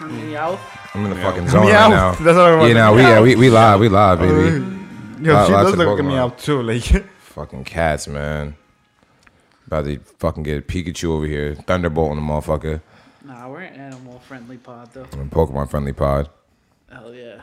[0.00, 0.58] Meowth.
[0.94, 1.88] I'm in the fucking zone right Meow.
[1.90, 2.10] now.
[2.12, 4.64] That's what I'm Yeah, now we yeah we we live we live baby.
[5.22, 6.18] Yo, Lot- she lots does of look like me Pokemon.
[6.18, 6.62] out too.
[6.62, 6.82] Like,
[7.20, 8.56] Fucking cats, man.
[9.66, 12.80] About to fucking get a Pikachu over here, Thunderbolt on the motherfucker.
[13.24, 15.06] Nah, we're an animal friendly pod though.
[15.12, 16.28] I'm a Pokemon friendly pod.
[16.90, 17.42] Hell yeah.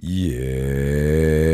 [0.00, 1.47] Yeah.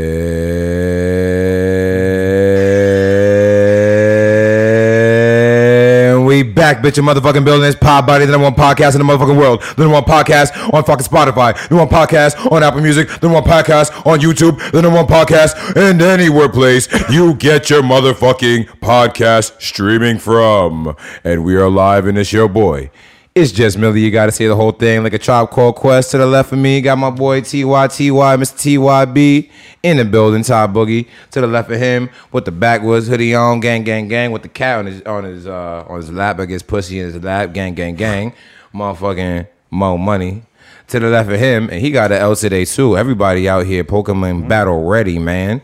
[6.75, 9.37] Back, bitch, in motherfucking building this pod body, the number one podcast in the motherfucking
[9.37, 9.61] world.
[9.61, 11.55] The number one podcast on fucking Spotify.
[11.67, 13.07] The number one podcast on Apple Music.
[13.07, 14.71] The number one podcast on YouTube.
[14.71, 20.95] The number one podcast in anywhere place you get your motherfucking podcast streaming from.
[21.23, 22.91] And we are live in this your boy.
[23.35, 23.99] It's just Millie.
[23.99, 26.11] You got to say the whole thing like a Tribe Called Quest.
[26.11, 28.55] To the left of me, got my boy TY TY, Mr.
[28.79, 29.51] TYB
[29.83, 30.41] in the building.
[30.41, 34.31] Todd Boogie to the left of him with the backwoods hoodie on, gang gang gang,
[34.31, 37.07] with the cat on his on his uh, on his lap, I guess pussy in
[37.07, 38.31] his lap, gang gang gang,
[38.73, 40.43] motherfucking Mo Money.
[40.87, 42.95] To the left of him, and he got an El Cid too.
[42.95, 45.61] Everybody out here, Pokemon battle ready, man.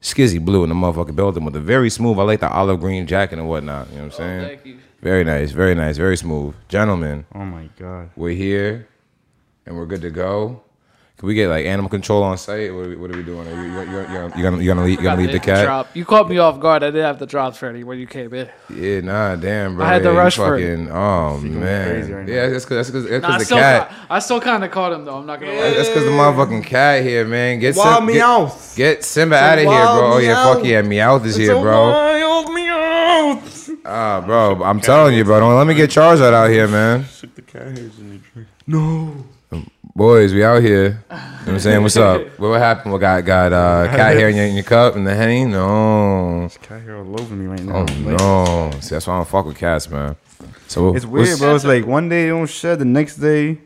[0.00, 2.18] Skizzy Blue in the motherfucking building with a very smooth.
[2.18, 3.88] I like the olive green jacket and whatnot.
[3.90, 4.48] You know what I'm saying?
[4.48, 4.78] thank you.
[5.02, 6.54] Very nice, very nice, very smooth.
[6.68, 8.10] Gentlemen, oh my god.
[8.16, 8.86] we're here
[9.66, 10.62] and we're good to go.
[11.18, 12.72] Can we get like animal control on site?
[12.74, 13.46] What are we, what are we doing?
[13.46, 15.38] Are you, you, you, you, gonna, you gonna you gonna leave, you gonna leave the
[15.40, 15.64] cat?
[15.64, 15.96] Drop.
[15.96, 16.82] You caught me off guard.
[16.82, 18.48] I didn't have the drops ready when you came in.
[18.74, 19.84] Yeah, nah, damn, bro.
[19.84, 20.60] I had to Yeah, you rush for it.
[20.78, 23.88] fucking, Oh man, crazy right yeah, that's because that's because Nah, I the still, cat.
[23.88, 25.16] ca- I still kind of caught him though.
[25.18, 25.70] I'm not gonna lie.
[25.74, 27.58] That's because the motherfucking cat here, man.
[27.60, 28.76] Get Wild Sim- get, Meowth.
[28.76, 30.12] get Simba out of here, bro.
[30.14, 30.54] Oh yeah, Meowth.
[30.56, 31.90] fuck yeah, Meowth is here, So bro.
[33.84, 34.26] Wild Meowth.
[34.26, 35.40] Ah, bro, I'm telling you, bro.
[35.40, 37.04] Don't let me get Charizard out here, man.
[37.04, 38.48] Shook the cat hairs in the drink.
[38.66, 39.14] No.
[39.94, 40.84] Boys, we out here.
[40.84, 41.82] You know what I'm saying?
[41.82, 42.22] What's up?
[42.38, 42.92] What, what happened?
[42.92, 45.44] What got got uh, cat hair in your, in your cup and the henny?
[45.44, 46.48] No.
[46.62, 47.76] Cat hair all over me right now.
[47.76, 48.70] Oh Like, no.
[48.80, 50.16] See, that's why I don't fuck with cats, man.
[50.66, 51.54] So It's weird, what's- bro.
[51.54, 53.58] It's like one day they don't shed, the next day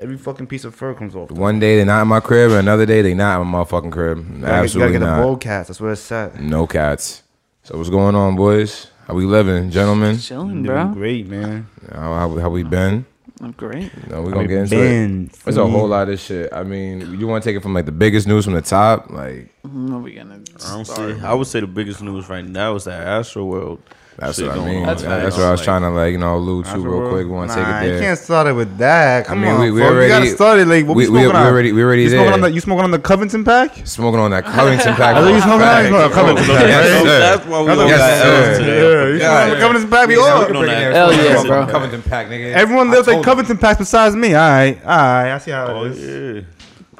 [0.00, 1.32] every fucking piece of fur comes off.
[1.32, 3.90] One day they're not in my crib, and another day they're not in my motherfucking
[3.92, 4.18] crib.
[4.18, 5.22] You gotta, get- you Absolutely gotta get a not.
[5.24, 5.68] bowl cats.
[5.68, 6.40] That's where it's at.
[6.40, 7.22] No cats.
[7.64, 8.86] So what's going on, boys?
[9.12, 10.16] How we living, gentlemen?
[10.18, 10.86] Chilling, Doing bro.
[10.94, 11.66] great, man.
[11.92, 13.04] How, how, how we been?
[13.42, 13.90] I'm great.
[14.08, 14.78] No, we How gonna get into it.
[14.78, 16.50] been, There's a whole lot of shit.
[16.50, 19.10] I mean, you want to take it from like the biggest news from the top,
[19.10, 20.36] like What are we gonna?
[20.64, 21.18] I don't start?
[21.18, 21.20] say.
[21.20, 23.82] I would say the biggest news right now is that Astro World.
[24.18, 24.80] That's shit what I mean.
[24.80, 24.86] on.
[24.86, 26.80] That's, That's that's what I was Like, trying to like, you know, allude to After
[26.82, 27.26] real quick.
[27.26, 27.94] We want to nah, take it there.
[27.96, 29.26] You can't start it with that.
[29.26, 29.90] Come mean, on, we- we folks.
[29.90, 31.46] you already- gotta start it like what we- we, we- smoking we on?
[31.46, 33.70] already- we already you smoking on the you smoking on the Covington pack?
[33.86, 35.16] Smoking on that Covington pack.
[35.16, 35.90] I thought you smoking on Facts.
[35.90, 36.66] that Covington pack.
[36.66, 37.18] Yes, sir.
[37.18, 38.58] That's why we That's don't what got I'm L's saying.
[38.60, 38.78] today.
[38.78, 40.08] Yeah, you smoking on the Covington pack?
[40.08, 40.38] We Yeah, all.
[40.40, 40.92] we can bring it there.
[40.92, 41.66] Hell Smoking yeah, on bro.
[41.66, 42.52] Covington pack, nigga.
[42.52, 44.34] Everyone lives like Covington packs besides me.
[44.34, 45.32] All right, all right.
[45.32, 46.44] I see how Oh it is.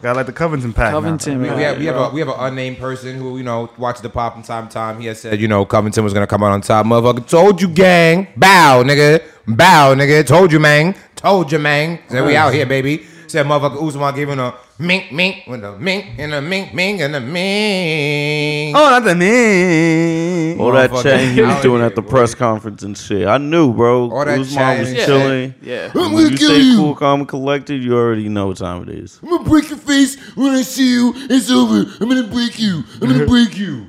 [0.03, 0.11] Yeah.
[0.11, 0.93] Got like the Covington pack.
[0.93, 3.45] Covington, I mean, we have we have a we have an unnamed person who you
[3.45, 5.01] know watches the pop from time to time.
[5.01, 6.87] He has said you know Covington was gonna come out on top.
[6.87, 8.29] Motherfucker, told you, gang.
[8.37, 9.23] Bow, nigga.
[9.47, 10.27] Bow, nigga.
[10.27, 10.95] Told you, man.
[11.17, 12.01] Told you, man.
[12.09, 13.07] Said we out here, baby.
[13.29, 17.15] Said motherfucker Usman giving a mink mink with a mink and a mink mink and
[17.17, 18.77] a mink.
[18.77, 20.59] Oh, not the me.
[20.59, 23.27] All that Motherfucker chatting he was doing at the press conference and shit.
[23.27, 24.11] I knew, bro.
[24.11, 25.55] All that Usman was chatting and chilling.
[25.63, 25.91] Yeah.
[25.95, 26.77] I'm When gonna you kill say you.
[26.77, 29.21] cool, calm, and collected, you already know what time it is.
[29.23, 31.13] I'm gonna break your face when I see you.
[31.17, 31.91] It's over.
[32.01, 32.85] I'm gonna break you.
[33.01, 33.87] I'm gonna break you.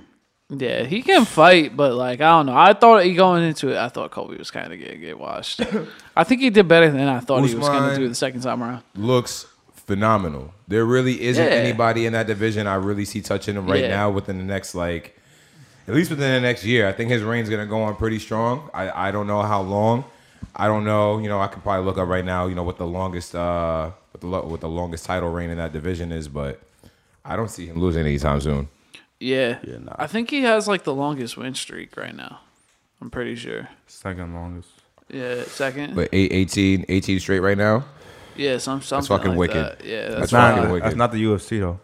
[0.49, 2.55] Yeah, he can fight, but like I don't know.
[2.55, 3.77] I thought he going into it.
[3.77, 5.61] I thought Kobe was kind of gonna get washed.
[6.15, 8.61] I think he did better than I thought he was gonna do the second time
[8.61, 8.83] around.
[8.95, 9.47] looks
[9.93, 10.53] phenomenal.
[10.67, 11.51] There really isn't Yeah.
[11.51, 13.89] anybody in that division I really see touching him right Yeah.
[13.97, 15.17] now within the next like
[15.87, 16.87] at least within the next year.
[16.87, 18.69] I think his reign's gonna go on pretty strong.
[18.73, 20.05] I, I don't know how long.
[20.55, 21.19] I don't know.
[21.19, 22.47] You know, I could probably look up right now.
[22.47, 25.57] You know what the longest uh what the lo- what the longest title reign in
[25.57, 26.59] that division is, but
[27.25, 28.67] I don't see him losing anytime soon.
[29.19, 29.95] Yeah, Yeah, nah.
[29.97, 32.39] I think he has like the longest win streak right now.
[33.01, 33.69] I'm pretty sure.
[33.87, 34.69] Second longest.
[35.09, 35.95] Yeah, second.
[35.95, 37.85] But eight, 18, 18 straight right now.
[38.35, 39.55] Yeah, some something fucking like wicked.
[39.57, 39.83] that.
[39.85, 40.71] Yeah, That's that's, fucking wild.
[40.73, 40.85] wicked.
[40.85, 41.79] That's not the UFC though.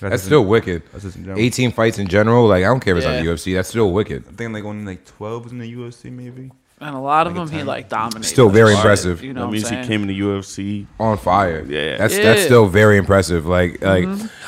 [0.00, 0.82] That's just still in- wicked.
[0.92, 1.40] That's just in general.
[1.40, 2.46] 18 fights in general.
[2.46, 3.54] Like I don't care if it's on the UFC.
[3.54, 4.24] That's still wicked.
[4.28, 6.50] I think like only like twelve was in the UFC maybe.
[6.80, 8.28] and a lot of them he like dominated.
[8.28, 9.22] Still very impressive.
[9.24, 10.86] You know, that what means I'm he came in the UFC.
[11.00, 11.64] on fire.
[11.68, 11.96] Yeah.
[11.96, 12.22] that's Yeah.
[12.22, 13.46] that's still very impressive.
[13.46, 14.06] Like like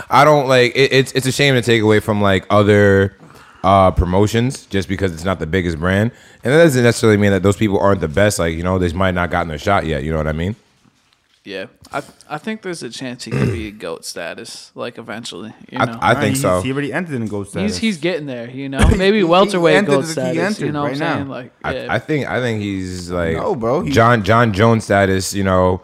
[0.09, 3.17] I don't like it, it's it's a shame to take away from like other
[3.65, 6.13] uh promotions just because it's not the biggest brand,
[6.45, 8.39] and that doesn't necessarily mean that those people aren't the best.
[8.39, 10.05] Like you know, they might not gotten their shot yet.
[10.05, 10.55] You know what I mean?
[11.43, 15.55] Yeah, I I think there's a chance he could be a goat status like eventually.
[15.71, 16.61] You know, I, I Nah, think he's- so.
[16.61, 17.73] He already entered in gold status.
[17.79, 18.51] he's he's getting there.
[18.51, 20.35] You know, maybe he welterweight entered- goat he status.
[20.37, 21.25] You entered know what I'm right saying?
[21.29, 21.31] now.
[21.33, 21.87] Like, yeah.
[21.91, 25.33] I, I think I think he's like No, bro, he- John John Jones status.
[25.35, 25.81] You know.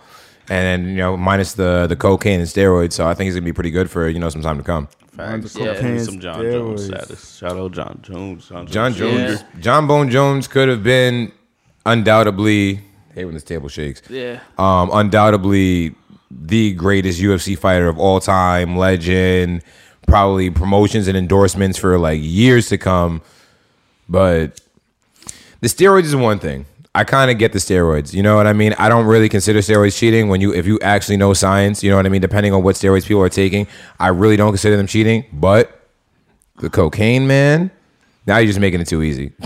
[0.48, 3.52] And you know, minus the the cocaine and steroids, so I think he's gonna be
[3.52, 4.86] pretty good for you know some time to come.
[5.16, 5.56] Facts.
[5.58, 5.72] Yeah.
[5.74, 6.86] Give me some John Jones Steroids.
[6.86, 7.36] status.
[7.38, 8.48] Shout out John Jones.
[8.48, 9.40] John, John Jones.
[9.40, 11.32] Jones, John Bone Jones could have been
[11.84, 12.80] undoubtedly
[13.16, 14.02] hate when this table shakes.
[14.08, 14.40] Yeah.
[14.58, 15.94] Um, undoubtedly
[16.30, 19.62] the greatest UFC fighter of all time, legend,
[20.06, 23.22] probably promotions and endorsements for like years to come.
[24.08, 24.60] But
[25.60, 26.66] the steroids is one thing.
[26.94, 28.14] I kind of get the steroids.
[28.14, 28.74] You know what I mean?
[28.78, 31.96] I don't really consider steroids cheating when you if you actually know science, you know
[31.96, 33.66] what I mean, depending on what steroids people are taking.
[33.98, 35.88] I really don't consider them cheating, but
[36.56, 37.70] the cocaine, man,
[38.26, 39.32] now you're just making it too easy.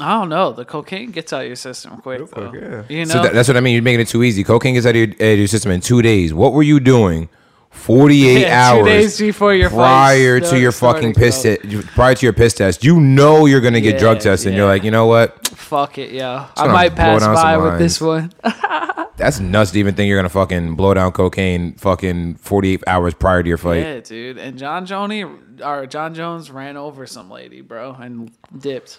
[0.00, 0.52] I don't know.
[0.52, 2.26] The cocaine gets out of your system quick, though.
[2.50, 2.82] quick, yeah.
[2.88, 3.74] You know, So that, that's what I mean.
[3.74, 4.44] You're making it too easy.
[4.44, 6.32] Cocaine gets out of your, out of your system in two days.
[6.34, 7.28] What were you doing?
[7.70, 11.42] 48 Yeah, two hours days before your fight prior to start- your fucking started, piss
[11.42, 11.80] bro.
[11.82, 12.82] te- prior to your piss test.
[12.84, 14.48] You know you're gonna get drug Yeah, tested.
[14.48, 14.70] and You're yeah.
[14.72, 15.46] like, you know what?
[15.48, 16.48] fuck it, yeah.
[16.56, 17.78] I gonna might blow pass down by some with lines.
[17.80, 18.32] this one.
[19.18, 23.42] That's nuts to even think you're gonna fucking blow down cocaine fucking 48 hours prior
[23.42, 23.78] to your fight.
[23.82, 24.38] yeah, dude.
[24.38, 25.24] And John Joney
[25.62, 28.98] or John Jones ran over some lady, bro, and dipped.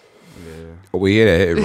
[0.92, 1.64] We hit a hit,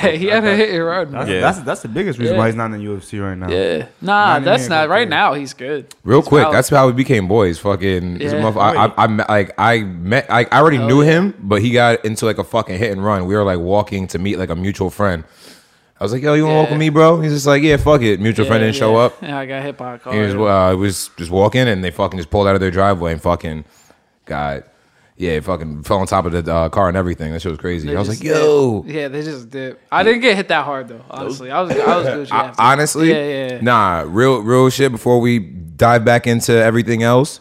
[0.00, 0.14] right?
[0.14, 1.10] he had a hit and run.
[1.12, 1.34] That's, bro.
[1.34, 1.40] Yeah.
[1.42, 2.40] that's that's the biggest reason Yeah.
[2.40, 3.50] why he's not in the UFC right now.
[3.50, 3.86] Yeah.
[4.00, 5.10] Nah, Not that's even not right compared.
[5.10, 5.34] now.
[5.34, 5.94] He's good.
[6.04, 6.52] Real He's quick, out.
[6.52, 7.58] that's how we became boys.
[7.58, 8.40] Fucking, this Yeah.
[8.40, 11.10] motherf- I, I, I, met- like, I met, I, I already Hell knew yeah.
[11.10, 13.26] him, but he got into like a fucking hit and run.
[13.26, 15.24] We were like walking to meet like a mutual friend.
[16.00, 16.72] I was like, "Yo, you want to walk Yeah.
[16.72, 19.04] with me, bro?" He's just like, "Yeah, fuck it." Mutual friend Yeah, didn't show yeah.
[19.04, 19.22] up.
[19.22, 20.12] Yeah, I got hit by a car.
[20.14, 23.12] He was, uh, was just walking, and they fucking just pulled out of their driveway
[23.12, 23.64] and fucking
[24.24, 24.64] got,
[25.22, 27.32] yeah, fucking fell on top of the uh, car and everything.
[27.32, 27.88] That shit was crazy.
[27.88, 28.94] They I was like, "Yo." dipped.
[28.94, 29.76] Yeah, they just did.
[29.90, 31.00] I didn't get hit that hard though.
[31.08, 32.32] Honestly, I was I was good.
[32.32, 33.60] I- honestly, yeah, yeah, yeah.
[33.60, 34.90] nah, real, real shit.
[34.92, 37.40] Before we dive back into everything else,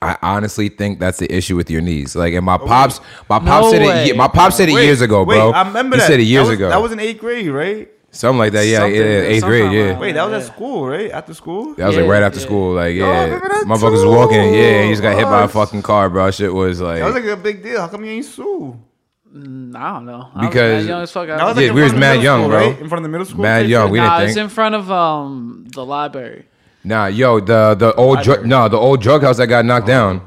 [0.00, 2.16] I honestly think that's the issue with your knees.
[2.16, 3.00] Like, and my pops,
[3.30, 3.86] my pops No said it.
[3.86, 4.06] way.
[4.08, 5.52] ye- My pops said it Wait, years ago, wait, bro.
[5.52, 6.06] I remember he that.
[6.08, 6.68] said it years that was, ago.
[6.70, 7.88] That was in eighth grade, right?
[8.12, 8.66] Something like that.
[8.66, 9.72] Yeah, Something, yeah, eighth grade.
[9.72, 11.10] Yeah, around Wait, that was at school, right?
[11.10, 11.74] After school.
[11.74, 12.44] that was like right after yeah.
[12.46, 12.74] school.
[12.74, 14.54] Like, yeah, remember that motherfuckers was walking.
[14.54, 16.30] Yeah, he just got hit by a fucking car, bro.
[16.30, 17.80] Shit was like, That was like a big deal.
[17.80, 18.78] How come you ain't sue?
[19.34, 20.28] Mm, I don't know.
[20.40, 21.22] Because- I was mad young as fuck.
[21.22, 22.40] I That was was like Yeah, in we front was of the mad middle young,
[22.40, 22.58] school, bro.
[22.58, 22.80] Right?
[22.82, 23.42] In front of the middle school.
[23.42, 23.90] Mad young.
[23.90, 24.44] We nah, didn't it's think.
[24.44, 26.44] in front of um the library.
[26.84, 28.48] nah, yo, the the old drug, Library.
[28.48, 30.20] no, the old drug house that got knocked down.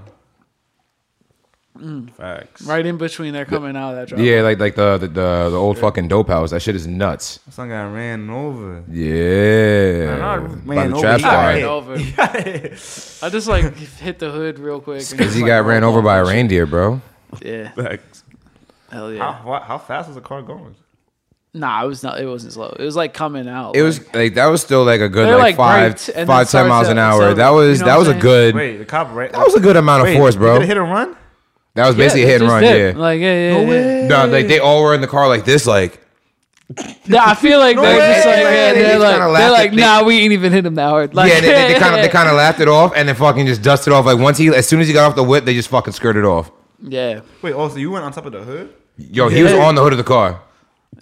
[1.77, 2.09] Mm.
[2.13, 2.61] Facts.
[2.61, 4.29] Right in between, they're coming out of that driveway.
[4.29, 6.51] Yeah, like like the the the, the old fucking dope house.
[6.51, 7.39] That shit is nuts.
[7.49, 8.83] Son got ran over.
[8.89, 11.93] Yeah, not by ran the over, trap he I ran over.
[13.25, 14.99] I just like hit the hood real quick.
[14.99, 17.01] Because just, he like, got ran over by a reindeer, bro.
[17.41, 18.23] Yeah, Facts.
[18.89, 19.43] hell How, yeah.
[19.43, 20.75] what, how fast was the car going?
[21.53, 22.19] Nah, it was not.
[22.19, 22.73] It wasn't slow.
[22.77, 23.75] It was like coming out.
[23.75, 26.27] It was like that was still like a good like, like, five braked and then
[26.27, 27.19] five ten miles to- an hour.
[27.19, 29.31] so- that was you know that was I'm a good Wait, the cop right?
[29.31, 30.53] that was a good amount of force, bro.
[30.59, 31.17] did a hit and run?
[31.75, 32.63] That was Yeah, basically they hit and run.
[32.63, 32.95] did.
[32.95, 33.01] Yeah.
[33.01, 34.07] Like yeah, yeah, yeah.
[34.07, 35.99] No, like they all were in the car like this, like
[37.07, 38.13] Nah, I feel like they're way.
[38.15, 40.33] just like They yeah, just they're kinda like they're at- like they- nah, we ain't
[40.33, 41.13] even hit him that hard.
[41.13, 43.15] Like yeah, they, they, they kind of they kind of laughed it off and then
[43.15, 44.05] fucking just dusted off.
[44.05, 46.25] Like once he, as soon as he got off the whip, they just fucking skirted
[46.25, 46.49] off.
[46.81, 48.73] yeah, Wait, oh, also you went on top of the hood?
[48.97, 49.63] Yo, he was Yeah.
[49.65, 50.41] on the hood of the car.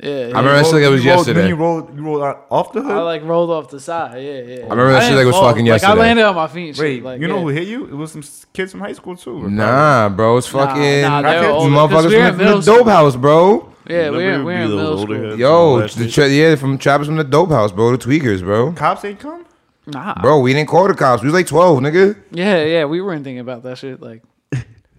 [0.01, 0.09] Yeah.
[0.09, 0.25] I yeah.
[0.27, 1.39] remember that rolled- shit like it was you rolled- yesterday.
[1.41, 2.91] Then you rolled, you rolled out off the hood?
[2.91, 4.21] I like rolled off the side.
[4.21, 4.55] Yeah, yeah.
[4.65, 5.99] I remember that shit like it was fucking Like I yesterday.
[6.01, 6.69] landed on my feet.
[6.69, 7.03] And Wait.
[7.03, 7.41] Like, you know yeah.
[7.41, 7.85] who hit you?
[7.85, 9.49] It was some s- kids from high school too.
[9.49, 11.53] Nah, bro, it's Nah, fucking nah, they were Crackheads?
[11.53, 12.89] older, 'cause motherfuckers we were in from the, middle dope school.
[12.91, 13.69] house, bro.
[13.89, 15.39] Yeah, we're it'd we're in those middle older school.
[15.39, 17.91] Yo, the tra- yeah, from trappers from the dope house, bro.
[17.91, 18.71] The tweakers, bro.
[18.73, 19.45] Cops ain't come?
[19.85, 21.21] Nah, Bro, we didn't call the cops.
[21.21, 22.15] We was like twelve, nigga.
[22.31, 24.01] Yeah, yeah, we weren't thinking about that shit.
[24.01, 24.23] Like,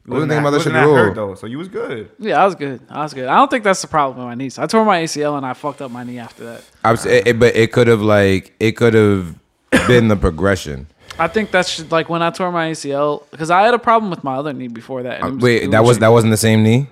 [0.06, 0.94] We wasn't thinking about that shit wasn't at all.
[0.96, 2.10] hurt, though, so you was good.
[2.18, 2.80] yeah, I was good.
[2.90, 3.26] I was good.
[3.26, 4.58] I don't think that's the problem with my knees.
[4.58, 6.62] I tore my ACL and I fucked up my knee after that.
[6.84, 9.34] I was, it, it- but it could have like it could have
[9.86, 10.86] been the progression.
[11.18, 14.10] I think that's just, like when I tore my ACL because I had a problem
[14.10, 15.22] with my other knee before that.
[15.22, 16.88] and was- Uh, Wait, it that was that wasn't the same knee.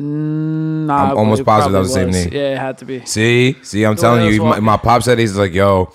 [0.00, 2.28] Nah, I'm almost positive that was the same knee.
[2.38, 3.04] Yeah, it had to be.
[3.04, 5.92] See, see, I'm The telling you, my, my pop said he's like, yo,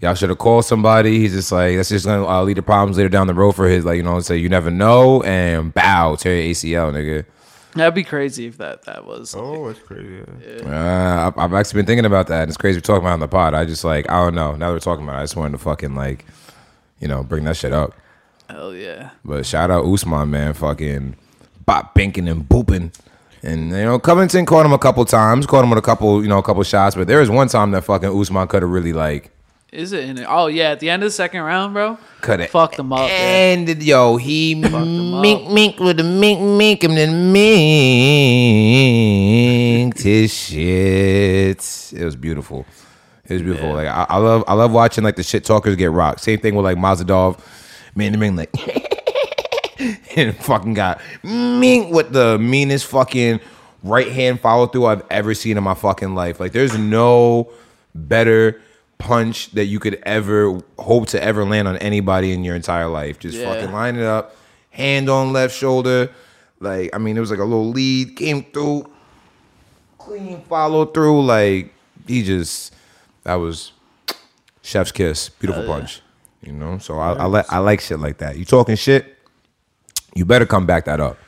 [0.00, 1.18] y'all should have called somebody.
[1.18, 3.68] He's just like, that's just gonna uh, lead to problems later down the road for
[3.68, 7.24] his, like, you know, say you never know, and bow, tear your ACL, nigga.
[7.74, 9.34] That'd be crazy if that that was.
[9.36, 10.22] Oh, that's crazy.
[10.46, 10.62] Yeah.
[10.64, 12.42] Uh, I've, I've actually been thinking about that.
[12.42, 13.54] and It's crazy we're talking about it on the pod.
[13.54, 14.52] I just like, I don't know.
[14.54, 16.24] Now that we're talking about it, I just wanted to fucking like,
[17.00, 17.92] you know, bring that shit up.
[18.48, 19.10] Hell yeah.
[19.24, 21.16] But shout out Usman, man, fucking
[21.66, 22.94] bop binking and booping.
[23.42, 26.28] And you know, Covington caught him a couple times, caught him with a couple, you
[26.28, 26.94] know, a couple shots.
[26.94, 29.32] But there was one time that fucking Usman could have really like
[29.74, 30.26] Is it in it?
[30.28, 31.98] Oh yeah, at the end of the second round, bro.
[32.20, 32.50] cut it.
[32.50, 33.08] Fuck them up.
[33.08, 33.16] Yeah.
[33.16, 37.34] And yo, he mink mink with the mink mink and then
[39.90, 41.92] minked his shit.
[41.92, 42.64] It was beautiful.
[43.24, 43.72] It was beautiful.
[43.72, 46.20] Like I, I love I love watching like the shit talkers get rocked.
[46.20, 47.40] Same thing with like Masvidal,
[47.96, 48.54] man to man like
[50.16, 53.40] and fucking got mink with the meanest fucking
[53.82, 56.38] right hand follow through I've ever seen in my fucking life.
[56.38, 57.50] Like there's no
[57.92, 58.60] better
[58.98, 63.18] punch that you could ever hope to ever land on anybody in your entire life.
[63.18, 63.52] Just Yeah.
[63.52, 64.36] fucking line it up,
[64.70, 66.10] hand on left shoulder.
[66.60, 68.90] Like I mean, it was like a little lead came through,
[69.98, 71.24] clean follow through.
[71.24, 71.74] Like
[72.06, 72.74] he just
[73.24, 73.72] that was
[74.62, 76.00] chef's kiss, beautiful punch.
[76.42, 78.36] You know, so I, I like I like shit like that.
[78.38, 79.16] You talking shit,
[80.14, 81.18] you better come back that up.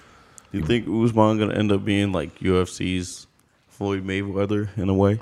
[0.52, 3.26] Do you think Usman gonna end up being like UFC's
[3.68, 5.18] Floyd Mayweather in a way?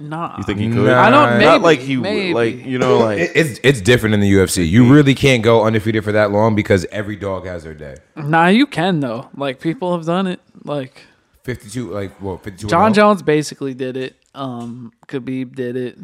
[0.00, 0.36] Nah.
[0.38, 0.74] You think he Nah.
[0.74, 0.88] could?
[0.90, 2.34] I don't- Not maybe, like he would, maybe.
[2.34, 4.68] like you know like It, it's it's different in the UFC.
[4.68, 7.96] You really can't go undefeated for that long because every dog has their day.
[8.16, 9.28] Nah, you can though.
[9.36, 10.40] Like people have done it.
[10.64, 11.02] Like
[11.42, 12.42] Fifty two, like what?
[12.42, 12.68] Fifty two.
[12.68, 14.16] John Jones basically did it.
[14.34, 15.98] Um, Khabib did it.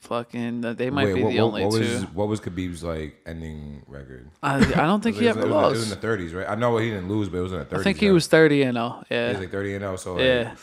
[0.00, 1.80] Fucking, they might be what, the what- only what two.
[1.80, 4.28] was what was Khabib's like ending record?
[4.42, 5.90] I, I don't think he it, was, ever it, was, it was in lost.
[5.90, 6.48] the thirties, right?
[6.48, 7.80] I know he didn't lose, but it was in the thirties.
[7.80, 9.96] I think he was thirty and oh, He yeah, was like thirty and zero.
[9.96, 10.54] So like, yeah.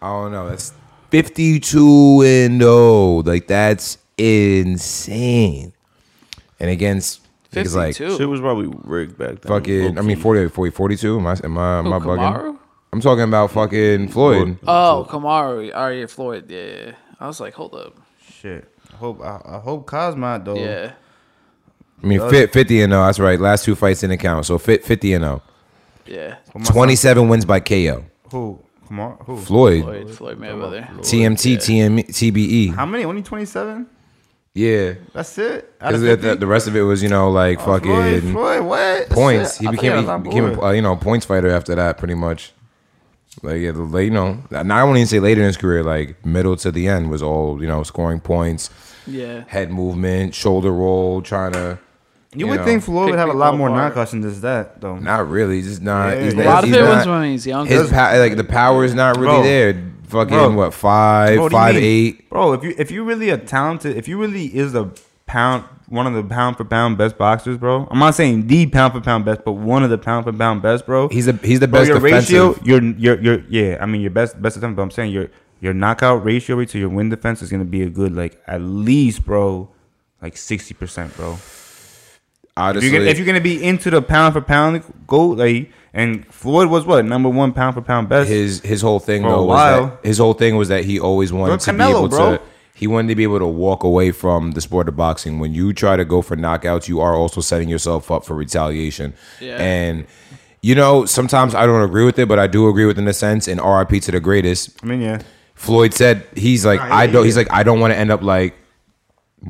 [0.00, 0.48] I don't know.
[0.48, 0.72] That's
[1.10, 3.16] fifty two and zero.
[3.22, 5.72] Like that's insane.
[6.60, 7.22] And against
[7.52, 8.16] niggas like Fifty-two.
[8.18, 9.48] shit was probably rigged back then.
[9.48, 9.98] fucking.
[9.98, 10.22] I mean, low-key.
[10.22, 11.18] 40, 40 42.
[11.18, 12.34] Am I am I, am Who, I bugging?
[12.36, 12.58] Kamaru?
[12.92, 14.58] I'm talking about fucking Floyd.
[14.66, 15.70] Oh, Kamaru.
[15.74, 16.50] Oh, yeah, Floyd.
[16.50, 16.92] Yeah, yeah.
[17.20, 17.94] I was like, hold up.
[18.40, 18.66] Shit.
[18.92, 20.56] I hope I, I hope Cosmo though.
[20.56, 20.92] Yeah.
[22.02, 23.04] I mean, fit, 50 and 0.
[23.04, 23.38] That's right.
[23.40, 24.46] Last two fights didn't count.
[24.46, 25.42] So fit 50 and 0.
[26.06, 26.36] Yeah.
[26.46, 28.04] Put my son- 27 wins by KO.
[28.30, 28.58] Who?
[28.88, 29.16] Come.
[29.26, 29.36] Who?
[29.38, 30.88] Floyd, Floyd, Floyd Mayweather.
[31.00, 32.74] TMT, TM, TBE.
[32.74, 33.04] How many?
[33.04, 33.86] Only twenty seven.
[34.54, 34.94] Yeah.
[35.12, 35.72] That's it.
[35.80, 36.28] Out of Because the, 50?
[36.28, 39.08] the, the rest of it was, you know, like Oh, fucking Floyd, Floyd, what?
[39.10, 39.56] Points.
[39.56, 39.60] it.
[39.60, 40.58] He I became think I he was on became board.
[40.58, 42.52] a, uh, you know points fighter after that, pretty much.
[43.42, 45.84] Like yeah, the late, you know, not I won't even say later in his career,
[45.84, 48.70] like middle to the end was all you know, scoring points,
[49.06, 49.44] Yeah.
[49.46, 51.78] head movement, shoulder roll, trying to.
[52.34, 53.94] You would know, think Floyd pick would have a lot more apart.
[53.94, 54.96] knockouts than just that, though.
[54.98, 56.08] Not really, just not.
[56.16, 56.40] Yeah, he's yeah.
[56.40, 57.74] A not- lot of he's it not- was when he's younger.
[57.74, 59.42] His pa- like the power is not really Bro.
[59.44, 59.84] there.
[60.08, 60.50] Fucking Bro.
[60.54, 62.28] what five, Bro, what five eight.
[62.30, 64.90] Bro, if you if you really a talented, if you really is a
[65.26, 67.86] pound, one of the pound for pound best boxers, bro.
[67.90, 70.62] I'm not saying the pound for pound best, but one of the pound for pound
[70.62, 71.08] best, bro.
[71.08, 72.58] He's the he's the Bro, best your defensive.
[72.60, 73.78] ratio, your your your yeah.
[73.80, 75.28] I mean your best best attempt, but I'm saying your
[75.60, 78.62] your knockout ratio rate to your win defense is gonna be a good like at
[78.62, 79.68] least, bro,
[80.22, 81.38] like sixty percent, bro.
[82.76, 86.26] If you're, gonna, if you're gonna be into the pound for pound go, like, and
[86.32, 88.28] Floyd was what number one pound for pound best.
[88.28, 91.00] his his whole thing For a though was that his whole thing was that he
[91.00, 92.36] always wanted Look, to be able bro.
[92.36, 92.42] to
[92.74, 95.40] he wanted to be able to walk away from the sport of boxing.
[95.40, 99.14] When you try to go for knockouts, you are also setting yourself up for retaliation.
[99.40, 99.56] Yeah.
[99.56, 100.06] And
[100.62, 103.08] you know, sometimes I don't agree with it, but I do agree with it in
[103.08, 103.48] a sense.
[103.48, 104.78] And RIP to the greatest.
[104.82, 105.20] I mean, yeah,
[105.54, 107.24] Floyd said he's like Nah, I don't.
[107.24, 108.54] He's like I don't want to end up like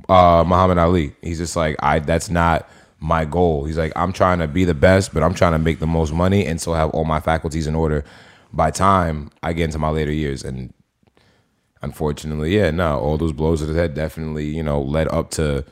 [0.09, 1.15] uh, Muhammad Ali.
[1.21, 1.99] He's just like I.
[1.99, 2.69] That's not
[3.01, 3.65] my goal.
[3.65, 6.13] He's like I'm trying to be the best, but I'm trying to make the most
[6.13, 8.05] money and still have all my faculties in order.
[8.53, 10.73] By time I get into my later years, and
[11.83, 15.65] unfortunately, yeah, no, all those blows to the head definitely you know led up to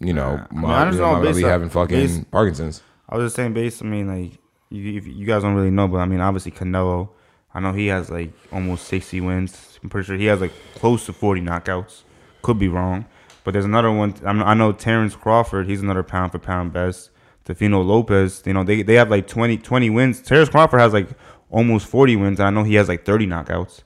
[0.00, 2.82] you know, I mean, I just know based Ali having fucking based- Parkinson's.
[3.08, 3.82] I was just saying, based.
[3.82, 4.38] I mean, like
[4.68, 7.10] you, you guys don't really know, but I mean, obviously Canelo.
[7.54, 9.78] I know he has like almost sixty wins.
[9.82, 12.02] I'm pretty sure he has like close to forty knockouts.
[12.40, 13.04] Could be wrong,
[13.44, 14.14] but there's another one.
[14.24, 15.68] I'm, I know Terrence Crawford.
[15.68, 17.10] He's another pound for pound best.
[17.46, 18.42] Teofimo Lopez.
[18.46, 20.20] You know they they have like 20, 20 wins.
[20.22, 21.08] Terrence Crawford has like
[21.50, 22.38] almost forty wins.
[22.40, 23.82] And I know he has like thirty knockouts.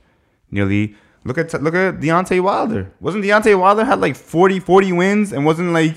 [0.50, 0.94] Nearly.
[1.24, 2.92] Look at look at Deontay Wilder.
[3.00, 5.96] Wasn't Deontay Wilder had like 40, 40 wins and wasn't like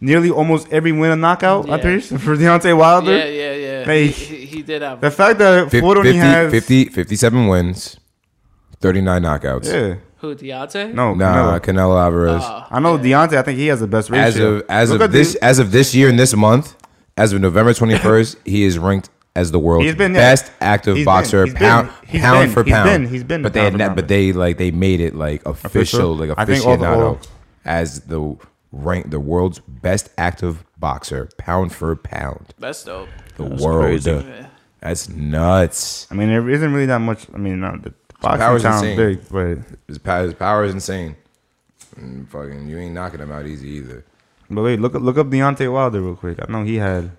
[0.00, 1.68] nearly almost every win a knockout?
[1.68, 1.76] Yeah.
[1.76, 3.16] pretty sure for Deontay Wilder.
[3.16, 3.84] Yeah, yeah, yeah.
[3.86, 5.00] Like- he, he did have.
[5.00, 7.98] The fact that Fif- Floyd 50, only has 50 57 wins,
[8.80, 9.66] 39 knockouts.
[9.72, 9.94] yeah,
[10.30, 10.92] who Deontay?
[10.94, 11.60] no, Nah, Canelo.
[11.60, 12.42] Canelo Alvarez.
[12.44, 13.36] Oh, I know Deontay.
[13.36, 14.24] I think he has the best ratio.
[14.26, 16.74] as of as Look of this the- as of this year and this month,
[17.16, 20.96] as of November twenty first, he is ranked as the world's He's been- best active
[20.96, 22.88] he's been- boxer, he's been- pound he's pound for he's pound.
[22.88, 25.44] been- he's been but they had for not, but they like they made it like
[25.46, 26.16] official, Official?
[26.16, 27.26] like I the- aficionado
[27.64, 28.36] as the
[28.72, 32.52] rank the world's best active boxer, pound for pound.
[32.58, 33.08] that's dope.
[33.36, 34.24] The That's world, crazy.
[34.80, 36.06] That's nuts.
[36.10, 37.26] I mean, there isn't really that much.
[37.34, 38.96] I mean, not the boxing power's sounds insane.
[38.96, 41.16] big, but His power, his power is insane.
[41.96, 44.04] And fucking, you ain't knocking him out easy either.
[44.50, 46.38] but wait, look up look up Deontay Wilder real quick.
[46.42, 47.10] I know he had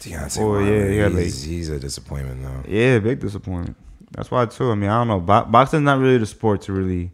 [0.00, 2.62] Deontay Oh, yeah, Wilder, yeah, he's, he's a disappointment though.
[2.70, 3.76] yeah, big disappointment.
[4.12, 4.70] That's why too.
[4.70, 5.20] I mean, I don't know.
[5.20, 7.10] Bo- boxing's not really the sport to really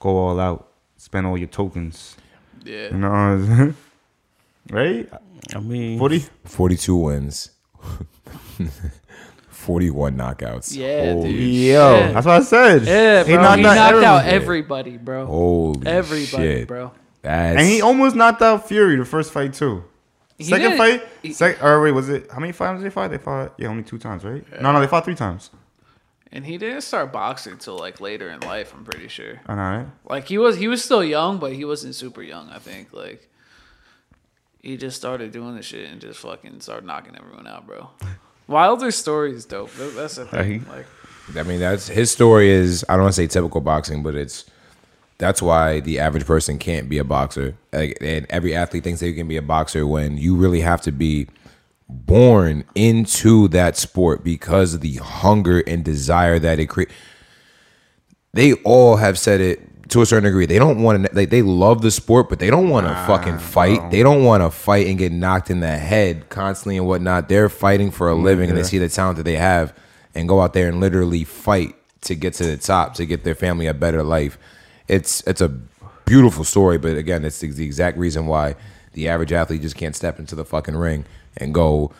[0.00, 2.16] go all out, spend all your tokens.
[2.64, 2.88] Yeah.
[2.90, 3.74] You know,
[4.70, 5.08] right?
[5.54, 6.24] I mean, Forty.
[6.44, 7.50] 42 wins,
[9.62, 10.76] 41 knockouts.
[10.76, 11.40] Yeah, Holy dude.
[11.40, 12.12] Yo, Yeah.
[12.12, 12.82] that's what I said.
[12.82, 13.30] Yeah, bro.
[13.30, 14.24] He knocked, out, everyone.
[14.26, 15.26] everybody, bro.
[15.26, 16.68] Holy everybody, shit.
[16.68, 16.92] bro.
[17.22, 19.84] That's, And he almost knocked out Fury the first fight too.
[20.38, 20.78] He Second did.
[20.78, 23.08] fight, He- sec- or wait, was it how many fights did they fight?
[23.12, 24.44] They fought yeah, only two times, right?
[24.60, 25.50] No, no, they fought three times.
[26.32, 28.72] And he didn't start boxing until like later in life.
[28.74, 29.40] I'm pretty sure.
[29.46, 29.86] I know, right?
[30.08, 32.48] Like he was, he was still young, but he wasn't super young.
[32.50, 33.28] I think like
[34.60, 37.90] he just started doing the shit and just fucking started knocking everyone out, bro.
[38.52, 39.72] Wilder's story is dope.
[39.72, 40.64] That- That's the thing.
[40.68, 40.86] Like,
[41.36, 44.44] I mean, that's his story is, I don't want to say typical boxing, but it's
[45.18, 47.54] That's why the average person can't be a boxer.
[47.72, 50.90] Like, and every athlete thinks they can be a boxer when you really have to
[50.92, 51.28] be
[51.88, 56.92] born into that sport because of the hunger and desire that it creates.
[58.32, 59.60] They all have said it
[59.92, 60.46] to a certain degree.
[60.46, 61.14] They don't want to.
[61.14, 63.90] Like, they love the sport, but they don't want to fucking fight.
[63.90, 67.28] They don't want to fight and get knocked in the head constantly and whatnot.
[67.28, 69.76] They're fighting for a living, and they see the talent that they have,
[70.14, 73.34] and go out there and literally fight to get to the top to get their
[73.34, 74.38] family a better life.
[74.88, 75.48] It's it's a
[76.04, 78.56] beautiful story, but again, it's the the exact reason why
[78.94, 81.04] the average athlete just can't step into the fucking ring
[81.36, 81.92] and go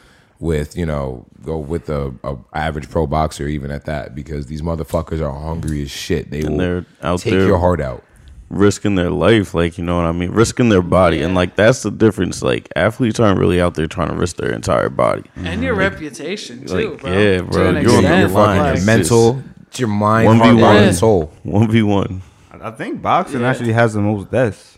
[0.42, 4.60] with you know go with a, a average pro boxer even at that because these
[4.60, 6.30] motherfuckers are hungry as shit.
[6.30, 8.02] They And will they're out take there- your heart out.
[8.50, 11.82] risking their life, like you know what I mean, risking their body, and like that's
[11.82, 12.42] the difference.
[12.42, 15.22] Like athletes aren't really out there trying to risk their entire body.
[15.36, 17.12] and your reputation too, like, bro.
[17.12, 18.56] yeah, To bro, an you're on extent, Your the line.
[18.58, 20.92] fucking like- It's mental, it's your mind, One v heart, one.
[20.92, 21.32] soul.
[21.44, 22.22] One v one.
[22.60, 23.50] I think boxing Yeah.
[23.50, 24.71] actually has the most deaths.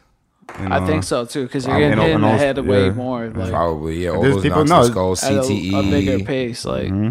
[0.60, 2.58] You I think so too, because you're I getting know- hit in the also- head
[2.58, 4.10] way more, like Probably, yeah.
[4.10, 5.78] All There's those people- knocks no, in at a, CTE.
[5.78, 6.64] a bigger pace.
[6.64, 7.10] Like mm-hmm.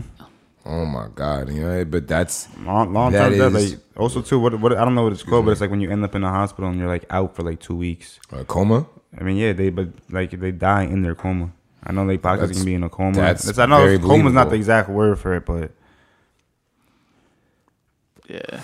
[0.65, 3.53] Oh my god, you know, eh, but that's Long, long That term death.
[3.71, 5.81] Like also too, what what I don't know what it's called, but it's like when
[5.81, 8.17] you end up in the hospital and you're like out for like two weeks.
[8.31, 8.85] a coma.
[9.19, 11.51] I mean, yeah, they but like they die in their coma.
[11.83, 13.13] I know like boxers can be in a coma.
[13.17, 15.71] that's That's, I know very coma's not the exact word for it, but
[18.29, 18.61] yeah,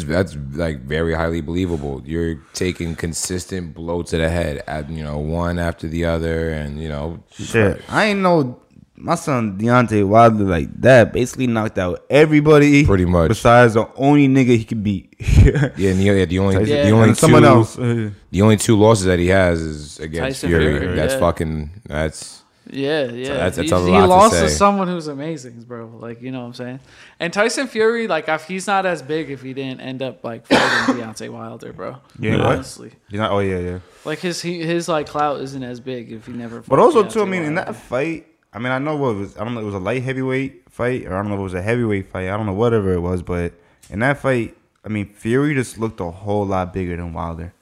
[0.00, 2.02] That's that's like very highly believable.
[2.04, 6.80] You're taking consistent blow to the head, at you know one after the other, and
[6.82, 8.58] you know shit, I ain't know
[8.96, 11.12] my son Deontay Wilder like that.
[11.12, 13.28] Basically knocked out everybody, Pretty much.
[13.28, 15.14] besides the only nigga he could beat.
[15.42, 16.84] Yeah, and the, yeah, the only Yeah.
[16.84, 17.74] the only and someone two, else.
[17.76, 20.78] The only two losses that he has is against Tyson Fury.
[20.78, 21.18] Fury, That's yeah.
[21.20, 22.41] fucking that's
[22.72, 23.28] yeah, yeah.
[23.34, 24.40] that's- that's he, a he lot to lost say.
[24.42, 25.86] to someone who's amazing, bro.
[25.86, 26.80] Like you know what I'm saying.
[27.20, 30.46] And Tyson Fury, like if he's not as big if he didn't end up like
[30.46, 31.98] fighting Deontay Wilder, bro.
[32.18, 32.46] Yeah, what?
[32.46, 32.92] honestly.
[33.10, 33.30] He's not.
[33.30, 33.78] Oh yeah, yeah.
[34.04, 36.60] Like his he, his like clout isn't as big if he never.
[36.62, 39.18] But also Deontay too, I mean, in that fight, I mean, I know what it
[39.18, 39.36] was.
[39.36, 39.60] I don't know.
[39.60, 42.10] It was a light heavyweight fight, or I don't know if it was a heavyweight
[42.10, 42.28] fight.
[42.28, 43.52] I don't know whatever it was, but
[43.90, 47.52] in that fight, I mean, Fury just looked a whole lot bigger than Wilder,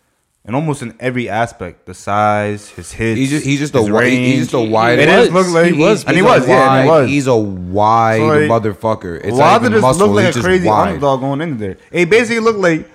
[0.44, 3.18] and almost in every aspect, the size, his hits.
[3.18, 4.26] he's just he's just a his wi- range.
[4.35, 4.98] he's just a wide.
[4.98, 5.31] It was.
[5.31, 7.09] look like He was and he he's a was, yeah, and he was.
[7.11, 9.16] He's a wide So, like, motherfucker.
[9.22, 10.09] It's Wilder not even just muscle.
[10.09, 10.88] looked like a crazy wide.
[10.88, 11.76] underdog going in there.
[11.92, 12.88] It basically looked like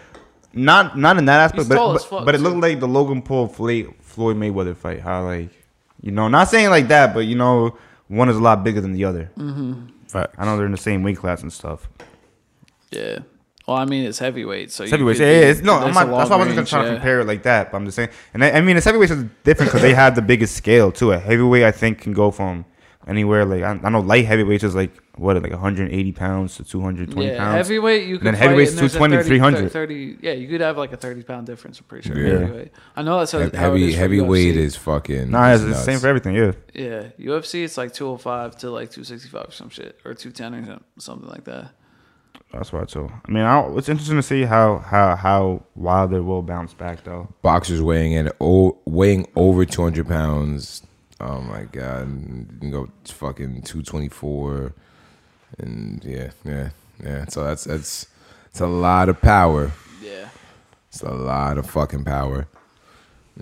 [0.54, 2.80] not not in that aspect, He's but tall as but, fuck, but it looked like
[2.80, 5.02] the Logan Paul Floyd, Floyd Mayweather fight.
[5.02, 5.50] How like
[6.02, 7.78] you know, not saying like that, but you know,
[8.08, 9.30] one is a lot bigger than the other.
[9.38, 9.88] Mm-hmm.
[10.08, 10.36] Fact.
[10.38, 11.90] I know they're in the same weight class and stuff.
[12.92, 13.20] yeah.
[13.68, 15.18] Well, I mean, it's heavyweight, so It's heavyweight.
[15.18, 16.94] could Yeah, yeah, it's, no, I'm not, that's why I wasn't long gonna try to
[16.94, 17.72] compare it like that.
[17.72, 20.14] But I'm just saying, and I, I mean, it's heavyweight is different because they have
[20.16, 21.12] the biggest scale too.
[21.14, 22.66] A heavyweight, I think, can go from
[23.08, 23.44] anywhere.
[23.44, 27.38] Like I, I know light heavyweights is like what, like 180 pounds to 220 Yeah,
[27.40, 27.56] pounds.
[27.68, 29.72] heavyweight you could then fight heavyweight's and 220, 30, 300.
[29.72, 31.80] 30 Yeah, you could have like a thirty pound difference.
[31.80, 32.20] I'm pretty sure.
[32.20, 32.40] Yeah.
[32.40, 32.72] Heavyweight.
[32.96, 34.58] I know that's how, He- how Heavy is heavyweight UFC.
[34.58, 35.32] is fucking.
[35.32, 36.36] Nah, it's it's the same for everything.
[36.36, 36.52] Yeah.
[36.76, 41.28] Yeah, UFC it's like 205 to like 265 or some shit or 210 or something
[41.30, 41.72] like that.
[42.56, 43.12] That's why too.
[43.28, 47.28] I mean, I, it's interesting to see how how how Wilder will bounce back though.
[47.42, 50.82] boxers weighing in oh, weighing over 200 pounds.
[51.20, 52.08] Oh my god.
[52.10, 54.74] You can go fucking 224
[55.60, 56.70] and yeah yeah
[57.04, 57.26] yeah.
[57.26, 58.08] So that's that's
[58.50, 59.74] it's a lot of power.
[60.02, 60.30] Yeah.
[60.90, 62.48] it's a lot of fucking power.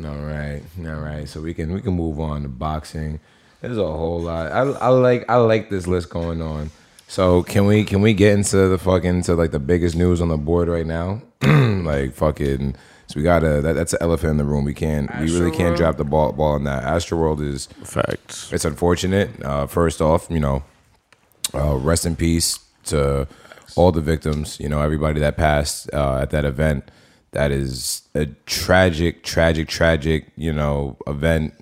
[0.03, 1.29] All right all right.
[1.29, 3.19] So we can we can move on to boxing.
[3.61, 4.51] There's a whole lot.
[4.51, 6.71] I, I like i like this list going on
[7.13, 10.29] so can we can we get into the fucking to like the biggest news on
[10.29, 14.43] the board right now like fucking so we gotta that, that's an elephant in the
[14.43, 18.51] room we can't we really can't drop the ball ball on that astroworld is Facts.
[18.51, 19.29] it's unfortunate.
[19.43, 20.63] Uh, first off, you know,
[21.53, 23.27] uh, rest in peace to
[23.75, 24.59] all the victims.
[24.59, 26.89] You know, everybody that passed uh, at that event.
[27.31, 30.31] That is a tragic, tragic, tragic.
[30.35, 31.53] You know, event,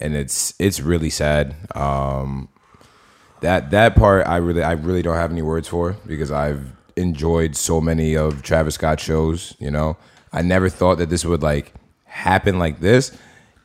[0.00, 1.54] and it's it's really sad.
[1.74, 2.48] Um,
[3.42, 7.56] that that part, I really, I really don't have any words for because I've enjoyed
[7.56, 9.54] so many of Travis Scott shows.
[9.58, 9.96] You know,
[10.32, 11.74] I never thought that this would like
[12.04, 13.16] happen like this.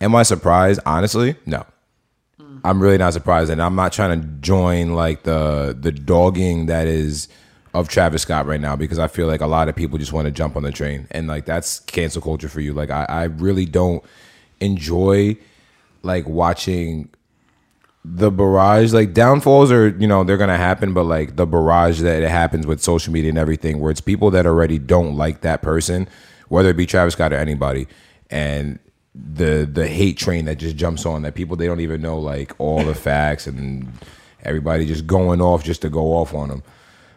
[0.01, 0.79] Am I surprised?
[0.85, 1.65] Honestly, no.
[2.39, 2.57] Hmm.
[2.63, 6.87] I'm really not surprised, and I'm not trying to join like the the dogging that
[6.87, 7.27] is
[7.73, 10.25] of Travis Scott right now because I feel like a lot of people just want
[10.25, 12.73] to jump on the train, and like that's cancel culture for you.
[12.73, 14.03] Like I, I really don't
[14.59, 15.37] enjoy
[16.01, 17.09] like watching
[18.09, 22.23] the barrage like downfalls are you know they're gonna happen but like the barrage that
[22.23, 25.61] it happens with social media and everything where it's people that already don't like that
[25.61, 26.07] person
[26.47, 27.85] whether it be travis scott or anybody
[28.29, 28.79] and
[29.13, 32.53] the the hate train that just jumps on that people they don't even know like
[32.59, 33.91] all the facts and
[34.43, 36.63] everybody just going off just to go off on them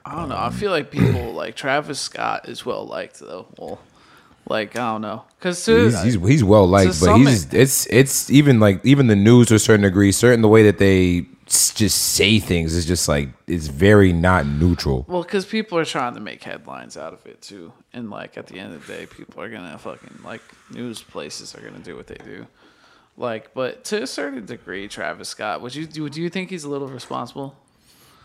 [0.02, 0.36] I don't know.
[0.36, 3.46] I feel like people like Travis Scott is well liked though.
[3.58, 3.78] Well,
[4.50, 8.58] Like I don't know, because He's, he's he's well liked, but he's it's it's even
[8.58, 12.40] like even the news to a certain degree, certain the way that they just say
[12.40, 15.04] things is just like it's very not neutral.
[15.08, 18.48] Well, because people are trying to make headlines out of it too, and like at
[18.48, 21.94] the end of the day, people are gonna fucking like news places are gonna do
[21.94, 22.48] what they do.
[23.16, 26.08] Like, but to a certain degree, Travis Scott, would you do?
[26.08, 27.54] Do you think he's a little responsible,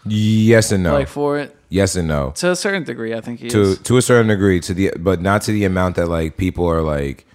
[0.06, 0.94] Yes and no.
[0.94, 1.56] like for it?
[1.70, 2.32] yes and no.
[2.36, 3.80] To a certain degree, I think he To is.
[3.80, 6.82] to a certain degree, to the but not to the amount that like people are
[6.82, 7.26] like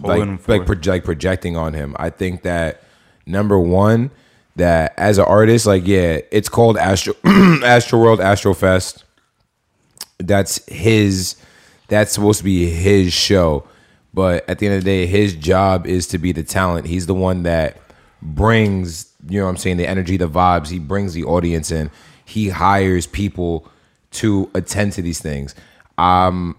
[0.00, 0.82] Holding like like, it.
[0.82, 1.94] pro- like projecting on him.
[1.98, 2.82] I think that
[3.26, 4.10] number one,
[4.56, 9.04] that as an artist, like yeah, it's called Astro Astro World Astro Fest.
[10.18, 11.36] That's his.
[11.88, 13.64] That's supposed to be his show,
[14.14, 16.86] but at the end of the day, his job is to be the talent.
[16.86, 17.78] He's the one that
[18.22, 20.68] brings you know what I'm saying the energy, the vibes.
[20.68, 21.90] He brings the audience in.
[22.24, 23.68] He hires people
[24.12, 25.54] to attend to these things.
[25.98, 26.56] Um,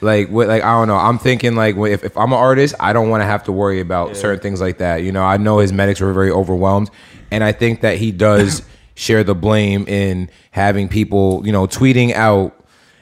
[0.00, 0.96] like what like I don't know.
[0.96, 3.80] I'm thinking like if, if I'm an artist, I don't want to have to worry
[3.80, 5.02] about certain things like that.
[5.02, 6.90] You know, I know his medics were very overwhelmed,
[7.30, 8.62] and I think that he does
[8.94, 12.54] share the blame in having people, you know, tweeting out,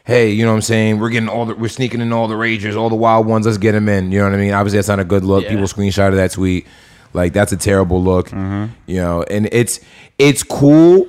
[0.04, 1.00] "Hey, you know what I'm saying?
[1.00, 3.46] We're getting all the we're sneaking in all the ragers, all the wild ones.
[3.46, 4.52] Let's get them in." You know what I mean?
[4.52, 5.44] Obviously, that's not a good look.
[5.44, 5.50] Yeah.
[5.50, 6.66] People screenshotted that tweet.
[7.12, 8.28] Like that's a terrible look.
[8.28, 8.72] Mm-hmm.
[8.86, 9.80] You know, and it's
[10.18, 11.08] it's cool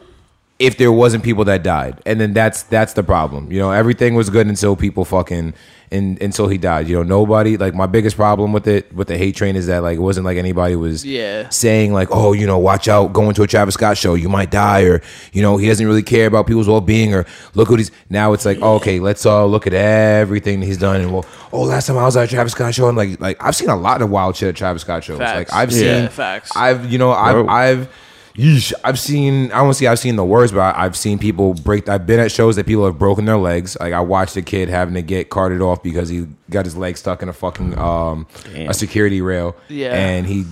[0.60, 4.13] if there wasn't people that died and then that's that's the problem you know everything
[4.13, 5.54] was good until people fucking
[5.93, 9.17] and until he died you know nobody like my biggest problem with it with the
[9.17, 11.47] hate train is that like it wasn't like anybody was Yeah.
[11.49, 14.51] saying like oh you know watch out going to a travis scott show you might
[14.51, 15.01] die or
[15.32, 18.45] you know he doesn't really care about people's well-being or look what he's now it's
[18.45, 22.03] like okay let's all look at everything he's done and well oh last time i
[22.03, 24.36] was at a travis scott show and like like i've seen a lot of wild
[24.36, 25.51] shit at travis scott shows Facts.
[25.51, 26.01] like i've Yeah.
[26.01, 26.51] seen Facts.
[26.56, 27.47] i've you know i've Bro.
[27.47, 27.88] i've
[28.36, 29.52] Yeesh, I've seen.
[29.52, 31.88] I won't say I've seen the worst, but I- I've seen people break.
[31.88, 33.78] I've been at shows that people have broken their legs.
[33.80, 36.98] Like I watched a kid having to get carted off because he got his leg
[36.98, 39.56] stuck in a fucking um a security rail.
[39.69, 39.93] Yeah.
[39.96, 40.46] and he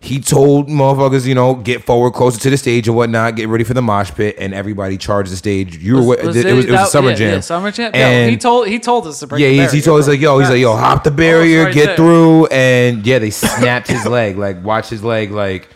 [0.00, 3.64] he told motherfuckers, you know, get forward closer to the stage and whatnot, get ready
[3.64, 5.76] for the mosh pit, and everybody charged the stage.
[5.78, 7.32] You were Was- was it, was, it was a that- summer yeah, jam.
[7.34, 7.90] Yeah, summer jam.
[7.92, 9.42] And yeah, he told he told us to break.
[9.42, 11.86] yeah, he barrier, told us like, yo, he's like, yo, hop the barrier, right get
[11.88, 11.96] there.
[11.96, 15.68] through, and yeah, they snapped his leg, like watch his leg, like.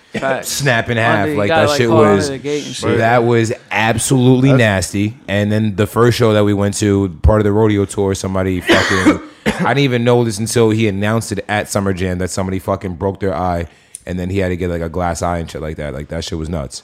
[0.42, 2.26] Snap in half, Under- like gotta, that like, shit was.
[2.26, 2.98] to the gate and shit.
[2.98, 5.14] That was absolutely nasty.
[5.28, 8.60] And then the first show that we went to, part of the rodeo tour, somebody
[8.60, 9.28] fucking.
[9.46, 12.96] I didn't even know this until he announced it at Summer Jam that somebody fucking
[12.96, 13.66] broke their eye,
[14.06, 15.94] and then he had to get like a glass eye and shit like that.
[15.94, 16.82] Like that shit was nuts.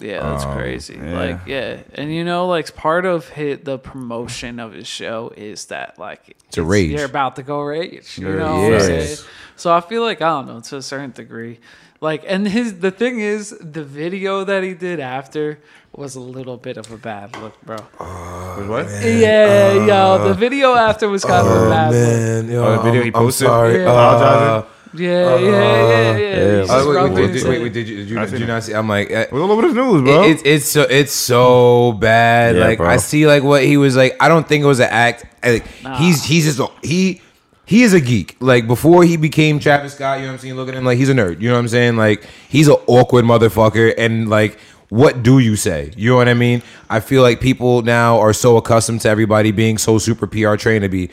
[0.00, 0.94] Yeah, that's Um, crazy.
[1.00, 1.12] yeah.
[1.18, 5.66] Like, yeah, and you know, like part of his, the promotion of his show is
[5.66, 6.90] that like To rage.
[6.90, 8.18] You're about to go rage.
[8.18, 8.34] You Yeah.
[8.38, 9.24] know what I'm Yes.
[9.56, 11.60] So I feel like I don't know to a certain degree.
[12.04, 15.58] Like, and his the thing is, the video that he did after
[15.96, 17.76] was a little bit of a bad look, bro.
[17.80, 18.86] Wait, what?
[19.24, 22.18] yeah, yo, the video after was kind of a bad look.
[22.18, 23.46] man, yo, Oh, the video I'm, he I'm posted?
[23.48, 23.74] sorry.
[23.80, 23.88] Yeah.
[23.88, 24.70] Uh, Apologizing?
[24.94, 26.16] Yeah, yeah, yeah, yeah.
[26.18, 26.60] yeah.
[26.60, 28.40] He's Oh, wait, wait, rubbing wait, his did, wait, wait, did you did you, did
[28.40, 28.74] you not see?
[28.74, 30.22] I'm like, uh, We're all over the news, bro.
[30.22, 32.54] It- it's it's so it's so bad.
[32.54, 32.88] Yeah, like bro.
[32.94, 34.12] I see like what he was like.
[34.20, 35.24] I don't think it was an act.
[35.42, 35.66] Like
[35.98, 37.20] he's he's just he
[37.66, 38.36] he is a geek.
[38.40, 40.54] Like before he became Travis Scott, you know what I'm saying.
[40.54, 41.40] Look at him like he's a nerd.
[41.40, 41.96] You know what I'm saying.
[41.96, 43.94] Like he's an awkward motherfucker.
[43.96, 44.58] And like
[44.90, 45.92] what do you say?
[45.96, 46.62] You know what I mean.
[46.88, 50.82] I feel like people now are so accustomed to everybody being so super PR trained
[50.82, 51.10] to be.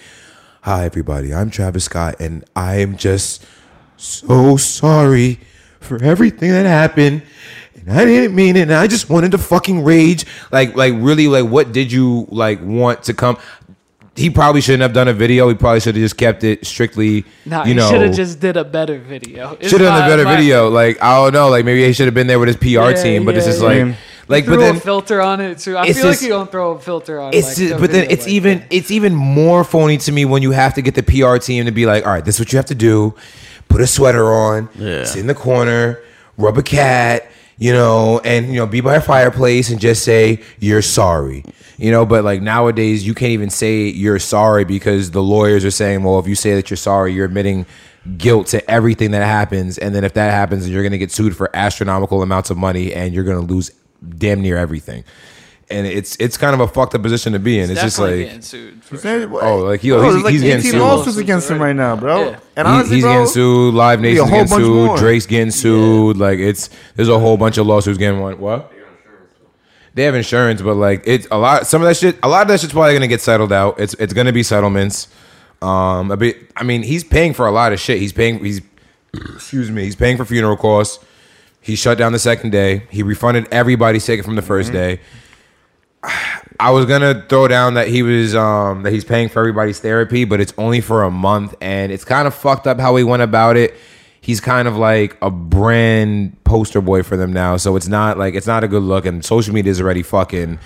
[0.64, 3.44] Hi everybody, I'm Travis Scott, and I am just
[3.98, 5.40] so sorry
[5.80, 7.24] for everything that happened.
[7.76, 8.62] And I didn't mean it.
[8.62, 10.26] And I just wanted to fucking rage.
[10.52, 13.38] Like, like really, like what did you like want to come?
[14.22, 15.50] He probably shouldn't have done a video.
[15.50, 17.26] He probably should have just kept it strictly.
[17.46, 19.58] Nah, you know, should have just did a better video.
[19.62, 20.70] Should have done a better my- video.
[20.70, 21.50] Like I don't know.
[21.50, 23.26] Like maybe he should have been there with his PR Yeah, team.
[23.26, 23.68] But it's yeah, just yeah.
[23.86, 23.96] like,
[24.28, 25.76] like, threw but then a filter on it too.
[25.76, 27.34] I It's feel like you don't throw a filter on.
[27.34, 28.68] it's like, just, but then it's like even that.
[28.70, 31.72] it's even more phony to me when you have to get the PR team to
[31.72, 33.14] be like, all right, this is what you have to do.
[33.70, 35.06] Put a sweater on, Yeah.
[35.06, 36.00] sit in the corner,
[36.38, 37.31] rub a cat,
[37.62, 41.46] you know, and you know, be by a fireplace and just say you're sorry.
[41.78, 45.70] You know, but like nowadays you can't even say you're sorry because the lawyers are
[45.70, 47.68] saying, well, if you say that you're sorry, you're admitting
[48.18, 51.56] guilt to everything that happens, and then if that happens, you're gonna get sued for
[51.56, 53.70] astronomical amounts of money and you're gonna lose
[54.18, 55.04] damn near everything.
[55.72, 57.70] And it's it's kind of a fucked up position to be in.
[57.72, 58.84] It's just like sued.
[58.84, 59.44] For sure.
[59.44, 60.80] Oh, like, he- Bro, he's- like he's getting sued.
[60.82, 62.30] lawsuits against him right now, bro.
[62.32, 62.40] Yeah.
[62.56, 63.74] And He- honestly, he's bro, getting sued.
[63.74, 64.86] Live Nation's getting sued.
[64.88, 64.98] more.
[64.98, 66.18] Drake's getting sued.
[66.18, 68.40] Like it's there's a whole bunch of lawsuits getting one.
[68.40, 68.72] What?
[69.94, 71.68] They have insurance, but like it's a lot.
[71.68, 73.80] Some of that shit, a lot of that shit's probably gonna get settled out.
[73.80, 75.08] It's it's gonna be settlements.
[75.62, 76.38] Um, a bit.
[76.56, 78.00] I mean, he's paying for a lot of shit.
[78.00, 78.44] He's paying.
[78.44, 78.62] He's
[79.14, 79.84] excuse me.
[79.84, 81.04] He's paying for funeral costs.
[81.60, 82.84] He shut down the second day.
[82.90, 85.00] He refunded everybody's ticket from the 1st day.
[86.04, 90.26] I was gonna throw down that he was um that he's paying for everybody's therapy,
[90.26, 93.24] but it's only for a month, and it's kind of fucked up how he went
[93.24, 93.76] about it.
[94.20, 98.36] He's kind of like a brand poster boy for them now, so it's not like
[98.36, 100.60] it's not a good look, and social media is already fucking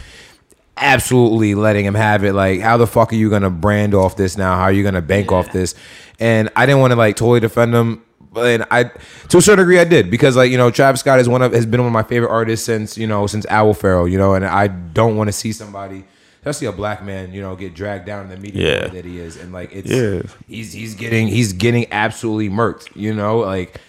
[0.77, 2.33] absolutely letting him have it.
[2.33, 4.55] Like, how the fuck are you gonna brand off this now?
[4.55, 5.75] How are you gonna bank off this?
[6.19, 8.03] And I didn't want to like totally defend him,
[8.35, 8.83] but I
[9.29, 11.53] to a certain degree I did because like you know Travis Scott is one of
[11.53, 14.35] has been one of my favorite artists since you know since Owl Pharaoh, you know,
[14.35, 16.05] and I don't want to see somebody.
[16.41, 18.87] Especially a black man, you know, get dragged down in the media Yeah.
[18.89, 20.21] that he is, and like it's Yeah.
[20.47, 23.81] he's he's getting he's getting absolutely murked, you know, like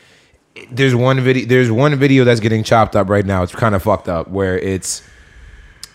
[0.70, 3.42] there's one video there's one video that's getting chopped up right now.
[3.42, 5.02] It's kind of fucked up where it's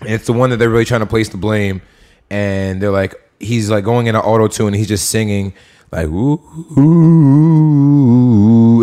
[0.02, 1.82] it's the one that they're really trying to place the blame,
[2.30, 5.54] and they're like he's like going in an auto tune, he's just singing
[5.92, 6.34] like ooh,
[6.78, 6.82] ooh,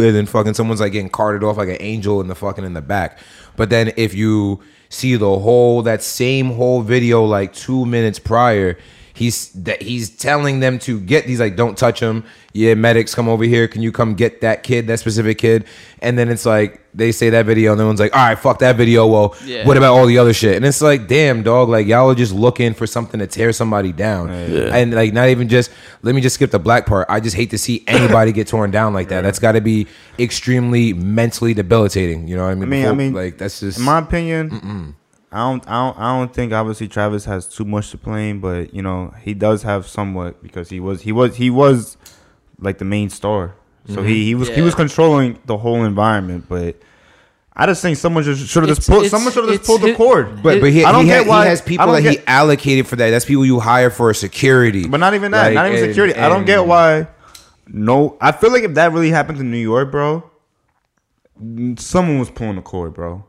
[0.08, 2.72] and then fucking someone's like getting carted off like an angel in the fucking in
[2.72, 3.18] the back.
[3.56, 8.78] But then if you see the whole that same whole video like two minutes prior,
[9.18, 12.24] he's that he's telling them to get these like don't touch him.
[12.54, 13.68] Yeah, medics come over here.
[13.68, 15.64] Can you come get that kid, that specific kid?
[16.00, 18.58] And then it's like they say that video, and then one's like, all right, fuck
[18.60, 19.06] that video.
[19.06, 19.64] Well, Yeah.
[19.66, 20.56] what about all the other shit?
[20.56, 23.92] And it's like, damn, dog, like y'all are just looking for something to tear somebody
[23.92, 25.70] down, and like not even just
[26.02, 27.06] let me just skip the black part.
[27.10, 29.22] I just hate to see anybody get torn down like that.
[29.22, 29.86] That's got to be
[30.18, 32.26] extremely mentally debilitating.
[32.28, 32.64] You know what I mean?
[32.64, 34.96] I mean, I mean, like that's just in my opinion,
[35.30, 38.72] I don't, I don't, I don't think obviously Travis has too much to blame, but
[38.72, 41.96] you know he does have somewhat because he was, he was, he was
[42.58, 43.54] like the main star,
[43.86, 44.26] so he, mm-hmm.
[44.26, 46.46] he was, he was controlling the whole environment.
[46.48, 46.76] But
[47.54, 49.66] I just think someone just should have just It's- pulled, someone should have just it's
[49.68, 50.42] pulled the cord.
[50.42, 52.20] But but he, I don't he, get ha- why- he has people don't that he
[52.26, 53.10] allocated for that.
[53.10, 54.86] That's people you hire for security.
[54.86, 55.46] But not even that.
[55.46, 56.14] Like, not even and- security.
[56.14, 57.08] I don't get why.
[57.66, 60.30] No, I feel like if that really happened in New York, bro,
[61.76, 63.27] someone was pulling the cord, bro.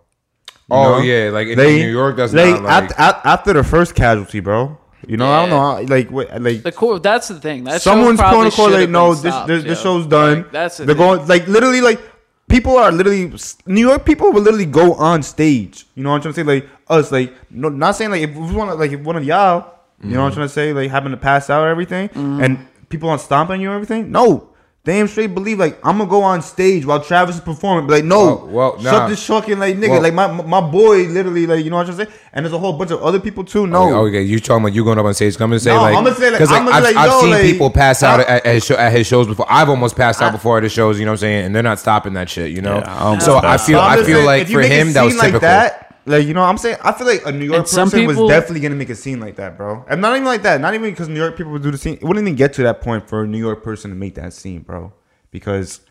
[0.71, 1.03] You Oh know?
[1.03, 2.83] yeah, like in New York, that's they, not like.
[2.83, 4.77] after, after, after the first casualty, bro.
[5.07, 5.59] You know, I don't know.
[5.59, 6.99] how- Like, what, like The core.
[6.99, 7.63] That's the thing.
[7.63, 8.71] That someone's probably pulling the cord.
[8.73, 10.37] should Like, no, this stopped, this, this show's done.
[10.43, 11.05] Like, that's the They're thing.
[11.05, 11.99] going like literally like
[12.47, 13.31] people are literally
[13.65, 15.87] New York people will literally go on stage.
[15.95, 16.43] You know what I'm trying to say?
[16.43, 19.73] Like us, like no, not saying like if we want like if one of y'all,
[20.03, 22.43] you know what I'm trying to say, like happen to pass out or everything, Mm-hmm.
[22.43, 24.11] and people on stomping you or everything.
[24.11, 24.48] No.
[24.85, 27.85] Damn straight believe like I'm gonna go on stage while Travis is performing.
[27.85, 29.07] Be like, no, Well- well, shut nah.
[29.09, 29.89] this fucking like nigga.
[29.89, 32.07] Well- like my my boy literally like you know what I'm saying.
[32.31, 33.67] And there's a whole bunch of other people too.
[33.67, 35.35] No, Oh, okay, you talking about you going up on stage?
[35.35, 37.19] I'm gonna say No, like, I'ma say, like, 'cause, I'ma I've, be like, I've yo,
[37.21, 39.45] seen like, people pass out I- at, at, his show, at his shows before.
[39.49, 40.97] I've almost passed out I- before at his shows.
[40.97, 41.45] You know what I'm saying?
[41.47, 42.51] And they're not stopping that shit.
[42.51, 42.77] You know.
[42.77, 45.13] Yeah, I so I feel I'm I just feel saying, like for him that was
[45.13, 45.39] scene like typical.
[45.41, 47.87] that, like you know, what I'm saying I feel like a New York And some
[47.89, 49.85] person people- was definitely gonna make a scene like that, bro.
[49.89, 51.95] And not even like that, not even because New York people would do the scene.
[51.95, 54.33] It wouldn't even get to that point for a New York person to make that
[54.33, 54.91] scene, bro.
[55.31, 55.81] Because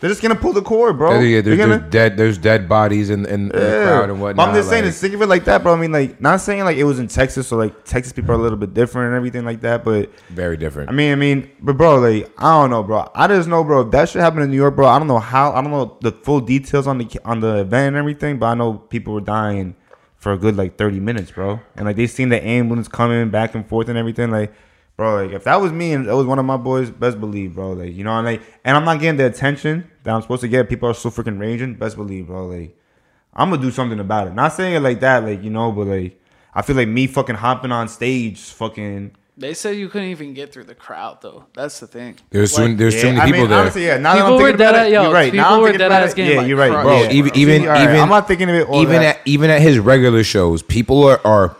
[0.00, 1.14] they're just gonna pull the cord, bro.
[1.14, 4.18] Yeah, yeah, there's, gonna- there's dead there's dead bodies in, in, in the crowd and
[4.18, 4.48] But whatnot.
[4.48, 5.74] I'm just saying, like- think of it like that, bro.
[5.74, 8.38] I mean, like, not saying like it was in Texas, so like Texas people are
[8.38, 9.84] a little bit different and everything like that.
[9.84, 10.88] But very different.
[10.88, 13.10] I mean, I mean, but bro, like, I don't know, bro.
[13.14, 13.80] I just know, bro.
[13.82, 14.86] If that shit happened in New York, bro.
[14.86, 15.52] I don't know how.
[15.52, 18.54] I don't know the full details on the on the event and everything, but I
[18.54, 19.74] know people were dying
[20.16, 21.60] for a good like thirty minutes, bro.
[21.76, 24.52] And like they seen the ambulance coming back and forth and everything, like.
[24.98, 27.54] Bro, like if that was me and that was one of my boys, best believe,
[27.54, 27.70] bro.
[27.72, 30.48] Like you know, and like, and I'm not getting the attention that I'm supposed to
[30.48, 30.68] get.
[30.68, 31.74] People are so freaking raging.
[31.76, 32.48] Best believe, bro.
[32.48, 32.76] Like,
[33.32, 34.34] I'm gonna do something about it.
[34.34, 36.20] Not saying it like that, like you know, but like
[36.52, 39.12] I feel like me fucking hopping on stage, fucking.
[39.36, 41.44] They said you couldn't even get through the crowd though.
[41.54, 42.16] That's the thing.
[42.30, 43.60] there's too, Like, there's too Yeah, many I people mean, there.
[43.60, 43.96] honestly, yeah.
[43.98, 45.24] Now that People I'm were thinking about dead- it, yo, you're right.
[45.32, 46.18] people Now I'm were thinking dead about ass it.
[46.26, 46.84] Yeah, like, you're right, crushed.
[46.84, 47.00] bro.
[47.04, 48.68] Bro, even See, even all right, even I'm not thinking of it.
[48.68, 49.16] All even that.
[49.18, 51.56] at even at his regular shows, people are are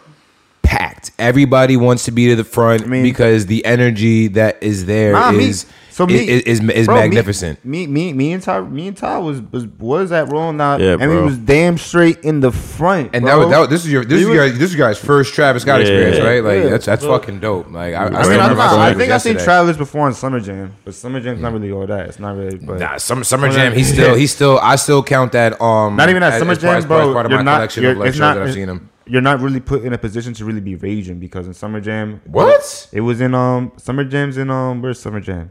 [0.69, 1.11] packed.
[1.19, 5.15] Everybody wants to be to the front mean- because the energy that is there is
[5.15, 5.53] Nah, me-
[5.91, 7.65] so me, is, is, is bro, magnificent.
[7.65, 10.93] Me, me, me, and Ty, me and Ty was was was at Rolling Loud, Yeah,
[10.93, 11.25] and we bro.
[11.25, 13.11] was damn straight in the front.
[13.15, 13.33] and bro.
[13.33, 14.87] that was, that was this is your this We is was- your this is your
[14.89, 15.87] guys first Travis Scott Yeah.
[15.87, 16.45] experience, right?
[16.45, 16.71] Like Yeah.
[16.71, 17.73] that's that's fucking dope.
[17.73, 19.39] Like I, I, I still mean, I, remember I it think I seen.
[19.39, 22.07] Travis before on Summer Jam, but Summer Jam's not really all that.
[22.11, 22.59] It's not really.
[22.59, 23.73] But Nah, Summer Summer Summer Jam.
[23.75, 27.13] He's still he's still I still count that um not even that Summer Jam, bro.
[27.13, 28.89] part of my collection of like shows that I've seen him.
[29.09, 32.21] You're not really put in a position to really be raging because in Summer Jam,
[32.27, 32.89] What?
[32.93, 35.51] It was in um Summer Jam's in um where's Summer Jam?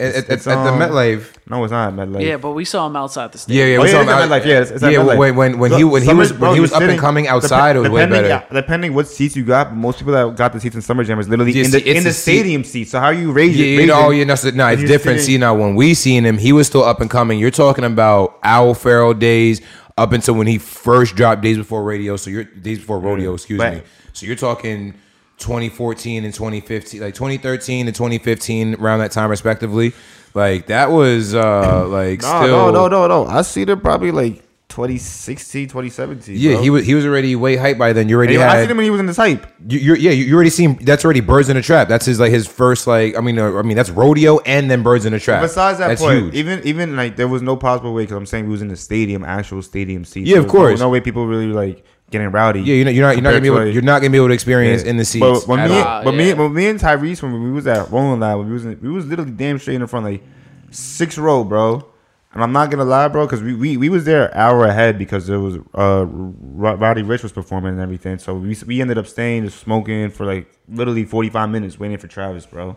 [0.00, 1.34] At, It's- at, it's, at the um, MetLife.
[1.48, 2.20] No, it's not at MetLife.
[2.26, 3.54] Yeah, but we saw him outside the stage.
[3.54, 4.92] Yeah, yeah, Oh, we yeah, saw it's him at out- MetLife, yeah, it's- it's at
[4.92, 4.98] yeah.
[4.98, 5.18] MetLife.
[5.18, 7.24] When when when he when he was bro, when he was up and sitting- coming
[7.26, 8.26] dep- outside, it was way better.
[8.26, 11.20] yeah, depending what seats you got, most people that got the seats in Summer Jam
[11.20, 12.90] is literally Yeah, in the in the the seat- stadium seats.
[12.90, 13.60] So how are you raising?
[13.60, 15.20] Yeah, you raising know, you know, so, no, it's different.
[15.20, 17.38] sitting- See, now when we seen him, he was still up and coming.
[17.38, 19.60] You're talking about Owl Pharaoh days
[19.96, 22.16] up until when he first dropped Days Before Radio.
[22.16, 23.82] So you're Days Before Rodeo, excuse But- me.
[24.12, 24.94] So you're talking
[25.38, 29.92] 2014 and 2015, like 2013 and 2015, around that time respectively.
[30.34, 33.26] Like that was uh like No, still no, no, no, no.
[33.26, 34.42] I see them probably like
[34.74, 36.36] 2016, 2017.
[36.36, 36.62] Yeah, bro.
[36.62, 38.08] he was he was already way hyped by then.
[38.08, 39.46] You already Hey, I seen him when he was in this hype.
[39.68, 41.88] you, you're, yeah, you, you already seen that's already Birds in the Trap.
[41.88, 44.82] That's his like his first like I mean uh, I mean that's rodeo and then
[44.82, 45.42] Birds in the Trap.
[45.42, 46.34] Besides that that's point, huge.
[46.34, 48.76] even even like there was no possible way because I'm saying we was in the
[48.76, 50.28] stadium, actual stadium seats.
[50.28, 50.80] Yeah, of There no- course.
[50.80, 52.60] No, way people really like getting rowdy.
[52.60, 54.10] yeah, you know you're not you're not gonna be able compared to, you're not gonna
[54.10, 54.90] be able to experience Yeah.
[54.90, 55.20] in the seats.
[55.24, 56.02] But when me, all.
[56.04, 58.64] but me, but me and Tyrese when we was at Rolling Loud, when we was
[58.64, 60.22] in, we was literally damn straight in the front, like
[60.70, 61.86] six row, bro.
[62.34, 64.98] And I'm not gonna lie, bro, because we, we we was there an hour ahead
[64.98, 68.18] because there was uh Roddy Ricch was performing and everything.
[68.18, 72.08] So we we ended up staying just smoking for like literally 45 minutes waiting for
[72.08, 72.76] Travis, bro.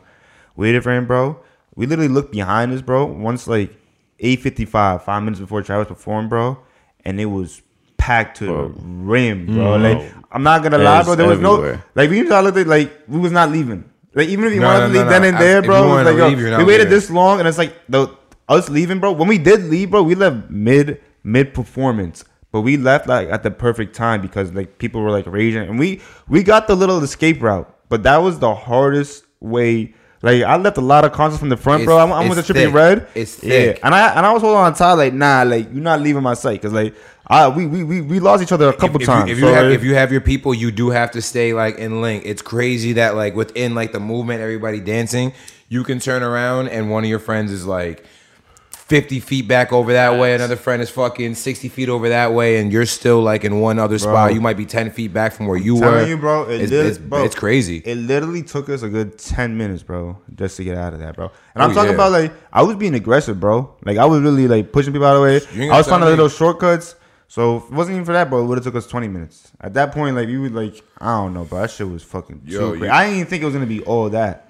[0.56, 1.40] Waited for him, bro.
[1.76, 3.06] We literally looked behind us, bro.
[3.06, 3.76] Once like
[4.20, 6.60] 8:55, five minutes before Travis performed, bro,
[7.04, 7.62] and it was
[7.98, 9.76] packed to the rim, bro.
[9.78, 11.16] Like I'm not gonna lie, bro.
[11.16, 13.90] There was no like we all looked at like we was not leaving.
[14.14, 15.10] Like even if you No, wanted no, to leave no.
[15.12, 16.64] then and I- there, bro, you it was wanted like yo, leave, you're not we
[16.66, 16.92] waited leaving.
[16.92, 18.08] this long, and it's like the
[18.50, 19.12] us leaving, bro.
[19.12, 23.44] When we did leave, bro, we left mid mid performance, but we left like at
[23.44, 27.02] the perfect time because like people were like raging, and we we got the little
[27.04, 29.94] escape route, but that was the hardest way.
[30.24, 32.00] Like I left a lot of concerts from the front, bro.
[32.00, 33.08] I'm, I'm with the it's trippy red.
[33.14, 33.80] It's yeah, thick.
[33.84, 36.34] and I and I was holding on tight, like nah, like you're not leaving my
[36.34, 36.96] sight, cause like
[37.28, 39.30] I we we we, we lost each other a couple if, times.
[39.30, 41.22] You, if you so, have like- if you have your people, you do have to
[41.22, 42.24] stay like in link.
[42.26, 45.34] It's crazy that like within like the movement, everybody dancing,
[45.70, 48.04] you can turn around and one of your friends is like.
[48.88, 52.58] 50 feet back over that way, another friend is fucking 60 feet over that way,
[52.58, 54.34] and you're still like in one other spot.
[54.34, 56.06] You might be 10 feet back from where you were.
[56.06, 57.78] you, bro, it it's, lit- it's, bro, it's crazy.
[57.84, 61.16] It literally took us a good ten minutes, bro, just to get out of that,
[61.18, 61.32] bro.
[61.54, 61.96] And I'm Oh, talking yeah.
[61.96, 63.76] about like I was being aggressive, bro.
[63.84, 65.70] Like I was really like pushing people out of the way.
[65.70, 66.96] I was finding little shortcuts.
[67.30, 68.42] So it wasn't even for that, bro.
[68.42, 69.52] It would have took us 20 minutes.
[69.60, 71.60] At that point, like you would like I don't know, bro.
[71.60, 73.84] That shit was fucking Yo, too you- I didn't even think it was gonna be
[73.84, 74.47] all that.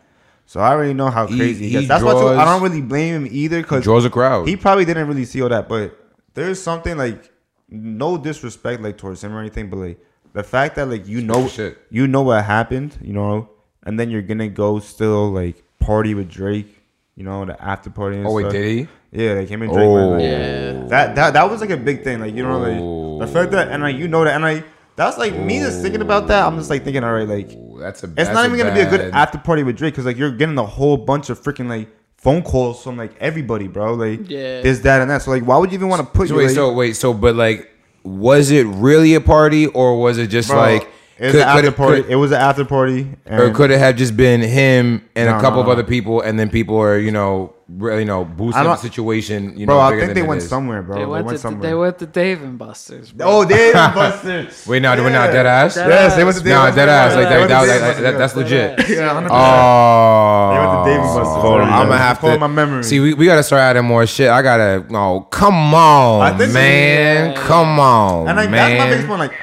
[0.49, 1.87] So I already know how crazy he, he gets.
[1.89, 4.47] That's why too, I don't really blame him either because draws a crowd.
[4.47, 5.95] He probably didn't really see all that, but
[6.33, 7.31] there's something like
[7.69, 9.99] no disrespect like towards him or anything, but like
[10.33, 11.77] the fact that like you know shit.
[11.89, 13.49] you know what happened, you know,
[13.83, 16.81] and then you're gonna go still like party with Drake,
[17.15, 18.17] you know, the after party.
[18.17, 18.53] And oh wait, stuff.
[18.53, 18.87] did he?
[19.11, 19.89] Yeah, like him and Drake.
[19.89, 20.71] went, like, Yeah.
[20.87, 23.17] that that that was like a big thing, like you know, Oh.
[23.17, 25.81] like the fact that and like you know that and like that's like me just
[25.81, 26.45] thinking about that.
[26.47, 28.07] I'm just like thinking, all right, like Ooh, that's a.
[28.07, 30.31] it's that's not even gonna be a good after party with Drake because like you're
[30.31, 33.93] getting a whole bunch of freaking like phone calls from like everybody, bro.
[33.93, 34.61] Like Yeah.
[34.61, 35.21] this, that, and that.
[35.21, 36.95] So like, why would you even want to put So your wait, like, so wait,
[36.95, 37.71] so but like,
[38.03, 40.89] was it really a party or was it just bro, like?
[41.19, 42.01] It was could- an after it- party?
[42.03, 45.29] could- it was an after party, and or could it have just been him and
[45.29, 48.05] No, a couple no, of other people, and then people are you know really you
[48.05, 49.57] know boosting I the situation?
[49.57, 50.47] You bro, know, I think they went is.
[50.49, 50.97] somewhere, bro.
[50.99, 51.69] They went, to somewhere.
[51.69, 53.11] they went to Dave and Buster's.
[53.11, 53.27] Bro.
[53.27, 54.65] oh, Dave and Buster's.
[54.67, 55.31] Wait, no, we're not Yeah.
[55.33, 55.75] dead ass.
[55.75, 57.15] Dead Yes, they went to Dave No, and dead ass.
[57.15, 57.29] Like Buster's.
[57.29, 58.89] That, went to that, Dave that, that, that's legit.
[58.89, 59.27] Yeah, 100%.
[59.31, 61.15] Oh, They went to Dave and oh.
[61.19, 61.41] Buster's.
[61.41, 62.39] Hold on, Yeah, I'm gonna have recall to.
[62.39, 62.83] my memory.
[62.83, 64.29] See, we, we gotta start adding more shit.
[64.29, 64.85] I gotta.
[64.91, 66.53] Oh, come on, I think so.
[66.53, 67.35] man.
[67.35, 68.69] Come on, and like man.
[68.77, 69.19] that's my biggest point.
[69.19, 69.33] Like,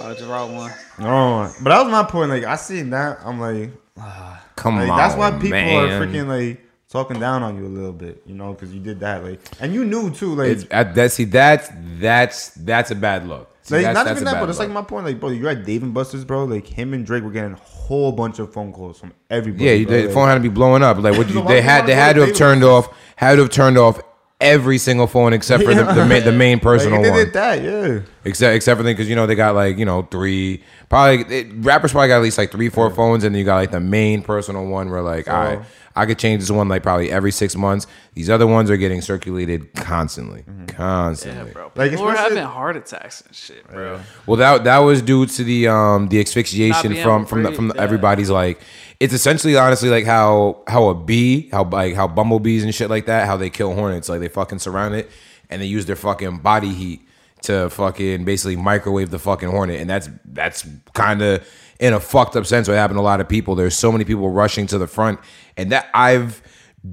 [0.00, 0.72] Oh, Gerard one.
[1.00, 2.30] oh, but that was my point.
[2.30, 4.42] Like, I seen that, I'm like, ah.
[4.56, 4.96] come Like on.
[4.96, 5.84] that's why people man.
[5.90, 9.00] are freaking like talking down on you a little bit, you know, because you did
[9.00, 11.12] that, like, and you knew too, like, It's at that.
[11.12, 13.48] See, that's that's that's a bad look.
[13.62, 15.28] See, like that's, not that's even that, bad but it's like my point, like, bro,
[15.28, 16.44] you're at Dave and Buster's, bro.
[16.44, 19.64] Like him and Drake were getting a whole bunch of phone calls from everybody.
[19.66, 19.96] Yeah, you, bro.
[19.96, 20.96] the like, phone had to be blowing up.
[20.98, 22.88] Like what you, why they had, wanna they had to to have David turned off,
[23.16, 24.00] had to have turned off
[24.40, 27.18] every single phone except for the, the main, the main like, personal they one.
[27.24, 28.00] did that, yeah.
[28.24, 31.92] Except except for because you know they got like you know three probably it, rappers
[31.92, 34.22] probably got at least like three four phones and then you got like the main
[34.22, 35.60] personal one where like all right
[35.96, 37.86] I could change this one like probably every six months.
[38.14, 40.66] These other ones are getting circulated constantly, Mm-hmm.
[40.66, 41.48] constantly.
[41.48, 41.72] Yeah, bro.
[41.74, 44.00] Like, People were having heart attacks and shit, bro.
[44.26, 47.42] Well, that that was due to the um the asphyxiation being from able to from
[47.42, 47.82] the, from breathe, the, yeah.
[47.84, 48.60] everybody's like
[49.00, 53.06] it's essentially honestly like how how a bee how like how bumblebees and shit like
[53.06, 55.10] that how they kill hornets like they fucking surround it
[55.48, 57.00] and they use their fucking body heat
[57.42, 61.46] to fucking basically microwave the fucking hornet and that's that's kind of
[61.80, 64.04] in a fucked up sense what happened to a lot of people there's so many
[64.04, 65.18] people rushing to the front
[65.56, 66.42] and that I've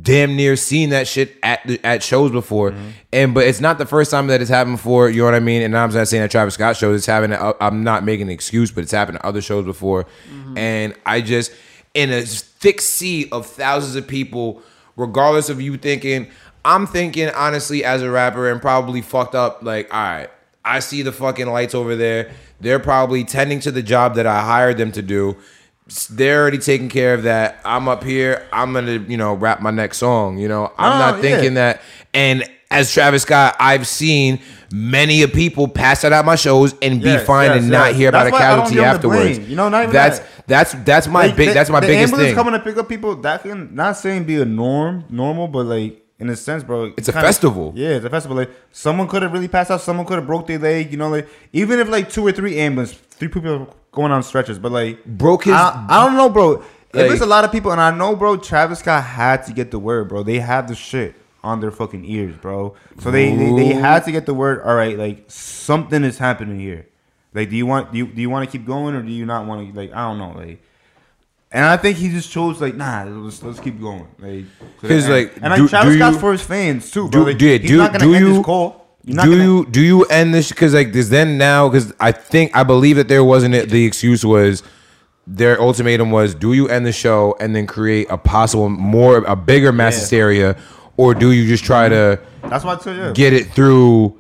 [0.02, 2.90] damn near seen that shit at the, at shows before, mm-hmm.
[3.14, 5.10] and but it's not the first time that it's happened before.
[5.10, 5.62] You know what I mean?
[5.62, 6.98] And I'm not saying that Travis Scott shows.
[6.98, 7.34] It's happened.
[7.34, 10.04] At, I'm not making an excuse, but it's happened at other shows before.
[10.30, 10.58] Mm-hmm.
[10.58, 11.54] And I just
[11.98, 14.62] in a thick sea of thousands of people,
[14.96, 16.28] regardless of you thinking,
[16.64, 19.64] I'm thinking honestly as a rapper and probably fucked up.
[19.64, 20.30] Like, all right,
[20.64, 22.30] I see the fucking lights over there.
[22.62, 25.38] They're probably tending to the job that I hired them to do
[26.10, 27.60] they're already taking care of that.
[27.64, 28.48] I'm up here.
[28.52, 30.38] I'm gonna, you know, rap my next song.
[30.38, 31.74] You know, I'm Oh, not thinking yeah.
[31.74, 31.82] that.
[32.14, 34.40] And as Travis Scott, I've seen
[34.72, 37.96] many of people pass out at my shows and be fine yes, and not yes.
[37.98, 39.50] hear about a why I don't casualty give him the afterwards.
[39.50, 40.28] You know, not even that's that.
[40.48, 41.48] that's that's my Like, big.
[41.50, 42.36] the- That's my the biggest ambulance thing.
[42.36, 46.04] coming to pick up people that can not saying be a norm normal, but like
[46.20, 46.92] in a sense, bro.
[46.98, 47.72] It's a festival.
[47.76, 48.36] Yeah, it's a festival.
[48.36, 49.80] Like someone could have really passed out.
[49.82, 50.92] Someone could have broke their leg.
[50.92, 54.58] You know, like even if like two or three ambulance, three people going on stretchers,
[54.60, 56.50] but like Broke his- I, I don't know, bro.
[56.94, 59.54] Like- if it's a lot of people, and I know, bro, Travis Scott had to
[59.54, 60.24] get the word, bro.
[60.24, 62.76] They have the shit on their fucking ears, bro.
[63.02, 64.62] So they, they they had to get the word.
[64.64, 66.88] All right, like something is happening here.
[67.34, 69.26] Like, do you want do you do you want to keep going or do you
[69.26, 69.78] not want to?
[69.80, 70.62] Like, I don't know, like.
[71.52, 74.46] And I think he just chose like, nah, let's let's keep going, like,
[74.82, 77.22] 'Cause, and- like, and like Travis do Scott's you- for his fans too, bro.
[77.22, 78.87] Do, Like, do, he's do, not gonna do end you his call.
[79.08, 82.52] Do gonna- you do you end this because like this then now because I think
[82.56, 84.64] I believe that there wasn't it, the excuse was
[85.26, 89.36] their ultimatum was do you end the show and then create a possible more a
[89.36, 90.00] bigger mass Yeah.
[90.02, 90.58] hysteria
[90.98, 93.14] or do you just try to That's why I tell you.
[93.14, 94.18] get it through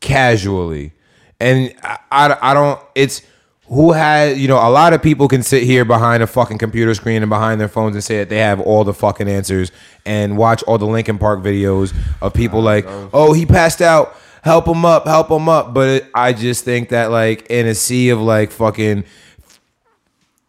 [0.00, 0.92] casually
[1.40, 3.22] and I, I, I don't it's
[3.68, 6.94] who had you know a lot of people can sit here behind a fucking computer
[6.94, 9.72] screen and behind their phones and say that they have all the fucking answers
[10.04, 14.66] and watch all the Lincoln Park videos of people like oh he passed out help
[14.66, 15.74] them up help them up.
[15.74, 19.04] But it, I just think that like in a sea of like fucking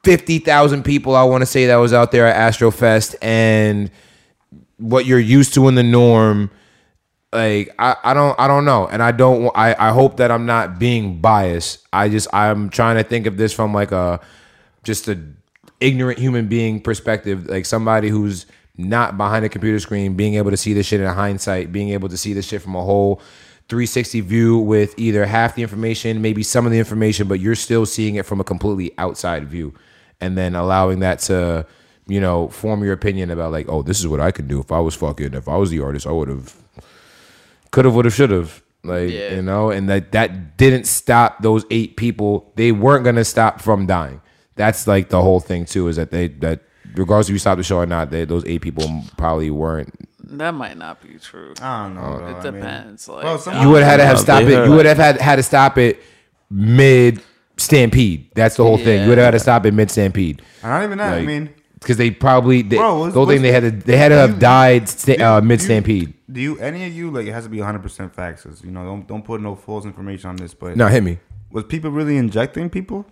[0.04, 3.90] 50,000 people I want to say that was out there at Astrofest and
[4.78, 6.52] what you're used to in the norm
[7.32, 8.88] like I, I don't I don't know.
[8.88, 11.86] And I don't I, I hope that I'm not being biased.
[11.92, 14.20] I just I'm trying to think of this from like a
[14.84, 15.20] just a
[15.80, 17.48] ignorant human being perspective.
[17.48, 18.46] Like somebody who's
[18.78, 22.10] not behind a computer screen being able to see this shit in hindsight being able
[22.10, 23.22] to see this shit from a whole
[23.70, 27.86] 360 view with either half the information maybe some of the information but you're still
[27.86, 29.74] seeing it from a completely outside view
[30.22, 31.66] and then allowing that to
[32.08, 34.72] you know form your opinion about like oh this is what I could do if
[34.72, 36.56] I was fucking if I was the artist I would have
[37.72, 38.64] could have, would have, should have.
[38.86, 39.36] Like Yeah.
[39.36, 42.54] you know, and that that didn't stop those eight people.
[42.56, 44.22] They weren't gonna stop from dying.
[44.56, 45.90] That's like the whole thing too.
[45.90, 46.62] Is that they that
[46.96, 50.05] regardless if you stop the show or not, they, those eight people probably weren't.
[50.32, 51.54] That might not be true.
[51.62, 52.28] I don't know, bro.
[52.28, 53.08] it I mean- depends.
[53.08, 54.66] like, Bro, some- You would have had to have stopped it.
[54.68, 56.02] You would have had had to stop it
[56.50, 57.22] mid
[57.58, 58.30] stampede.
[58.36, 59.04] That's the whole thing.
[59.04, 60.42] You would have had to stop it mid stampede.
[60.62, 61.14] And not even that.
[61.14, 61.50] I Like, mean,
[61.80, 64.16] because they probably they, Bro, what's- the whole thing they had to they had to
[64.16, 66.14] have you- died sta- uh, mid stampede.
[66.32, 68.44] Do you any of you like it has to be 100 percent facts?
[68.44, 70.54] 'cause, You know, don't don't put no false information on this.
[70.54, 71.20] But No, hit me.
[71.52, 73.06] was people really injecting people?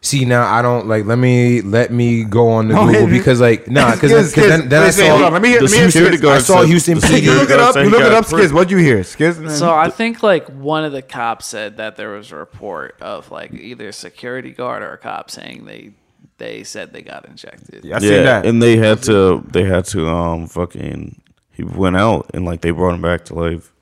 [0.00, 1.06] See now, I don't like.
[1.06, 4.34] Let me let me go on the No, Google hit because like nah, because Skiz,
[4.48, 6.16] then, then I Skiz, hold on, saw let me hear- The let me hear security
[6.18, 7.22] guard I saw said- Houston the PD.
[7.22, 7.74] You look it up.
[7.74, 8.50] You look it up, pricked.
[8.50, 8.54] Skiz.
[8.54, 9.50] What'd you hear, Skiz?
[9.50, 13.30] So I think like one of the cops said that there was a report of
[13.32, 15.90] like either a security guard or a cop saying they
[16.38, 17.84] they said they got injected.
[17.84, 18.46] Yeah, I seen yeah, that.
[18.46, 21.20] and they had to they had to um fucking
[21.50, 23.72] he went out and like they brought him back to life.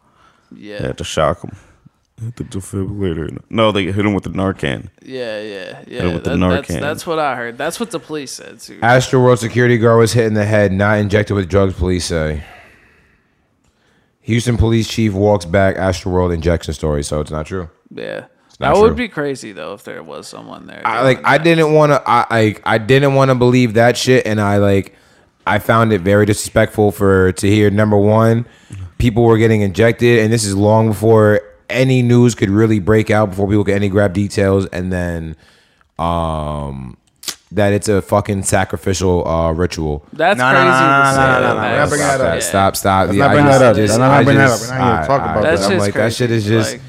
[0.51, 1.55] Yeah, They had to shock him.
[2.23, 3.39] Hit the defibrillator.
[3.51, 4.89] No, they hit him with the Narcan.
[5.03, 6.05] yeah, yeah, yeah.
[6.15, 6.81] with the That- that's, Narcan.
[6.81, 7.59] that's what I heard.
[7.59, 8.79] That's what the police said too.
[8.83, 11.75] Astro World security guard was hit in the head, not injected with drugs.
[11.75, 12.43] Police say.
[14.23, 17.69] Houston police chief walks back Astroworld injection story, so it's not true.
[17.95, 18.27] yeah,
[18.59, 20.83] not that would be crazy though if there was someone there.
[20.85, 21.45] I doing like I that.
[21.45, 24.97] didn't want to I like I didn't want to believe that shit and I like
[25.47, 28.45] I found it very disrespectful for to hear number 1
[28.99, 33.31] people were getting injected and this is long before any news could really break out
[33.31, 35.37] before people could any grab details and then
[35.99, 36.97] um
[37.53, 40.05] that it's a fucking sacrificial uh ritual.
[40.13, 40.69] That's Nah, nah, crazy.
[40.71, 41.41] nah, to nah, say nah, that.
[41.41, 42.43] nah, nah, we're not That's- bringing that up.
[42.43, 43.07] Stop, stop.
[43.07, 43.77] Let's Yeah, not bring I that just- up.
[43.77, 44.61] just- Let's not bring that up.
[44.61, 46.73] We're not here to talk about I- That's I'm just like that shit is just
[46.73, 46.81] Like-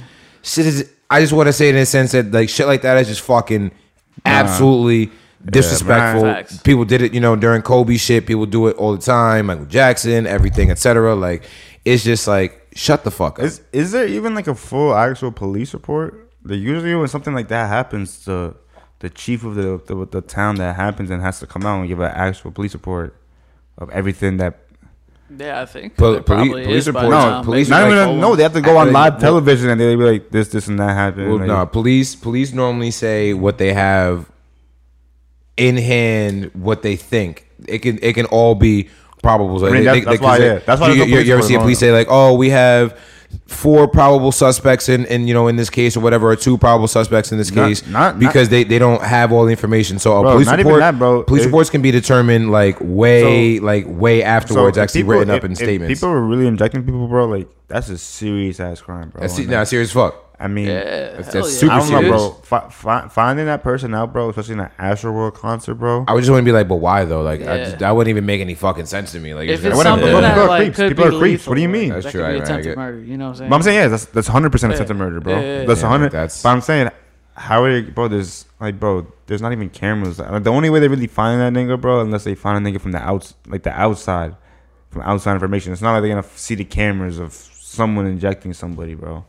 [0.41, 0.89] shit is.
[1.09, 3.07] I just want to say it in a sense that like shit like that is
[3.07, 3.71] just fucking
[4.25, 5.11] absolutely
[5.45, 6.23] disrespectful.
[6.23, 6.57] Facts.
[6.57, 8.25] People did it, you know, during Kobe shit.
[8.25, 9.45] People do it all the time.
[9.45, 11.15] Michael Jackson, everything, etc.
[11.15, 11.43] Like
[11.85, 13.45] it's just like shut the fuck up.
[13.45, 16.31] Is is there even like a full actual police report?
[16.45, 18.55] They usually when something like that happens, the
[18.99, 21.87] the chief of the, the the town that happens and has to come out and
[21.87, 23.15] give an actual police report
[23.77, 24.59] of everything that.
[25.37, 28.43] Yeah, I think Pol- poli- police report- no, police Not like, even like no, they
[28.43, 30.93] have to go on live well- television and they be like this, this, and that
[30.93, 31.27] happened.
[31.27, 34.31] Well, like- no, police police normally say what they have
[35.57, 37.45] in hand, what they think.
[37.67, 38.87] It can it can all be
[39.21, 39.63] probable.
[39.65, 40.59] I mean, that's- that's why, yeah.
[40.65, 42.97] That's why you, you, you ever see a police say like, oh, we have
[43.45, 46.87] four probable suspects in, in you know in this case or whatever, or two probable
[46.87, 49.99] suspects in this Not- case, not- because they, they don't have all the information.
[49.99, 51.23] So a Bro, police report, that, bro.
[51.23, 55.13] police If- reports can be determined like way So- like way afterwards, if actually people-
[55.15, 55.99] written up if- in if statements.
[55.99, 57.25] People are really injecting people, bro.
[57.27, 59.21] Like that's a serious ass crime, bro.
[59.21, 60.23] That's nah, serious fuck.
[60.39, 61.55] I mean, Yeah, That's- hell yeah.
[61.55, 62.21] super I don't know, serious.
[62.21, 62.29] bro.
[62.43, 66.05] Fi- fi- finding that person out, bro, especially in an Astroworld concert, bro.
[66.07, 67.21] I would just want to be like, but why though?
[67.23, 69.33] Like, I just, that wouldn't even make any fucking sense to me.
[69.33, 70.89] Like, If it's it's like, Whatever, something people that are like creeps.
[70.89, 71.47] People are creeps.
[71.47, 71.89] What do you mean?
[71.89, 72.99] That's that true, could be I- I attempted get- murder.
[72.99, 73.49] You know what I'm saying?
[73.49, 74.75] But I'm saying, yeah, that's that's 100 percent Yeah.
[74.75, 75.33] attempted murder, bro.
[75.33, 75.87] Yeah, yeah, that's yeah.
[75.87, 76.11] 100.
[76.11, 76.89] That's- but I'm saying,
[77.33, 78.07] how are you, bro?
[78.07, 80.19] There's like, bro, there's not even cameras.
[80.19, 82.79] Like, the only way they really find that nigga, bro, unless they find a nigga
[82.79, 84.35] from the outs, like the outside,
[84.91, 85.73] from outside information.
[85.73, 89.25] It's not like they're gonna see the cameras of someone injecting somebody, bro.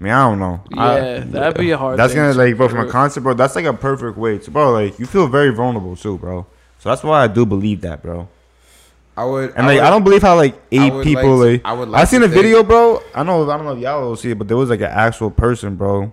[0.00, 0.60] I mean, I don't know.
[0.76, 1.98] I- Yeah, that'd be a hard.
[1.98, 3.34] that's thing gonna like, bro, from a concert, bro.
[3.34, 4.72] That's like a perfect way to, bro.
[4.72, 6.46] Like, you feel very vulnerable too, bro.
[6.80, 8.28] So that's why I do believe that, bro.
[9.16, 9.52] I would.
[9.56, 11.88] And like, would, I don't believe how like eight would people like to- I would
[11.88, 13.00] Like I seen a think- video, bro.
[13.14, 14.86] I know, I don't know if y'all will see it, but there was like an
[14.90, 16.12] actual person, bro,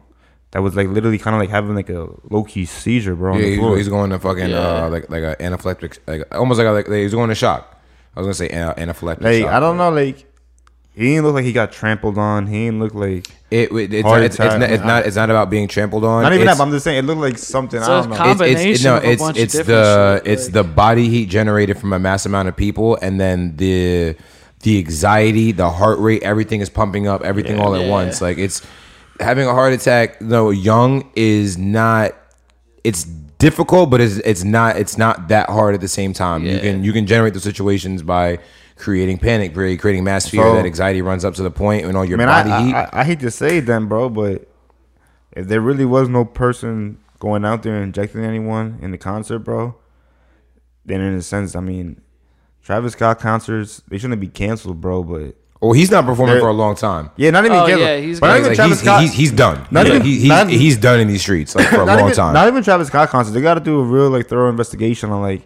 [0.51, 3.33] that was like literally kind of like having like a low key seizure, bro.
[3.33, 3.77] On Yeah, the he's, floor.
[3.77, 4.57] he's going to fucking Yeah.
[4.85, 7.75] uh, like like an anaphylactic, like almost like a, like he's going to shock.
[8.15, 9.21] I was gonna say ana- anaphylactic.
[9.23, 10.25] like shock, I don't but know, like
[10.99, 12.45] he didn't look like he got trampled on.
[12.47, 15.29] He didn't look like It, it it's, not, it's, it's, not, it's not it's not
[15.29, 16.23] about being trampled on.
[16.23, 16.61] not even it's, that.
[16.61, 17.79] But I'm just saying it looked like something.
[17.79, 18.15] It's I a don't know.
[18.17, 20.43] com- it's, it's, combination no, of a it's bunch of it's different the shit, it's
[20.45, 24.15] like- the body heat generated from a mass amount of people, and then the
[24.61, 27.89] the anxiety, the heart rate, everything is pumping up, everything all at Yeah.
[27.89, 28.21] once.
[28.21, 28.61] Like it's
[29.21, 30.21] having a heart attack.
[30.21, 32.11] No, young is not.
[32.83, 36.45] It's difficult, but it's it's not it's not that hard at the same time.
[36.45, 38.39] You can you can generate the situations by
[38.79, 40.41] creating panic, creating creating mass fear.
[40.43, 42.73] So- that anxiety runs up to the point when all your Man, body I, heat.
[42.73, 44.47] I, I, I hate to say it then, bro, but
[45.33, 49.39] if there really was no person going out there and injecting anyone in the concert,
[49.39, 49.75] bro,
[50.85, 52.01] then in a sense, I mean,
[52.63, 55.03] Travis Scott concerts they shouldn't be canceled, bro.
[55.03, 57.11] But well, he's not performing There- for a long time.
[57.17, 57.81] yeah, not even Oh, canceled.
[57.81, 59.01] yeah, he's but not gonna- even Like, Travis he's, Scott.
[59.01, 59.57] he's, he's done.
[59.71, 61.99] Not Like, even- he- he's, not- he's done in these streets like for a long
[61.99, 62.33] even, time.
[62.33, 63.35] Not even Travis Scott concerts.
[63.35, 65.41] They got to do a real like thorough investigation on like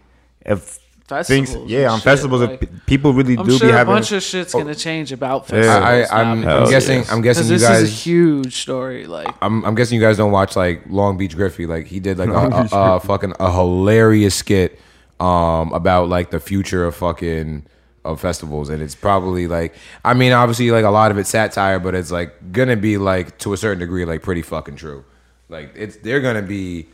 [0.45, 0.77] if
[1.07, 1.55] things.
[1.67, 3.93] Yeah, on shit, festivals, like- people really I'm do sure be a having.
[3.93, 5.63] bunch of shit's gonna change about Yeah.
[5.63, 6.11] festivals.
[6.11, 6.99] I, I, I'm, I'm guessing.
[6.99, 7.11] yes.
[7.11, 8.03] I'm guessing because you this is a guys.
[8.03, 9.05] huge story.
[9.05, 11.65] Like, I'm, I'm guessing you guys don't watch like Long Beach Griffy.
[11.65, 14.79] Like he did like a, Long a, a fucking a hilarious skit
[15.19, 17.65] um about like the future of fucking
[18.05, 21.79] of festivals, and it's probably like I mean obviously like a lot of it's satire,
[21.79, 25.05] but it's like gonna be like to a certain degree like pretty fucking true.
[25.49, 26.87] Like it's they're gonna be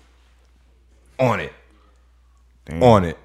[1.19, 1.53] on it,
[2.65, 2.83] Damn.
[2.83, 3.17] on it,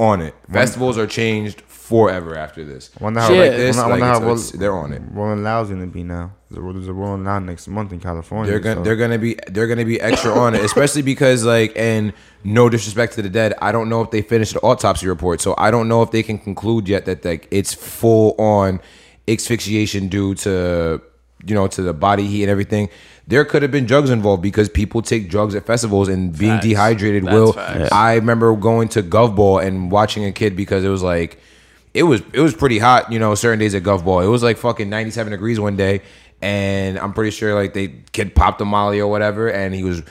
[0.00, 0.34] on it.
[0.50, 2.90] Festivals are changed forever after this.
[3.00, 3.50] I wonder how Shit.
[3.50, 5.02] like, this, I like, wonder how it's- Roll- they're on it.
[5.12, 6.32] Rolling Loud's gonna be now.
[6.50, 8.50] There's a, there's a Rolling Loud next month in California.
[8.50, 11.72] They're gonna so- they're gonna be they're gonna be extra on it, especially because like
[11.76, 12.12] and
[12.44, 15.54] no disrespect to the dead, I don't know if they finished the autopsy report, so
[15.58, 18.80] I don't know if they can conclude yet that like it's full on
[19.28, 21.00] asphyxiation due to
[21.44, 22.88] you know to the body heat and everything.
[23.30, 26.66] There could have been drugs involved because people take drugs at festivals and being Facts.
[26.66, 27.52] dehydrated That's will.
[27.52, 27.92] facts.
[27.92, 31.38] I remember going to Gov Ball and watching a kid because it was like
[31.94, 34.20] it was it was pretty hot, you know, certain days at Gov Ball.
[34.20, 36.02] It was like fucking 97 degrees one day
[36.42, 40.02] and I'm pretty sure like they kid popped a molly or whatever and he was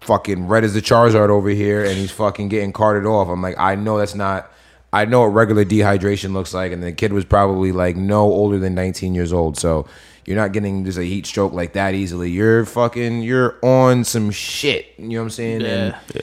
[0.00, 3.28] fucking red as the Charizard over here and he's fucking getting carted off.
[3.28, 4.50] I'm like, I know that's not
[4.92, 8.58] I know what regular dehydration looks like and the kid was probably like no older
[8.58, 9.56] than 19 years old.
[9.58, 9.86] So
[10.26, 12.30] you're not getting just a heat stroke like that easily.
[12.30, 14.86] You're fucking you're on some shit.
[14.98, 15.62] You know what I'm saying?
[15.62, 16.22] And Yeah.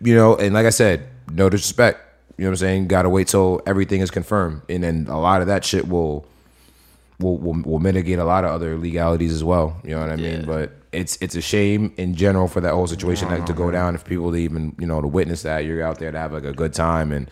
[0.00, 2.00] you know, and like I said, no disrespect.
[2.36, 2.88] You know what I'm saying?
[2.88, 6.24] Got to wait till everything is confirmed, and then a lot of that shit will,
[7.18, 9.80] will will will mitigate a lot of other legalities as well.
[9.82, 10.40] You know what I mean?
[10.40, 10.46] Yeah.
[10.46, 13.96] But it's it's a shame in general for that whole situation like, to go down.
[13.96, 16.44] If people to even you know to witness that, you're out there to have like
[16.44, 17.28] a good time and.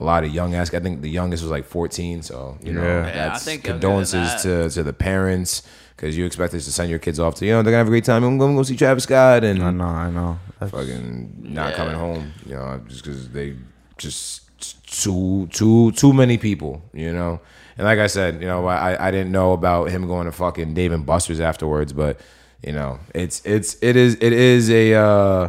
[0.00, 0.74] A lot of young ass.
[0.74, 2.22] I think the youngest was like 14.
[2.22, 3.02] So you know, Yeah.
[3.06, 5.62] Yeah, I that's think younger than condolences to to the parents
[5.96, 7.86] because you expect us to send your kids off to you know they're gonna have
[7.86, 8.24] a great time.
[8.24, 10.38] I'm gonna go see Travis Scott and I know, I know.
[10.58, 11.76] That's, fucking not Yeah.
[11.76, 12.32] coming home.
[12.46, 13.54] You know, just because they
[13.96, 14.42] just
[14.86, 16.82] too too too many people.
[16.92, 17.40] You know,
[17.78, 20.74] and like I said, you know, I I didn't know about him going to fucking
[20.74, 22.18] Dave and Buster's afterwards, but
[22.66, 24.94] you know, it's it's it is it is a.
[24.94, 25.48] uh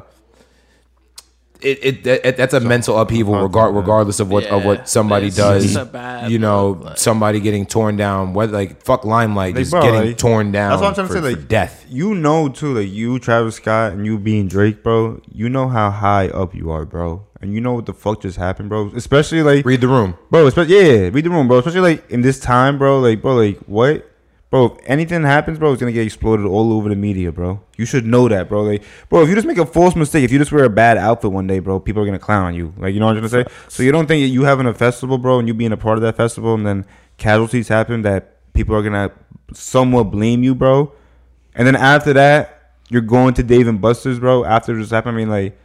[1.66, 5.28] it, it, that- that's a mental upheaval, uh, regard, regardless of what of what somebody
[5.28, 5.64] it's does.
[5.64, 8.34] just a bad you know, like- somebody getting torn down.
[8.34, 10.70] Whether like fuck limelight, Like, just bro, getting like, torn down.
[10.72, 11.36] That's what I'm trying for, to say.
[11.36, 11.86] Like death.
[11.90, 15.20] You know too, like you, Travis Scott, and you being Drake, bro.
[15.32, 18.38] You know how high up you are, bro, and you know what the fuck just
[18.38, 18.92] happened, bro.
[18.96, 20.16] Especially like, Read the room.
[20.32, 20.48] bro.
[20.48, 21.58] Especially yeah, read the room, bro.
[21.60, 23.00] Especially like in this time, bro.
[23.00, 24.10] Like, bro, like what,
[24.50, 24.66] bro?
[24.66, 27.62] If anything happens, bro, it's gonna get exploded all over the media, bro.
[27.78, 28.64] You should know that, bro.
[28.64, 30.98] Like, bro, if you just make a false mistake, if you just wear a bad
[30.98, 32.74] outfit one day, bro, people are gonna clown on you.
[32.78, 33.56] Like, you know what I'm trying to say?
[33.68, 36.02] So you don't think you having a festival, bro, and you being a part of
[36.04, 36.86] that festival, and then
[37.18, 39.12] casualties happen that people are gonna
[39.54, 40.92] somewhat blame you, bro.
[41.56, 44.46] And then after that, you're going to Dave and Buster's, bro.
[44.46, 45.58] After this happened, I mean, like,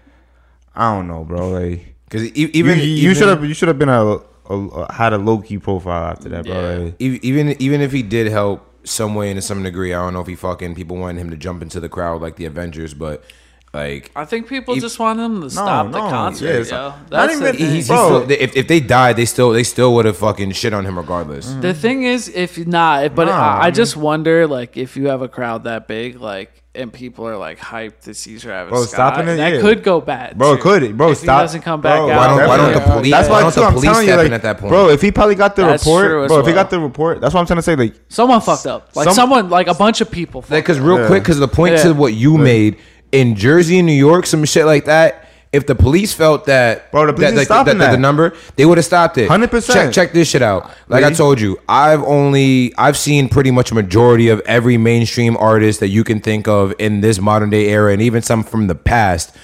[0.75, 1.51] I don't know, bro.
[1.51, 4.19] Like, Because even you, should have you should have been a,
[4.49, 6.55] a, a had a low key profile after that, bro.
[6.55, 6.85] Yeah.
[6.85, 10.15] Like, even even if he did help some way and to some degree, I don't
[10.15, 12.95] know if he fucking people wanted him to jump into the crowd like the Avengers,
[12.95, 13.25] but
[13.73, 16.71] Like I think people If- just want him to stop the no, concert, yeah, it's
[16.73, 16.77] yo.
[16.77, 17.67] not- That's not even- thing.
[17.67, 18.25] he's, he's Bro.
[18.25, 20.99] still, if, if they died, they still they still would have fucking shit on him
[20.99, 21.55] regardless.
[21.61, 25.07] The thing is, if nah, but Nah, I, I I just wonder, like, if you
[25.07, 28.83] have a crowd that big, like, and people are like hyped to see Travis Bro,
[28.87, 29.61] Scott, stopping it, that yeah.
[29.61, 30.37] could go bad.
[30.37, 30.63] Bro, it too.
[30.65, 31.13] could, bro.
[31.13, 31.39] If stop.
[31.39, 33.41] he doesn't come back Bro, out, Why don't- why don't the police- That's why why
[33.43, 34.71] don't too, the I'm police telling you, like, at that point?
[34.71, 36.81] Bro, if he probably got the That's report, true as bro, if he got the
[36.81, 37.77] report, that's what I'm trying to say.
[37.77, 40.45] Like, someone fucked up, like Some- someone, like a bunch of people.
[40.49, 41.07] Because real Yeah.
[41.07, 41.83] quick, because the point Yeah.
[41.85, 42.77] to what you made
[43.13, 45.27] in Jersey and New York, some shit like that.
[45.53, 47.91] If the police felt that, Bro, the police that, like, stopping that, that.
[47.93, 49.29] the number, they would have stopped it.
[49.29, 49.73] 100%.
[49.73, 50.71] Check, check this shit out.
[50.87, 51.15] Like I Really?
[51.17, 55.89] told you, I've only I've seen pretty much a majority of every mainstream artist that
[55.89, 59.35] you can think of in this modern day era, and even some from the past,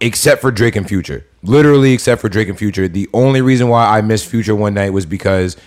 [0.00, 1.26] except for Drake and Future.
[1.42, 2.88] Literally, except for Drake and Future.
[2.88, 5.58] The only reason why I missed Future one night was because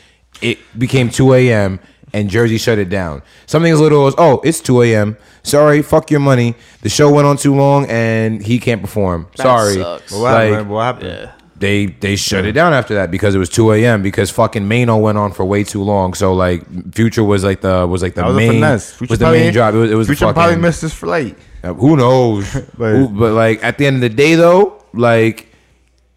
[0.42, 1.80] it became 2 a.m.
[2.14, 3.22] and Jersey shut it down.
[3.46, 5.18] Something as little as, oh, it's 2 a.m.
[5.44, 6.56] Sorry, fuck your money.
[6.82, 9.28] The show went on too long and he can't perform.
[9.38, 9.74] That Sorry.
[9.76, 10.12] sucks.
[10.12, 10.52] what happened?
[10.58, 10.68] Like.
[10.70, 11.08] What happened?
[11.10, 11.32] yeah.
[11.60, 14.02] they they shut it down after that because it was 2 a.m.
[14.04, 16.14] because fucking Mano went on for way too long.
[16.14, 18.94] So like Future was like the was like the That was a main finesse.
[18.94, 19.74] Future was the probably- main job.
[19.76, 21.38] It was, it was Future fucking, probably missed his flight.
[21.64, 22.54] uh, Who knows?
[22.78, 25.48] But- Who- but like at the end of the day though, like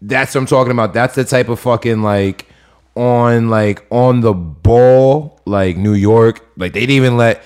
[0.01, 0.93] that's what I'm talking about.
[0.93, 2.47] That's the type of fucking like
[2.95, 6.45] on like on the ball like New York.
[6.57, 7.43] Like they didn't even let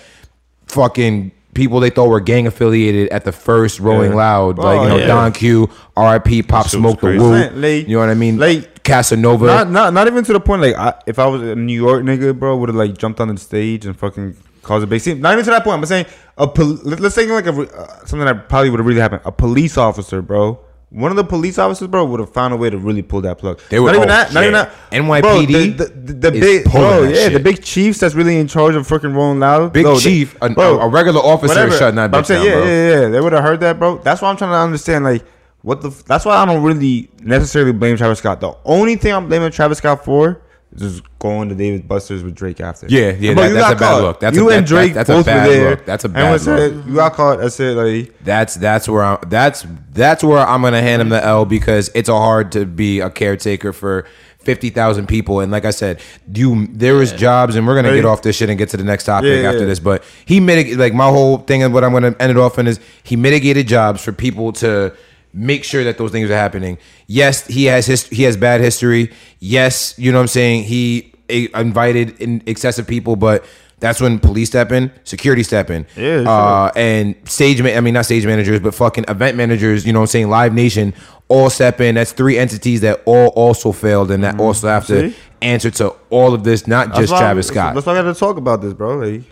[0.67, 4.17] fucking people they thought were gang affiliated at the first Rolling Yeah.
[4.17, 4.57] Loud.
[4.57, 5.07] Like you Oh, know yeah.
[5.07, 6.43] Don Q, R.I.P.
[6.43, 7.07] Pop Smoke the.
[7.17, 7.31] Woo.
[7.55, 8.37] Like- you know what I mean?
[8.37, 9.47] like- Casanova.
[9.47, 10.61] Not, not, not even to the point.
[10.61, 13.29] Like, I, if I was a New York nigga, bro, would have like jumped on
[13.29, 15.21] the stage and fucking caused a big scene.
[15.21, 15.79] Not even to that point.
[15.79, 16.05] I'm saying
[16.37, 19.21] a pol- let- let's say like a uh, something that probably would have really happened.
[19.25, 20.59] A police officer, bro.
[20.95, 23.37] One of the police officers, bro, would have found a way to really pull that
[23.37, 23.59] plug.
[23.69, 24.33] They were- not even oh, that.
[24.33, 24.47] Not yeah.
[24.47, 24.73] even that.
[24.91, 28.47] NYPD bro, the, the, the, the big, bro, yeah, the big chiefs that's really in
[28.47, 29.73] charge of freaking Rolling Loud.
[29.73, 32.45] Big bro, they- chief, a- bro, a regular officer is shutting that But I'm saying,
[32.45, 33.07] down, yeah, yeah, yeah.
[33.09, 33.97] They would have heard that, bro.
[33.97, 35.25] That's why I'm trying to understand, like,
[35.63, 35.89] what the.
[35.89, 38.39] F- that's why I don't really necessarily blame Travis Scott.
[38.39, 40.41] The only thing I'm blaming Travis Scott for
[40.77, 42.87] just going to David Buster's with Drake after.
[42.89, 44.01] Yeah, yeah, Bro, that- you that's got a bad caught.
[44.01, 44.19] look.
[44.19, 45.69] That's a- you that- and Drake that- that's a both bad were there.
[45.71, 45.85] look.
[45.85, 46.59] That's a bad what's look.
[46.59, 46.73] it?
[46.87, 47.39] You got caught.
[47.39, 47.75] That's it.
[47.75, 51.89] Like, That's that's where I'm that's that's where I'm gonna hand him the L because
[51.95, 54.05] it's a hard to be a caretaker for
[54.39, 55.99] fifty thousand people and like I said,
[56.31, 57.95] you there is jobs and we're gonna Right.
[57.95, 59.65] get off this shit and get to the next topic Yeah, after yeah.
[59.65, 59.79] this.
[59.79, 62.67] But he mitigated like my whole thing and what I'm gonna end it off in
[62.67, 64.91] is he mitigated jobs for people to
[65.35, 66.77] make sure that those things are happening.
[67.07, 69.11] Yes, he has his he has bad history.
[69.39, 70.63] Yes, you know what I'm saying.
[70.63, 73.45] He eh, invited in excessive people, but
[73.79, 75.85] that's when police step in, security step in.
[75.97, 76.27] Yeah, sure.
[76.29, 79.99] Uh, and stage, ma- I mean, not stage managers, but fucking event managers, you know
[79.99, 80.29] what I'm saying?
[80.29, 80.93] Live Nation
[81.27, 81.95] all step in.
[81.95, 85.09] That's three entities that all also failed and that also have to Mm-hmm.
[85.09, 85.15] See?
[85.41, 87.73] answer to all of this, not that's just Travis Scott.
[87.75, 88.95] That's why I got to talk about this, bro.
[88.97, 89.23] Like,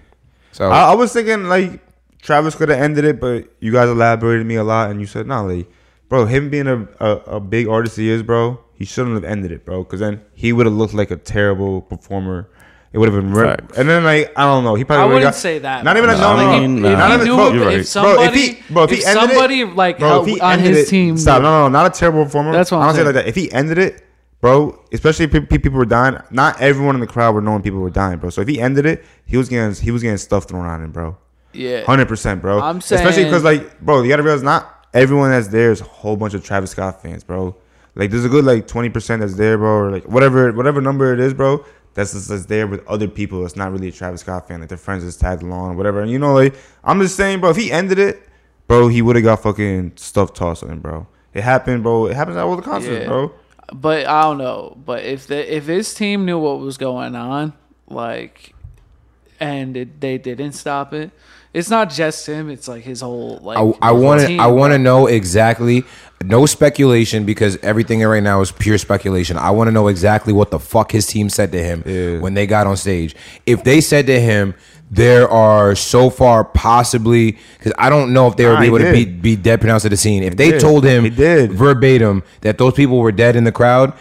[0.51, 1.79] So, I, I was thinking like
[2.21, 5.25] Travis could have ended it, but you guys elaborated me a lot, and you said
[5.25, 5.67] no, like,
[6.14, 9.51] bro, him being a, a, a big artist he is, bro, he shouldn't have ended
[9.51, 12.47] it, bro, because then he would have looked like a terrible performer.
[12.91, 15.16] It would have been, re- and then like I don't know, he probably I would've
[15.16, 15.84] wouldn't got- say that.
[15.84, 16.16] Not even bro.
[16.16, 17.86] a, no, Like, no, if- no, if not even- bro, if- you're if right.
[17.88, 20.39] somebody- bro, if he, bro, if, if he ended somebody, it, like, bro, if he
[20.39, 22.51] on ended his it- team stop, knew- no, no, not a terrible performer.
[22.51, 23.16] That's what I I'm don't say it saying.
[23.16, 23.28] like that.
[23.30, 24.05] If he ended it,
[24.41, 27.64] bro, especially if pe- pe- people were dying, not everyone in the crowd were knowing
[27.64, 28.30] people were dying, bro.
[28.30, 30.91] So if he ended it, he was getting he was getting stuff thrown on him,
[30.91, 31.18] bro.
[31.51, 31.86] Yeah.
[31.86, 32.59] Hundred percent, bro.
[32.59, 35.85] I'm saying, especially because like, bro, you gotta realize not everyone that's there is a
[35.85, 37.55] whole bunch of Travis Scott fans, bro.
[37.95, 41.13] Like, there's a good like twenty percent that's there, bro, or like whatever whatever number
[41.13, 41.63] it is, bro.
[41.93, 43.41] That's just that's there with other people.
[43.41, 44.61] That's not really a Travis Scott fan.
[44.61, 46.01] Like their friends just tagged along, or whatever.
[46.01, 47.51] And you know, like I'm just saying, bro.
[47.51, 48.27] If he ended it,
[48.67, 51.05] bro, he would have got fucking stuff tossed on him, bro.
[51.35, 52.07] It happened, bro.
[52.07, 53.07] It happens at all the concerts, Yeah.
[53.07, 53.31] bro.
[53.71, 54.75] But I don't know.
[54.83, 57.53] But if the if his team knew what was going on,
[57.87, 58.53] like,
[59.39, 61.11] and it, they didn't stop it,
[61.53, 62.49] it's not just him.
[62.49, 63.57] It's like his whole like.
[63.57, 65.83] I, I want to I want to know exactly
[66.23, 69.37] no speculation because everything right now is pure speculation.
[69.37, 72.19] I want to know exactly what the fuck his team said to him Yeah.
[72.19, 73.15] when they got on stage.
[73.45, 74.55] If they said to him
[74.89, 78.79] there are so far possibly because I don't know if they would Nah, be able
[78.79, 80.21] to be, be dead pronounced at the scene.
[80.23, 80.61] If they did.
[80.61, 81.51] told him He did.
[81.51, 83.93] verbatim that those people were dead in the crowd,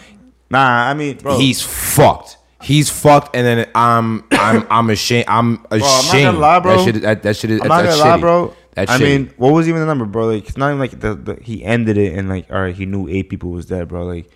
[0.51, 1.39] Nah, I mean, bro.
[1.39, 2.37] he's fucked.
[2.63, 5.27] He's fucked, and then I'm I'm I'm ashamed.
[5.29, 5.71] I'm ashamed.
[5.71, 6.25] I'm not ashamed.
[6.25, 6.77] gonna lie, bro.
[6.77, 7.03] That shit.
[7.03, 7.61] That, that shit is.
[7.61, 8.21] I'm not that's gonna lie, shitty.
[8.21, 8.57] bro.
[8.75, 9.03] That's I shitty.
[9.03, 10.27] mean, what was even the number, bro?
[10.29, 12.87] Like, it's not even like the, the he ended it and like, all right, he
[12.87, 14.05] knew eight people was dead, bro.
[14.05, 14.31] Like,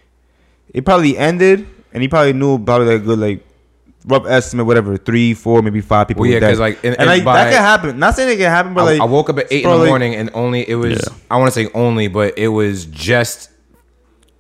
[0.75, 3.47] it probably ended, and he probably knew probably like a good like
[4.07, 6.21] rough estimate, whatever, three, four, maybe five people.
[6.23, 6.51] Well, yeah, were dead.
[6.51, 7.99] 'cause, like, in- and in like by- that could happen.
[7.99, 9.79] Not saying it can happen, but I, like I woke up at eight bro, in
[9.79, 11.15] the like- morning and only it was Yeah.
[11.31, 13.51] I want to say only, but it was just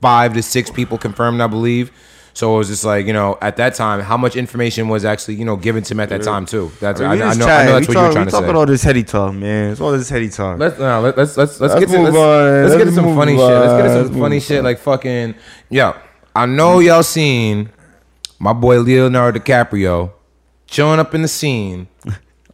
[0.02, 1.90] five to six people confirmed, I believe.
[2.36, 5.36] So it was just like you know, at that time, how much information was actually
[5.36, 6.70] you know given to him at that time too.
[6.80, 8.30] That's I, I, mean, I just know, I know that's we what you're trying to
[8.30, 8.54] talking say.
[8.54, 9.72] all this heady talk, man.
[9.72, 10.58] It's all this heady talk.
[10.58, 13.16] Let's no, let, let's let's let's, Let's get to move let's, let's get Let's some
[13.16, 13.40] funny shit.
[13.40, 14.64] Let's get to some Let's funny shit on.
[14.64, 15.34] like fucking
[15.70, 15.94] yo.
[16.34, 17.70] I know y'all seen
[18.38, 20.12] my boy Leonardo DiCaprio
[20.66, 21.88] showing up in the scene,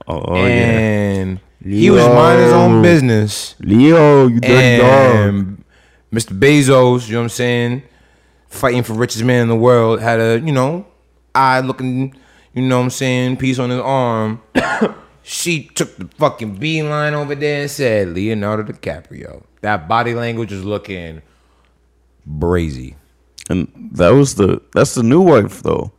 [0.06, 0.42] Oh, oh yeah.
[0.42, 3.56] and he was minding his own business.
[3.58, 5.58] Leo, you dirty dog.
[6.12, 6.38] Mr.
[6.38, 7.82] Bezos, you know what I'm saying,
[8.52, 10.86] fighting for richest man in the world, had a, you know,
[11.34, 12.14] eye looking,
[12.52, 14.42] you know what I'm saying, piece on his arm.
[15.22, 19.42] she took the fucking beeline over there and said, Leonardo DiCaprio.
[19.62, 21.22] That body language is looking
[22.28, 22.96] brazy.
[23.48, 25.92] And that was the that's the new wife though.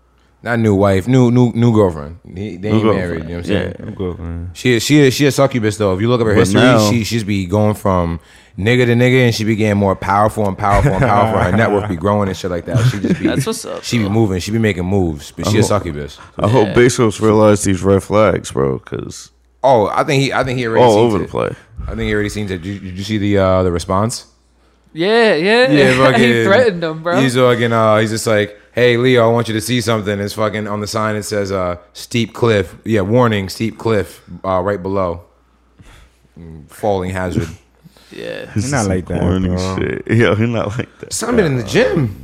[0.44, 2.20] Not new wife, new new new girlfriend.
[2.26, 3.76] He, they ain't New married, you know what I'm saying?
[3.80, 3.86] Yeah.
[3.86, 4.52] I'm good, man.
[4.54, 5.94] She is, she is, she a succubus though.
[5.96, 8.20] If you look up her But history, now- she she's be going from
[8.60, 11.40] nigga to nigga, and she became more powerful and powerful and powerful.
[11.40, 12.78] her network be growing and shit like that.
[12.92, 14.10] She just be That's what's up, She be though.
[14.10, 14.40] moving.
[14.42, 16.20] She be making moves, but she a succubus.
[16.38, 16.74] I hope Yeah.
[16.74, 19.32] Bezos realized these red flags, bro, because
[19.64, 21.22] Oh, I think he I think he already all seen over it.
[21.22, 21.56] the place.
[21.84, 22.50] I think he already seen it.
[22.62, 24.28] Did you, did you see the uh the response?
[24.92, 25.72] Yeah, yeah.
[25.72, 26.18] Yeah.
[26.18, 27.22] He threatened him, bro.
[27.22, 30.20] He's fucking uh he's just like, hey Leo, I want you to see something.
[30.20, 31.16] It's fucking on the sign.
[31.16, 32.76] It says uh steep cliff.
[32.84, 34.22] Yeah, warning, steep cliff.
[34.44, 35.24] Uh, right below.
[36.38, 37.48] Mm, Falling hazard.
[38.12, 38.52] yeah.
[38.54, 39.78] He's not like that, Corny bro.
[39.78, 40.08] shit.
[40.18, 41.14] Yo, he not like that.
[41.14, 42.20] Son been in the gym.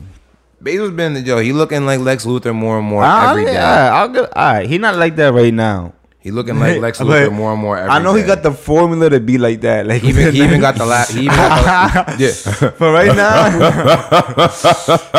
[0.61, 1.37] Bezos been the yo.
[1.39, 3.55] He looking like Lex Luthor more and more I, every day.
[3.57, 5.93] I, I'll get, all right, he not like that right now.
[6.21, 8.51] He looking like Lex But Luthor more and more every I know he got the
[8.51, 9.87] formula to be like that.
[9.87, 12.71] Like He even, he even got the la- he even got the, yeah.
[12.77, 13.47] But right now,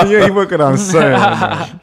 [0.10, 1.80] yeah, he working on something.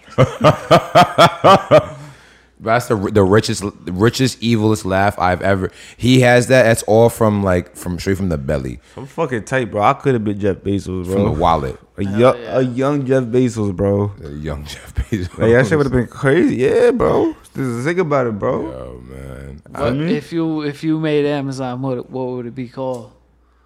[2.60, 2.74] Right now.
[2.74, 5.72] That's the the richest richest evilest laugh I've ever.
[5.98, 6.64] He has that.
[6.64, 9.82] That's all from like from straight from the belly, I'm fucking tight, bro.
[9.84, 11.14] I could have been Jeff Bezos, bro.
[11.14, 11.80] from the wallet.
[11.98, 14.08] A young, a young Jeff Bezos, bro.
[14.20, 15.38] The young Jeff Bezos.
[15.38, 16.58] Like that shit would have been crazy.
[16.58, 17.34] Yeah, bro.
[17.56, 18.68] Just think about it, bro.
[18.72, 22.68] Oh man, What, mean- if you if you made Amazon, what what would it be
[22.70, 23.14] called?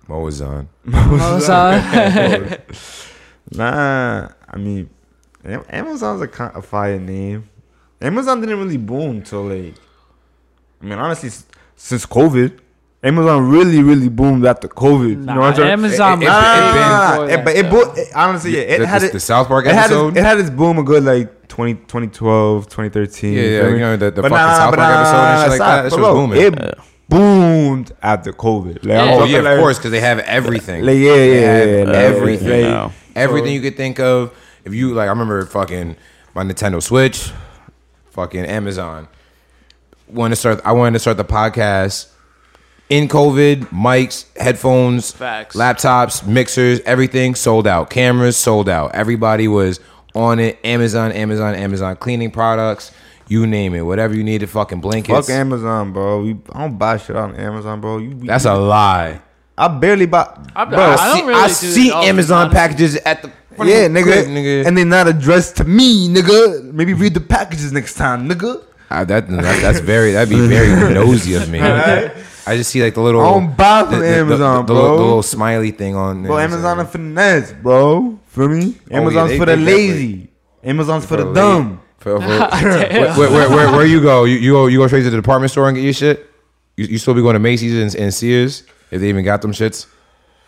[0.08, 0.68] what was on?
[0.94, 2.58] Amazon.
[3.52, 4.90] Nah, I mean,
[5.44, 7.50] Amazon's a, ki- a fire name.
[8.02, 9.76] Amazon didn't really boom till like,
[10.82, 11.46] I mean, honestly, s-
[11.76, 12.58] since COVID,
[13.04, 15.10] Amazon really, really boomed after COVID.
[15.10, 15.70] you know Nah, what I'm saying?
[15.72, 18.80] Amazon It- it- it- big it- before it, but it, bo- it honestly, yeah, it
[18.80, 20.18] The- had the- it, the South Park it had, its, episode?
[20.18, 23.34] it had its boom a good like 20, 2012, 2013.
[23.34, 23.74] Yeah, yeah, feel me?
[23.74, 25.92] you know, the- the But fucking South but Park episode and shit like that, that
[25.92, 26.42] shit was booming.
[26.42, 26.80] It
[27.10, 28.74] boomed after COVID.
[28.76, 29.02] Like, Yeah.
[29.20, 30.86] Oh yeah, of like- course, because they have everything.
[30.86, 32.64] Like, yeah, They yeah, have yeah, like, everything.
[32.64, 32.92] like- Now.
[33.16, 34.32] Everything you could think of.
[34.64, 35.96] If you like, I remember fucking
[36.36, 37.32] my Nintendo Switch,
[38.12, 39.08] fucking Amazon.
[40.08, 40.62] Wanted to start.
[40.66, 42.10] I wanted to start the podcast
[42.90, 43.68] in COVID.
[43.70, 45.56] Mics, headphones, Facts.
[45.56, 47.90] laptops, mixers, everything sold out.
[47.90, 48.94] Cameras sold out.
[48.94, 49.80] Everybody was
[50.14, 50.60] on it.
[50.66, 51.96] Amazon, Amazon, Amazon.
[51.96, 52.92] Cleaning products,
[53.30, 53.82] you name it.
[53.84, 54.50] Whatever you needed.
[54.50, 55.28] Fucking blankets.
[55.28, 56.22] Fuck Amazon, bro.
[56.24, 57.98] We, I don't buy shit on Amazon, bro.
[58.00, 59.22] You, That's a lie.
[59.58, 60.28] I barely buy.
[60.56, 62.56] I- bro, I I don't see, really I do see Amazon honestly.
[62.58, 64.66] packages at the front yeah, of the nigga, crib, nigga.
[64.66, 66.64] and they're not addressed to me, nigga.
[66.74, 68.64] Maybe read the packages next time, nigga.
[68.90, 71.60] Ah, that, that that's very that'd be very nosy of me.
[71.62, 74.74] I just see like the little I don't buy from the, the- the- Amazon, the,
[74.74, 74.82] bro.
[74.82, 76.24] little, the little smiley thing on.
[76.24, 76.46] Bro, there.
[76.46, 78.20] Amazon a finesse, bro.
[78.28, 78.76] For me?
[78.92, 80.30] Oh, Amazon's yeah, they- for the they lazy.
[80.64, 81.82] Amazon's for the dumb.
[82.00, 84.24] For, for, where, where, where, where, where you go?
[84.24, 86.28] You, you go you go straight to the department store and get your shit.
[86.78, 89.54] You, you still be going to Macy's and, and Sears if they even got them
[89.54, 89.88] shits.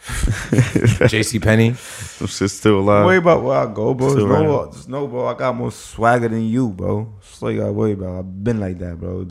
[1.10, 1.40] J.C.
[1.40, 1.70] Penney.
[1.70, 3.06] Them shit still alive.
[3.06, 4.08] worry about where I go, bro.
[4.10, 4.74] Just Still know, around.
[4.74, 5.28] just know, bro.
[5.28, 7.08] I got more swagger than you, bro.
[7.22, 8.20] That's all you gotta worry about.
[8.20, 9.28] I've been like that, bro.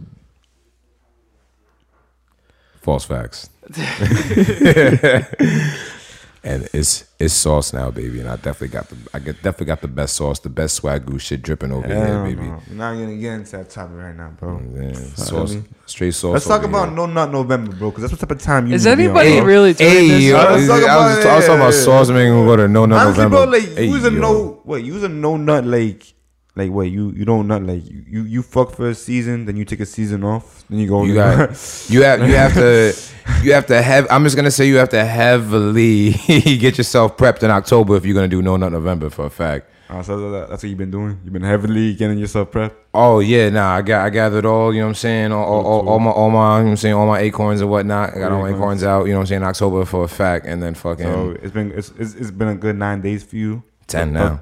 [2.80, 3.50] False facts.
[6.44, 8.18] and it's it's sauce now, baby.
[8.20, 11.06] And I definitely got the I get, definitely got the best sauce, the best swag
[11.06, 12.42] goose shit dripping over here, Hell baby.
[12.42, 12.60] no.
[12.68, 14.60] We're not gonna get into that topic right now, bro.
[14.74, 15.62] Yeah, sauce, me?
[15.86, 16.32] straight sauce.
[16.34, 16.96] Let's talk about here.
[16.96, 19.02] No Nut November, bro, because that's what type of time you Is need to be
[19.08, 19.46] on, anybody bro.
[19.46, 20.22] really doing Hey, this?
[20.24, 21.72] yo, Let's I was, talk I was about just- I was talking about it.
[21.84, 23.36] sauce making me go to no no Honestly, November.
[23.46, 24.18] bro, like Hey, use a yo.
[24.20, 26.11] no, wait, use a no nut, like,
[26.54, 29.56] like what you you don't nut, like you you, you fuck for a season, then
[29.56, 31.04] you take a season off, then you go.
[31.04, 31.50] You got
[31.88, 32.94] you have you have to
[33.42, 34.06] you have to have.
[34.10, 36.12] I'm just gonna say you have to heavily
[36.62, 39.68] get yourself prepped in October if you're gonna do no nut November for a fact.
[39.94, 41.20] Oh, so that- that's what you've been doing.
[41.22, 42.72] You've been heavily getting yourself prepped.
[42.94, 45.66] Oh yeah, nah, I got I gathered all, you know what I'm saying, all, all,
[45.66, 48.14] all, all my all my you know what I'm saying, all my acorns and whatnot.
[48.16, 48.82] I got all my Acorns.
[48.84, 51.52] out, you know what I'm saying, October for a fact, and then fucking So it's
[51.52, 53.62] been it's, it's, it's been a good nine days for you.
[53.86, 54.40] ten now.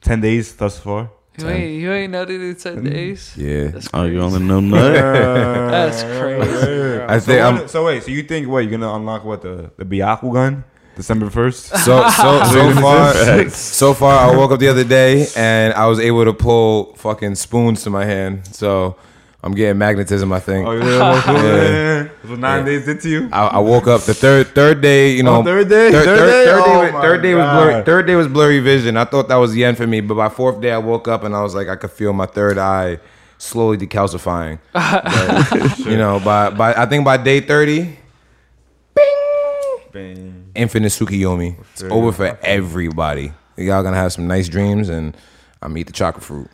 [0.00, 1.10] Ten days thus far.
[1.38, 3.34] You ain't, you ain't nutted in 10 days?
[3.36, 3.68] Yeah.
[3.68, 4.14] That's Oh, crazy.
[4.14, 4.92] you only know nut?
[5.70, 6.66] That's crazy.
[6.66, 7.06] bro.
[7.08, 9.70] I So, think I'm so wait, so you think what you're gonna unlock what the
[9.76, 10.64] the Byakugan?
[10.94, 11.70] December first.
[11.86, 15.98] So so so far, so far, I woke up the other day and I was
[15.98, 18.46] able to pull fucking spoons to my hand.
[18.52, 18.96] So
[19.44, 20.32] I'm getting magnetism.
[20.32, 20.66] I think.
[20.68, 20.84] Oh yeah,
[21.26, 22.08] Yeah.
[22.28, 22.64] So nine Yeah.
[22.64, 23.28] days into you.
[23.32, 25.10] I, I woke up the third third day.
[25.12, 25.90] You know, Oh, third day?
[25.90, 26.44] third, Third third- day?
[26.44, 27.82] third day, Oh, was- third day was blurry.
[27.84, 28.96] Third day was blurry vision.
[28.96, 31.24] I thought that was the end for me, but by fourth day, I woke up
[31.24, 32.98] and I was like, I could feel my third eye
[33.38, 34.60] slowly decalcifying.
[34.72, 37.98] But, you know, by by I think by day thirty,
[39.92, 40.50] Bang.
[40.54, 41.56] infinite Tsukiyomi.
[41.72, 43.32] It's over for everybody.
[43.56, 45.16] Y'all gonna have some nice dreams, and
[45.60, 46.48] I'm gonna eat the chocolate fruit.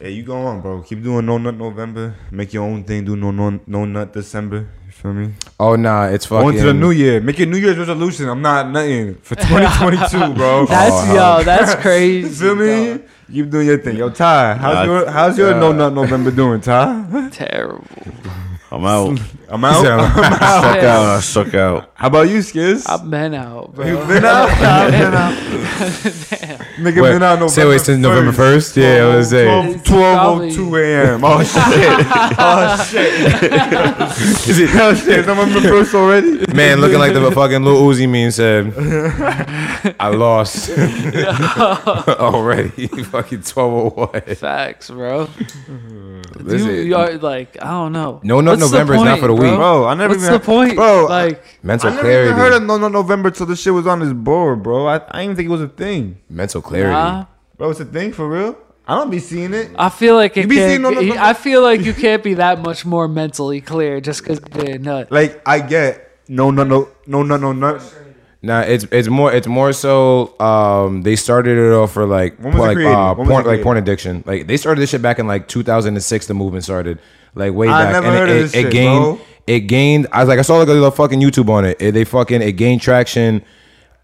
[0.00, 0.82] Yeah, you go on, bro.
[0.82, 2.14] Keep doing no nut November.
[2.30, 3.04] Make your own thing.
[3.04, 4.68] Do no no no nut December.
[4.86, 5.32] You feel me?
[5.58, 6.46] Oh nah, it's fucking.
[6.48, 7.20] On to the new year.
[7.20, 8.28] Make your New Year's resolution.
[8.28, 10.66] I'm not nothing for 2022, bro.
[10.68, 12.28] That's Oh, yo, that's crazy.
[12.28, 13.02] you feel me?
[13.32, 13.96] Keep doing your thing.
[13.96, 17.28] Yo, Ty, how's Nah, your how's your no nut November doing, Ty?
[17.32, 17.84] Terrible.
[18.70, 19.18] I'm out.
[19.48, 19.80] I'm out.
[19.80, 21.04] Stuck out.
[21.16, 21.90] I stuck out.
[21.94, 22.88] How about you, Skiz?
[22.88, 23.86] I've been out, bro.
[23.86, 24.48] You been out?
[24.60, 25.34] I've been out.
[26.76, 28.76] Nigga Wait, been out November say wait since November 1st?
[28.76, 29.80] Yeah, I was saying.
[29.84, 31.20] 12, 12 a.m.
[31.24, 31.54] Oh shit!
[32.36, 33.12] Oh shit!
[34.48, 34.70] Is it?
[34.74, 35.18] Oh shit!
[35.20, 36.44] It's November first already.
[36.52, 40.70] Man, looking like the fucking Lil Uzi meme said, I lost
[42.18, 42.86] already.
[42.86, 44.34] fucking 1201.
[44.36, 45.26] Facts, bro.
[45.26, 46.22] Mm-hmm.
[46.40, 48.20] Listen, You, you are like, I don't know.
[48.22, 49.50] No no, What's the November is not for the bro?
[49.50, 49.56] weak.
[49.56, 51.06] Bro, I never What's even the point, bro.
[51.06, 52.30] Like, mental I never clarity.
[52.30, 54.86] even heard of no no November till the shit was on this board, bro.
[54.86, 56.92] I, I didn't think it was a thing, mental clarity.
[56.92, 57.26] nah.
[57.58, 57.70] bro.
[57.70, 58.56] It's a thing for real.
[58.86, 59.70] I don't be seeing it.
[59.78, 60.82] I feel like You it be can't.
[60.82, 64.22] no- no- no- I feel like you can't be that much more mentally clear just
[64.22, 65.10] because you did a nut.
[65.10, 67.80] Like I get no no no no no no no.
[68.42, 72.52] Nah, it's it's more it's more so um they started it off for like When
[72.58, 72.92] like created?
[72.94, 74.22] uh When was it porn like porn addiction.
[74.26, 76.98] Like they started this shit back in like 2006 the movement started.
[77.34, 79.20] Like way I back never and heard it, of this it shit, gained bro.
[79.46, 81.76] it gained I was like I saw like a little fucking YouTube on it.
[81.80, 81.92] it.
[81.92, 83.42] They fucking it gained traction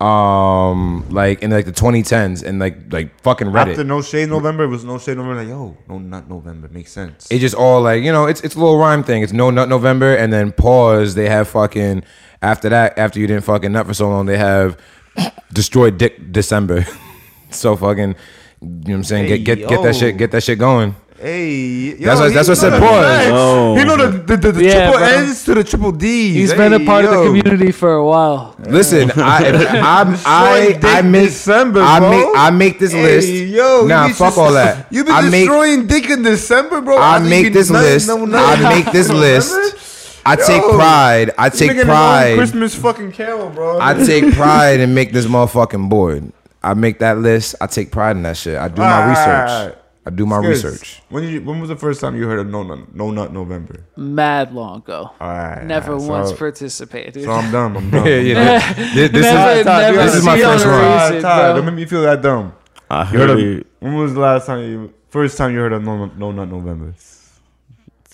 [0.01, 3.71] um like in like the 2010s and like like fucking Reddit.
[3.73, 5.41] After no shade November, it was no shade November.
[5.43, 7.29] Like yo, no not November makes sense.
[7.31, 9.23] it just all like you know it's it's a little rhyme thing.
[9.23, 11.15] It's no nut November and then pause.
[11.15, 12.03] They have fucking
[12.41, 14.81] after that after you didn't fucking nut for so long they have
[15.53, 16.87] destroyed dick December.
[17.51, 18.15] so fucking
[18.63, 20.97] you know what I'm saying get get get that shit get that shit going.
[21.21, 23.79] Hey, yo, That's what- that's what know said the pause.
[23.79, 25.07] He know the the, the, the Yeah, triple bro.
[25.19, 26.35] N's to the triple D's.
[26.35, 28.55] He's Hey, been a part of the community for a while.
[28.61, 32.11] Listen, I I I, Destroying I make December, I bro.
[32.11, 33.29] make I make this Hey, list.
[33.29, 34.87] yo, nah, fuck just- all that.
[34.91, 36.97] You been I make destroying dick in December, bro.
[36.99, 38.09] I think make this nut- list.
[38.09, 39.21] no, no, I make this November?
[39.21, 40.23] list.
[40.25, 41.33] I take Yo, pride.
[41.37, 42.37] I take making his own pride.
[42.37, 43.79] Christmas fucking carol, bro.
[43.81, 46.33] I take pride in make this motherfucking board.
[46.63, 47.57] I make that list.
[47.61, 48.57] I take pride in that shit.
[48.59, 49.67] I do my Alright.
[49.67, 49.79] research.
[50.07, 51.03] I do my Skiz, research.
[51.11, 53.85] When you, when was the first time you heard of No Nut No Nut November?
[53.97, 55.11] Mad long ago.
[55.21, 57.23] All right, Never all right, once so, participated.
[57.23, 57.77] So I'm dumb.
[57.77, 58.07] I'm dumb.
[58.07, 58.73] Yeah, yeah.
[58.75, 60.77] This, this Never- is never this is my first on a
[61.09, 62.55] reason, Ty, Ty, don't make me feel that dumb.
[62.89, 63.67] I You heard heard of, it.
[63.81, 66.95] when was the last time you first time you heard of No, no Nut November?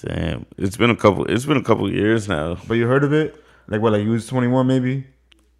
[0.03, 1.25] Damn, it's been a couple.
[1.27, 2.57] It's been a couple years now.
[2.69, 3.43] But you heard of it?
[3.69, 3.93] Like what?
[3.93, 5.07] Like you was 21 maybe?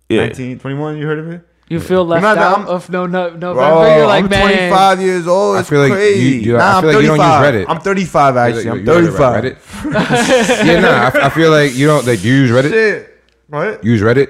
[0.09, 0.99] Yeah, 19, 21?
[0.99, 1.49] You heard of it?
[1.69, 3.55] You feel left not out I'm- of no no November.
[3.55, 5.57] Bro, You're like, I'm man, 25 years old.
[5.57, 6.37] I It's feel like you- crazy.
[6.47, 7.55] you- I nah, feel I'm like you don't use 35.
[7.55, 7.65] Reddit.
[7.69, 8.65] I'm 35 actually.
[8.65, 9.45] You- I'm you heard of 35.
[9.45, 10.67] Reddit?
[10.67, 11.11] yeah, nah.
[11.23, 12.71] I, I feel like you don't like you use Reddit.
[12.71, 13.23] Shit.
[13.49, 13.83] What?
[13.85, 14.29] Use Reddit.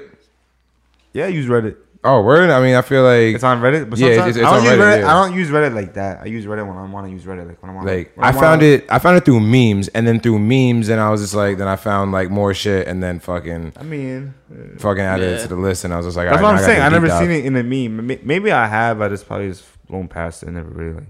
[1.13, 1.75] Yeah, I use Reddit.
[2.03, 2.49] Oh, word.
[2.49, 4.59] I mean, I feel like It's on Reddit, but Yeah, it's- sometimes it's I don't
[4.59, 4.99] on use Reddit, Reddit.
[5.01, 5.17] yeah.
[5.17, 6.21] I don't use Reddit like that.
[6.21, 7.87] I use Reddit when I want to use Reddit, like when I want.
[7.87, 8.85] like when I found it.
[8.89, 11.67] I found it through memes, and then through memes, and I was just like, then
[11.67, 15.47] I found like more shit, and then fucking I mean, uh, fucking added it to
[15.47, 16.81] the list, and I was just like, that's all what right, I'm now saying.
[16.81, 18.19] I gotta never deep seen it in a meme.
[18.23, 19.01] Maybe I have.
[19.01, 20.93] I just probably just blown past it and never really.
[20.93, 21.03] Like,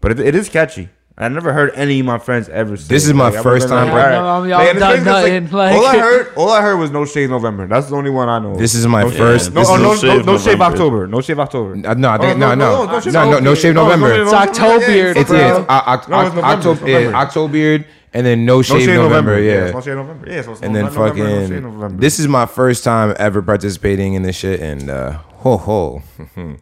[0.00, 0.88] but it, it is catchy.
[1.18, 2.88] I never heard any of my friends ever say.
[2.88, 3.08] This it.
[3.08, 4.02] is my Like, I first time, like, bro.
[4.02, 4.14] alright.
[4.16, 6.76] I'm- I'm- y'all Like, done thing like, nothing, like- all I heard, all I heard
[6.76, 7.66] was no shade November.
[7.66, 8.54] That's the only one I know.
[8.56, 9.54] This is my no first.
[9.54, 11.06] No, oh, no, No no, Shave no, shave October.
[11.06, 11.72] No shave October.
[11.88, 13.56] Uh, no, I think, Oh, no, no, no, no, no shave no, no, no November.
[13.56, 14.08] shave No, November.
[14.08, 15.38] no, It's no, Octobeard, It's bro.
[15.38, 19.40] it's Oc- it's Oc- October, it's Octobeard, and then no No shave November, November.
[19.40, 19.70] yeah.
[19.70, 20.26] no shade November.
[20.30, 21.96] Yeah, and then nut November, no shade fucking.
[21.96, 26.02] This is my first time ever participating in this shit, and uh, ho ho,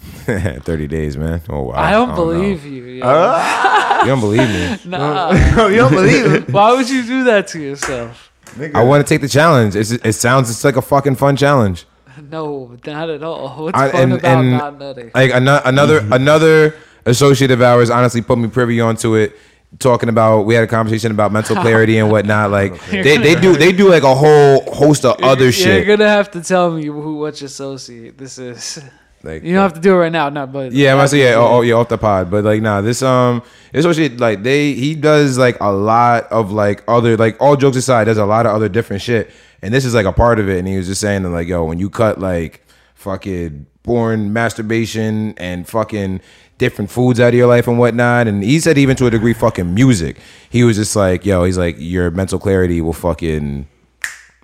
[0.62, 1.42] thirty days, man.
[1.48, 2.14] Oh wow, I don't know.
[2.16, 2.84] believe you.
[2.84, 3.04] yo.
[3.06, 4.78] Uh, you don't believe me.
[4.90, 5.32] Nah.
[5.68, 8.32] you don't believe it, Why would you do that to yourself?
[8.74, 9.76] I want to take the challenge.
[9.76, 11.86] It's, it sounds it's like a fucking fun challenge.
[12.30, 13.64] No, not at all.
[13.64, 15.10] What's I- fun and- about and- not nutting?
[15.14, 16.74] Like another another another
[17.06, 19.36] associate of ours honestly put me privy onto it.
[19.78, 22.50] Talking about, we had a conversation about mental clarity and whatnot.
[22.50, 25.86] Like they, they do they do like a whole host of other shit.
[25.86, 28.80] You're gonna have to tell me who which associate this is.
[29.22, 31.08] Like You don't have to do it right now, no, but Yeah, I'm about to
[31.08, 32.30] say yeah, oh, oh yeah, off the pod.
[32.30, 33.42] But like nah, this um
[33.72, 37.56] this whole shit like they he does like a lot of like other like all
[37.56, 39.30] jokes aside, does a lot of other different shit.
[39.62, 40.58] And this is like a part of it.
[40.58, 45.34] And he was just saying that like, yo, when you cut like fucking porn, masturbation,
[45.38, 46.20] and fucking
[46.58, 48.28] different foods out of your life and whatnot.
[48.28, 50.18] And he said even to a degree fucking music.
[50.50, 53.66] He was just like, yo, he's like, your mental clarity will fucking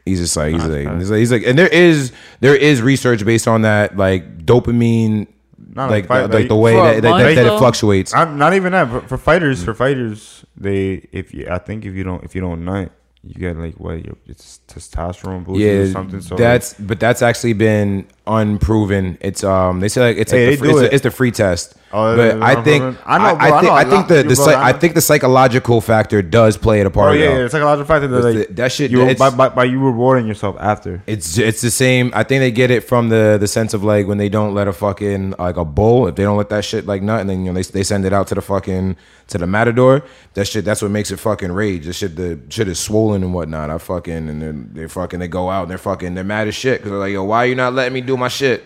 [0.07, 3.25] He's just like he's like, he's like he's like and there is there is research
[3.25, 5.27] based on that like dopamine
[5.75, 8.15] Not like like fight- the, like the way that, that, that, that it fluctuates.
[8.15, 9.65] I'm not even that for, for fighters.
[9.65, 12.93] For fighters, they if you I think if you don't if you don't nut,
[13.25, 16.21] you get like what your it's testosterone boost Yeah, or something.
[16.21, 19.19] So that's but that's actually been unproven.
[19.21, 20.89] It's um they say like it's Hey, like the, they fr- do it's, it.
[20.91, 21.75] the, it's the free test.
[21.99, 22.99] Oh, but I think?
[23.07, 25.81] I know, bro, I, I think I think the the bro, I think the psychological
[25.81, 27.11] factor does play a part.
[27.11, 29.31] oh yeah, yeah, it's like a logical factor that like the- that shit- You by,
[29.31, 31.03] by, by you rewarding yourself after.
[31.07, 32.11] It's it's the same.
[32.15, 34.69] I think they get it from the the sense of like when they don't let
[34.69, 37.47] a fucking like a bull if they don't let that shit like nut and then
[37.47, 38.95] you know they they send it out to the fucking
[39.29, 40.03] to the matador.
[40.35, 41.87] That shit that's what makes it fucking rage.
[41.87, 43.71] The shit the shit is swollen and whatnot.
[43.71, 46.55] I fucking and then they fucking they go out and they're fucking they're mad as
[46.55, 48.65] shit because they're like yo why are you not letting me do my shit.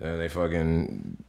[0.00, 1.22] And they fucking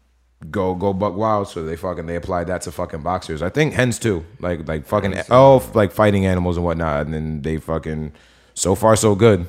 [0.49, 1.47] go go buck wild.
[1.47, 3.41] So they fucking they applied that to fucking boxers.
[3.41, 4.25] I think hens too.
[4.39, 7.05] Like like fucking oh like fighting animals and whatnot.
[7.05, 8.13] And then they fucking
[8.53, 9.45] so far so good.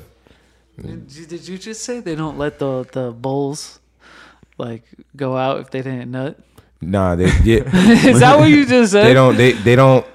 [0.81, 3.79] Did you, did you just say they don't let the the bulls
[4.57, 4.83] like
[5.15, 6.39] go out if they didn't nut?
[6.81, 7.63] Nah, they yeah,
[8.07, 9.05] Is that what you just said?
[9.05, 10.05] they don't they they don't.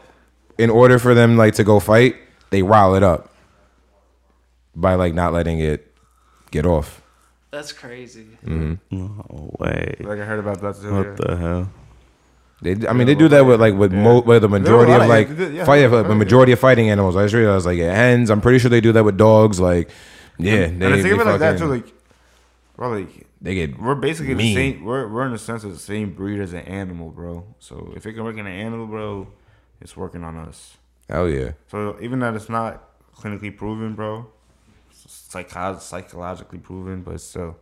[0.58, 2.16] In order for them like to go fight,
[2.50, 3.32] they rile it up
[4.76, 5.90] by like not letting it
[6.50, 6.99] get off.
[7.50, 8.26] That's crazy.
[8.44, 8.74] Mm-hmm.
[8.96, 9.96] No way.
[10.00, 10.94] Like I heard about that too.
[10.94, 11.14] What yeah.
[11.18, 11.72] the hell?
[12.62, 15.08] They, I mean, they do that with like with mo- with the majority of of-
[15.08, 15.88] like yeah, yeah, fight, yeah.
[15.88, 17.16] the majority of fighting animals.
[17.16, 18.30] I just realized like yeah, hens.
[18.30, 19.58] I'm pretty sure they do that with dogs.
[19.58, 19.90] Like,
[20.38, 21.68] yeah, and they, I think they of it like that too.
[21.68, 21.94] fucking- Like,
[22.76, 24.54] bro, like they get we're basically mean.
[24.54, 24.84] the same.
[24.84, 27.46] We're we're in the sense of the same breed as an animal, bro.
[27.58, 29.26] So if it can work in an animal, bro,
[29.80, 30.76] it's working on us.
[31.08, 31.52] hell yeah.
[31.68, 32.84] So even that it's not
[33.16, 34.26] clinically proven, bro,
[35.30, 37.56] psycho- psychologically proven, but still.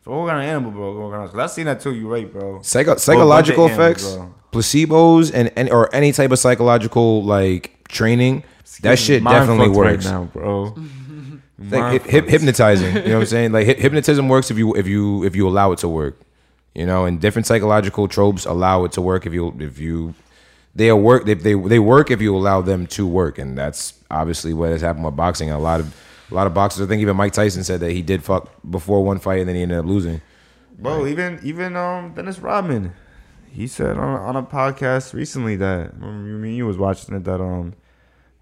[0.00, 1.30] If it work on an animal, bro, it work on us.
[1.30, 1.94] Cause I seen that too.
[1.94, 2.60] You right, bro.
[2.62, 8.44] Psycho- psychological of animals, effects, placebos, and, and or any type of psychological like training.
[8.82, 10.04] That shit definitely fucked right works.
[10.04, 10.76] now, bro.
[11.58, 12.94] Like Mind hip, hip, hypnotizing.
[12.96, 13.52] You know what I'm saying?
[13.52, 16.20] Like hy- hypnotism works if you if you if you allow it to work.
[16.74, 20.12] You know, and different psychological tropes allow it to work if you if you
[20.74, 24.52] they work they they, they work if you allow them to work, and that's obviously
[24.52, 25.48] what has happened with boxing.
[25.48, 25.94] A lot of
[26.30, 26.84] a lot of boxers.
[26.84, 29.56] I think even Mike Tyson said that he did fuck before one fight and then
[29.56, 30.20] he ended up losing.
[30.78, 32.92] Bro, even even um Dennis Rodman,
[33.50, 37.40] he said on on a podcast recently that I mean you was watching it that
[37.40, 37.74] um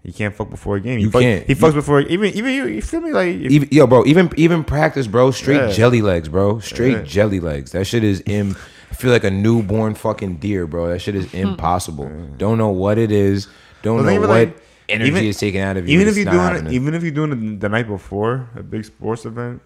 [0.03, 0.99] he can't fuck before a game.
[0.99, 1.47] He You fuck- can't.
[1.47, 2.67] He fucks before even even you.
[2.67, 3.11] You feel me?
[3.11, 5.31] Like if, Even, yo, bro, even even practice, bro.
[5.31, 5.71] Straight Yeah.
[5.71, 6.59] jelly legs, bro.
[6.59, 7.01] Straight Yeah.
[7.03, 7.71] jelly legs.
[7.71, 8.55] That shit is im.
[8.91, 10.87] I feel like a newborn fucking deer, bro.
[10.89, 12.11] That shit is impossible.
[12.37, 13.47] Don't know what it is.
[13.81, 14.57] Don't Well, know what like,
[14.89, 15.95] energy even- is taken out of you.
[15.95, 16.67] even if you're doing happening.
[16.73, 19.61] it, even if you're doing it the night before a big sports event,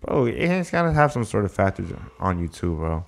[0.00, 1.88] bro, it has gotta have some sort of factors
[2.20, 3.04] on you too, bro.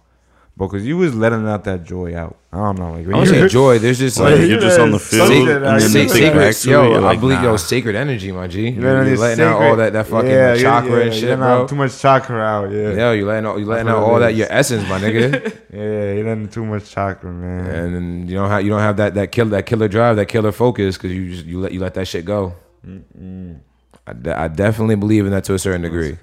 [0.59, 2.36] Bro, cause you was letting out that joy out.
[2.52, 3.78] I don't know, like I don't say joy.
[3.78, 6.02] There's just Well, like you You're just on the field, Sacred- and then sa- they
[6.02, 8.70] you think sacred, back to yo, I like, believe yo sacred energy, my G.
[8.70, 11.14] You You're, letting letting this out all that that fucking yeah, yeah, chakra yeah, and
[11.14, 11.66] shit, you're letting out bro.
[11.68, 12.90] Too much chakra out, yeah.
[12.92, 14.38] Yeah, you letting out you letting out what it all that is.
[14.38, 15.56] your essence, my nigga.
[15.72, 17.66] Yeah, you're letting too much chakra, man.
[17.66, 20.26] and then you don't have you don't have that that kill that killer drive, that
[20.26, 22.54] killer focus, because you just you let you let that shit go.
[22.84, 26.16] I, de- I definitely believe in that to a certain degree.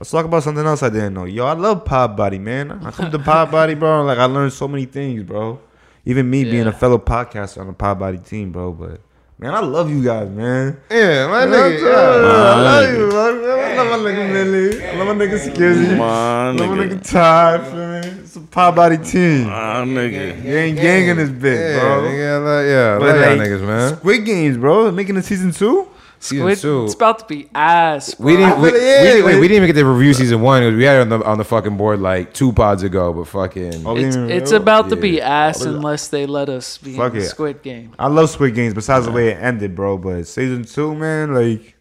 [0.00, 0.10] That's crazy.
[0.10, 1.24] Let's talk about something else I didn't know.
[1.24, 2.72] Yo, I love Pod Body, man.
[2.84, 4.02] I come to Pod Body, bro.
[4.04, 5.60] Like I learned so many things, bro.
[6.06, 8.72] Even me being a fellow podcaster on the Pod Body team, bro.
[8.72, 9.00] But
[9.38, 10.78] man, I love you guys, man.
[10.90, 11.94] Yeah, my nigga.
[11.94, 13.60] I love you, bro.
[13.60, 14.82] I love my nigga Millie.
[14.82, 15.98] I love my nigga Skizzy.
[15.98, 16.98] My I love my nigga.
[16.98, 17.58] nigga Ty.
[17.70, 18.20] Feel me?
[18.22, 19.46] It's a Pod Body team.
[19.50, 20.42] Ah, nigga.
[20.42, 22.02] Gang, gang in this bitch, Yeah, bro.
[22.02, 23.96] nigga, I like, yeah, I But y'all like, niggas, man.
[23.98, 24.90] Squid Games, bro.
[24.92, 25.86] Making a season two.
[26.22, 26.84] Season Squid, two.
[26.84, 28.14] it's about to be ass.
[28.18, 28.60] We didn't.
[28.60, 30.62] We, really we, is, didn't- wait, we didn't even get to review season one.
[30.62, 33.12] 'cause We had it on the on the fucking board like two pods ago.
[33.14, 34.58] But fucking, Oh, It's, yeah, it's yeah.
[34.58, 37.28] about to be ass unless they let us be Fuck in the it.
[37.28, 37.92] Squid Game.
[37.98, 38.74] I love Squid Games.
[38.74, 39.96] Besides the way it ended, bro.
[39.96, 41.74] But season two, man, like.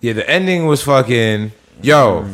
[0.00, 1.52] yeah, the ending was fucking.
[1.80, 2.26] Yo,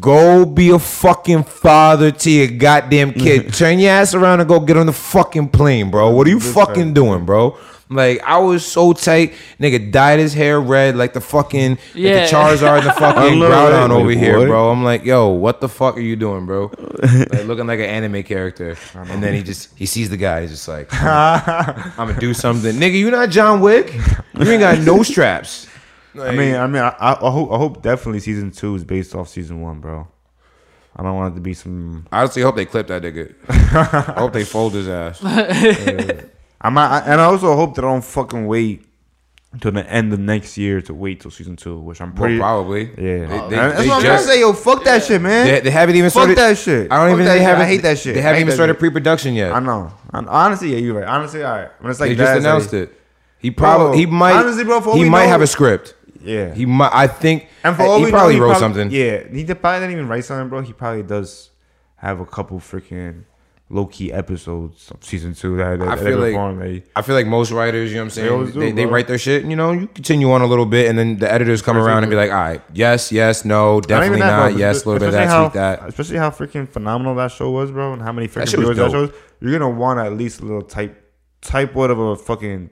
[0.00, 3.52] go be a fucking father to your goddamn kid.
[3.52, 6.08] Turn your ass around and go get on the fucking plane, bro.
[6.10, 6.94] What are you This fucking fact.
[6.94, 7.58] doing, bro?
[7.88, 12.22] Like I was so tight, nigga dyed his hair red like the fucking Yeah.
[12.22, 13.72] like the Charizard and the fucking know, right?
[13.72, 14.70] Groudon over Like, here, bro.
[14.70, 16.72] I'm like, yo, what the fuck are you doing, bro?
[17.00, 20.50] like looking like an anime character, and then he just he sees the guy, he's
[20.50, 22.94] just like, I'm, I'm gonna do something, nigga.
[22.94, 23.94] You not John Wick?
[24.38, 25.68] You ain't got no straps.
[26.18, 29.14] I mean, I mean, I, I, I hope, I hope definitely season two is based
[29.14, 30.08] off season one, bro.
[30.96, 32.06] I don't want it to be some.
[32.10, 33.34] I honestly hope they clip that nigga.
[33.48, 35.20] I hope they fold his ass.
[36.66, 38.84] I'm not, and I also hope that I don't fucking wait
[39.52, 42.38] until the end of next year to wait till season two, which I'm Well, pretty.
[42.38, 42.82] probably.
[42.82, 44.40] Yeah, They- they- that's they what I'm trying to just- say.
[44.40, 45.46] Yo, fuck that shit, man.
[45.46, 46.38] They, they haven't even fuck started.
[46.38, 46.90] that shit.
[46.92, 47.24] I don't Fuck even.
[47.26, 47.42] They shit.
[47.42, 47.62] haven't.
[47.62, 48.14] I hate that shit.
[48.14, 48.80] They haven't even started shit.
[48.80, 49.52] pre-production yet.
[49.52, 49.92] I know.
[50.12, 51.08] Hon- Honestly, yeah, you're right.
[51.08, 51.68] Honestly, all right.
[51.80, 53.00] When it's like They just announced like- it.
[53.38, 53.98] He probably.
[53.98, 54.32] he might.
[54.34, 55.94] honestly, bro, for he might know- have a script.
[56.22, 56.52] Yeah.
[56.52, 56.90] He might.
[56.92, 57.46] I think.
[57.62, 58.90] And for all he we probably know, wrote probably, something.
[58.90, 60.60] Yeah, he probably didn't even write something, bro.
[60.62, 61.50] He probably does
[61.96, 63.22] have a couple freaking
[63.68, 67.26] low key episodes of season two that, that I feel they like I feel like
[67.26, 68.92] most writers, you know what I'm saying, they, do, they, bro.
[68.92, 71.30] write their shit, and, you know, you continue on a little bit, and then the
[71.30, 74.48] editors come around and be like, all right, yes, yes, no, Not definitely that, not,
[74.50, 75.88] bro, yes, a little bit of that, how- that.
[75.88, 78.90] Especially how freaking phenomenal that show was, bro, and how many freaking was viewers that
[78.92, 79.12] shows.
[79.40, 81.02] You're gonna want at least a little type,
[81.40, 82.70] type what of a fucking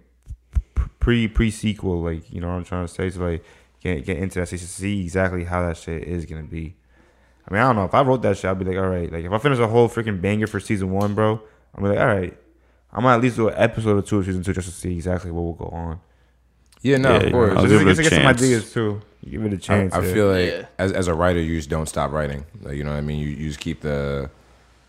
[1.01, 3.45] pre pre sequel, like you know what I'm trying to say, to like
[3.81, 6.77] get get into that, so you see exactly how that shit is gonna be.
[7.49, 7.85] I mean, I don't know.
[7.85, 9.13] If I wrote that shit, I'd be like, all right.
[9.13, 11.41] Like, if I finish a whole freaking banger for season one, bro,
[11.75, 12.37] I'm like, all right.
[12.93, 14.95] I'm gonna at least do an episode or two of season two just to see
[14.95, 16.01] exactly what will go on.
[16.81, 17.57] Yeah, no, Yeah, of course.
[17.57, 19.03] I'll Just give to it get, a to get some ideas too.
[19.23, 19.95] You give it a I, chance.
[19.95, 20.13] I yeah.
[20.13, 20.67] feel like Yeah.
[20.79, 22.45] as, as a writer, you just don't stop writing.
[22.63, 23.19] Like, you know what I mean?
[23.19, 24.31] You, you just keep the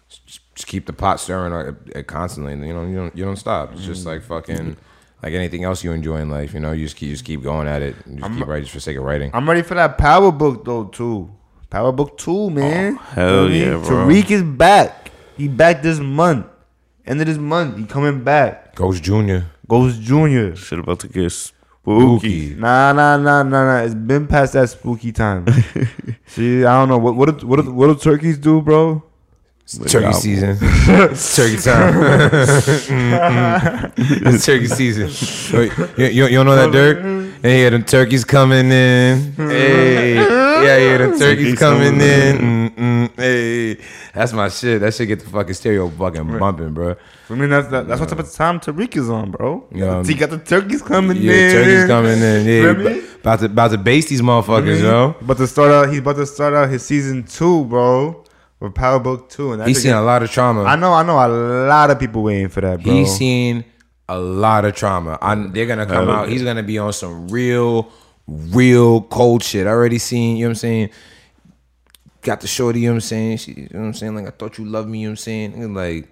[0.09, 2.53] just keep the pot stirring uh, uh, constantly.
[2.53, 3.71] And, you know, you don't you don't stop.
[3.73, 4.77] It's just like fucking
[5.23, 6.53] like anything else you enjoy in life.
[6.53, 7.95] You know, you just keep you just keep going at it.
[8.05, 9.31] You just keep writing just for sake of writing.
[9.33, 11.31] I'm ready for that Power Book though too.
[11.69, 12.95] Power Book two, oh, man.
[12.95, 13.61] hell You know what I mean?
[13.61, 14.07] yeah, bro.
[14.07, 15.11] Tariq is back.
[15.37, 16.45] He back this month.
[17.05, 18.73] End of this month, he coming back.
[18.75, 19.45] Ghost Junior.
[19.67, 20.55] Ghost Junior.
[20.55, 21.53] Shit about to get spooky.
[21.83, 22.55] Spooky.
[22.55, 23.83] Nah, nah, nah, nah, nah.
[23.83, 25.45] It's been past that spooky time.
[26.25, 29.03] See, I don't know what what do, what do, what do turkeys do, bro?
[29.87, 30.57] Turkey season.
[30.61, 31.93] It's turkey time.
[33.97, 35.57] it's turkey season.
[35.57, 36.97] Wait, you, you, you don't know that, Dirk?
[37.45, 39.19] Hey, yeah, them turkeys coming in.
[39.19, 39.49] Mm-hmm.
[39.51, 41.19] Hey, yeah, yeah, them mm-hmm.
[41.19, 42.71] turkeys coming in.
[42.71, 43.77] Mm-mm, hey,
[44.15, 44.81] that's my shit.
[44.81, 46.95] That shit get the fucking stereo fucking bumping, bro.
[47.29, 49.63] I mean, that's that, that's what type of time Tariq is on, bro.
[49.71, 50.01] Yeah.
[50.01, 51.51] he got the turkeys coming Yeah, in.
[51.51, 52.47] turkeys coming in.
[52.47, 54.83] Yeah, about to about to base these motherfuckers, mm-hmm.
[54.83, 55.15] yo.
[55.21, 55.89] About to start out.
[55.89, 58.23] He's about to start out his season two, bro,
[58.59, 60.63] with Power Book two, and He's seen a lot of trauma.
[60.63, 61.29] I know, I know, a
[61.67, 62.91] lot of people waiting for that, bro.
[62.91, 63.65] He's seen
[64.07, 65.17] a lot of trauma.
[65.21, 66.29] I, they're gonna come out.
[66.29, 67.91] He's gonna be on some real,
[68.27, 69.67] real cold shit.
[69.67, 70.37] I already seen.
[70.37, 70.89] You know what I'm saying?
[72.21, 72.81] Got the shorty.
[72.81, 73.37] You know what I'm saying?
[73.37, 74.15] She, you know what I'm saying?
[74.15, 74.99] Like I thought you loved me.
[74.99, 75.53] You know what I'm saying?
[75.53, 76.07] And like,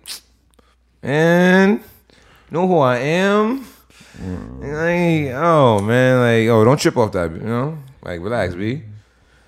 [1.01, 1.83] man,
[2.49, 3.65] know who I am?
[4.17, 4.59] Mm.
[4.61, 7.31] Like, oh man, like, oh, don't trip off that.
[7.31, 8.83] You know, like, relax, b.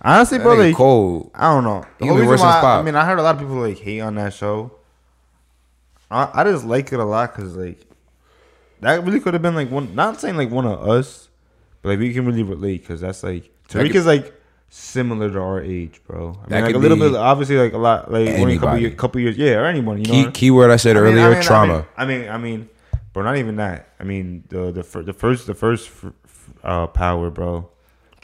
[0.02, 1.32] Honestly, bro, like, cold.
[1.34, 1.84] I don't know.
[1.98, 4.02] The He whole reason why, I mean, I heard a lot of people like hate
[4.02, 4.72] on that show.
[6.12, 7.80] I, I just like it a lot because like
[8.86, 9.94] that really could have been like one.
[9.96, 11.30] Not saying like one of us,
[11.82, 14.34] but like we can really relate because that's like Tariq could- is like
[14.70, 16.38] similar to our age, bro.
[16.46, 18.96] I mean, like a little bit, obviously, like a lot, like only a couple years,
[18.96, 19.98] couple years, yeah, or anyone.
[20.00, 21.88] You know, Key what I- keyword I said I mean, earlier: I mean, trauma.
[21.98, 22.70] I mean, I mean,
[23.14, 23.90] bro, not even that.
[24.00, 25.90] I mean, the the the first the first
[26.64, 27.70] uh, power, bro.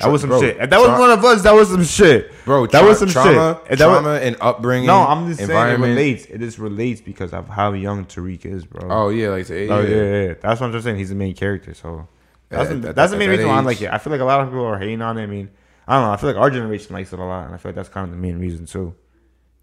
[0.02, 0.58] That was some Bro, shit.
[0.58, 3.10] If that was tra- one of us, that was some shit, Bro, That was some
[3.10, 3.74] trauma, shit.
[3.74, 4.88] If that was- trauma and upbringing.
[4.88, 5.90] no, I'm just saying it environment.
[5.98, 6.26] relates.
[6.26, 8.88] It just relates because of how young Tariq is, bro.
[8.90, 10.34] Oh yeah, like to Oh, yeah, yeah, yeah.
[10.42, 10.98] That's what I'm just saying.
[10.98, 12.08] He's the main character, so
[12.50, 13.90] that's, At- the, at- that's the main that reason why I'm like it.
[13.92, 15.24] I feel like a lot of people are hating on it.
[15.24, 15.50] I mean,
[15.88, 16.12] I don't know.
[16.14, 18.06] I feel like our generation likes it a lot, and I feel like that's kind
[18.06, 18.94] of the main reason too,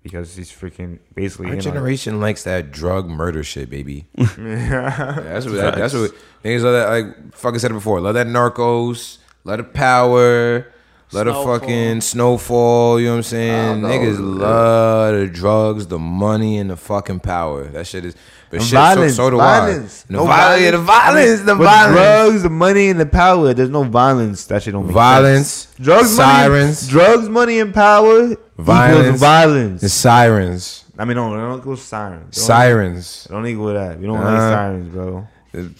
[0.03, 1.63] because he's freaking basically Our in on it.
[1.63, 4.07] generation likes that drug murder shit, baby.
[4.39, 6.13] Yeah, that's what that, that's what
[6.45, 6.89] niggas love that.
[6.89, 8.01] Like fucking said it before.
[8.01, 9.19] Love that Narcos.
[9.45, 10.73] Love the power.
[11.11, 11.59] The Snowfall.
[11.61, 13.01] fucking snowfall.
[13.01, 13.81] You know what I'm saying?
[13.81, 17.65] Niggas love the drugs, the money, and the fucking power.
[17.65, 18.15] That shit is.
[18.51, 20.05] But shit, violence, so, so do violence.
[20.05, 20.07] I.
[20.09, 23.55] The No violence, yeah, the violence, the violence, drugs, the money, and the power.
[23.55, 24.45] There's no violence.
[24.47, 25.75] That shit don't make violence, sense.
[25.83, 29.19] Drugs, sirens, money, drugs, money, and power Violence.
[29.21, 29.81] violence.
[29.81, 32.37] the sirens, I mean, no, don't equal sirens.
[32.37, 33.27] Don't, sirens.
[33.31, 33.99] Don't equal that.
[33.99, 35.27] We don't Uh, like sirens, bro.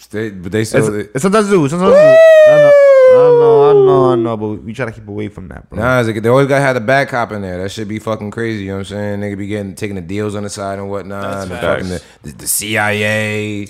[0.09, 0.95] They- but they still.
[0.95, 1.67] It's, it's sometimes do.
[1.69, 2.85] Sometimes do.
[3.11, 5.47] I know, I know, I know, I know, but we try to keep away from
[5.49, 5.79] that, bro.
[5.79, 7.61] Nah, it's like, they always gotta have the bad cop in there.
[7.61, 8.63] That should be fucking crazy.
[8.63, 9.19] You know what I'm saying?
[9.21, 11.23] Nigga be getting taking the deals on the side and whatnot.
[11.23, 11.89] That's and facts.
[11.89, 11.89] fucking
[12.23, 13.67] the, the, the CIA.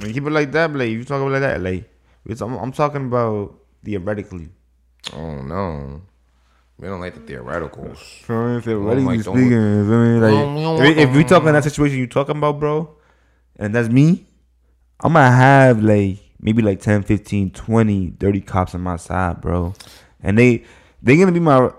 [0.00, 1.88] When you keep it like that, like you talk about like that, like
[2.26, 3.54] it's, I'm, I'm talking about
[3.84, 4.48] theoretically.
[5.14, 6.02] Oh no,
[6.78, 7.98] we don't like the theoreticals.
[7.98, 8.54] Feel me?
[8.54, 10.78] like, Theoretically don't- speaking, you feel me?
[10.80, 12.96] Like, if, if we talk in that situation you talking about, bro,
[13.56, 14.26] and that's me,
[15.00, 19.74] I'm gonna have like maybe like 10, 15, 20, 30 cops on my side, bro.
[20.22, 20.64] And they
[21.02, 21.70] they gonna be my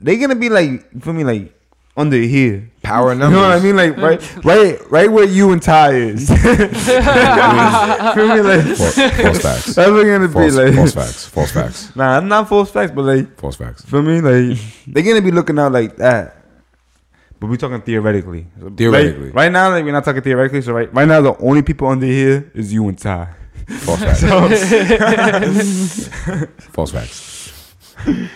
[0.00, 1.58] they gonna be like you feel me like
[1.96, 2.70] under here.
[2.82, 3.36] Power number.
[3.36, 3.76] You know what I mean?
[3.76, 6.28] Like right, right, right where you and Ty is.
[6.30, 8.40] Feel me?
[8.40, 9.74] Like False, false facts.
[9.74, 10.74] that's what gonna be False, like.
[10.74, 11.26] false facts.
[11.26, 11.92] False facts.
[11.96, 13.84] Nah, I'm not false facts, but like, False facts.
[13.84, 14.20] feel me?
[14.20, 16.36] Like they're gonna be looking out like that.
[17.38, 18.46] But we're talking theoretically.
[18.76, 19.26] Theoretically.
[19.26, 20.62] Like, right now, like we're not talking theoretically.
[20.62, 23.34] So right, right now, the only people under here is you and Ty.
[23.68, 24.22] False facts.
[26.72, 27.74] False facts.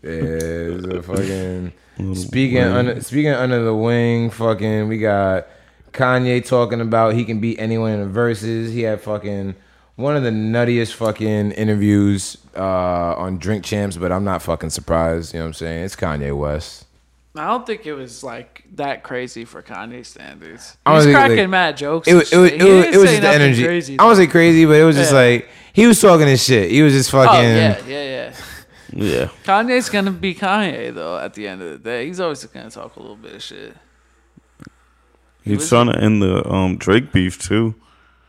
[0.00, 1.72] Yeah, it's a fucking
[2.14, 4.30] speaking under speaking under the wing.
[4.30, 5.48] Fucking, we got
[5.92, 8.70] Kanye talking about he can beat anyone in the Verzuz.
[8.70, 9.56] He had fucking
[9.96, 15.34] one of the nuttiest fucking interviews uh, on Drink Champs, but I'm not fucking surprised.
[15.34, 15.84] You know what I'm saying?
[15.84, 16.86] It's Kanye West.
[17.36, 20.76] I don't think it was like that crazy for Kanye standards.
[20.84, 22.08] I don't He's cracking like, mad jokes.
[22.08, 23.64] It was, it was, it was, it was just the energy.
[23.64, 25.18] Crazy, I won't say crazy, but it was just Yeah.
[25.18, 26.70] like he was talking his shit.
[26.70, 27.28] He was just fucking.
[27.38, 28.34] Oh yeah, yeah, yeah.
[28.90, 29.28] Yeah.
[29.44, 31.18] Kanye's gonna be Kanye though.
[31.18, 33.76] At the end of the day, he's always gonna talk a little bit of shit.
[35.42, 37.74] He's was- trying to end the um Drake beef too.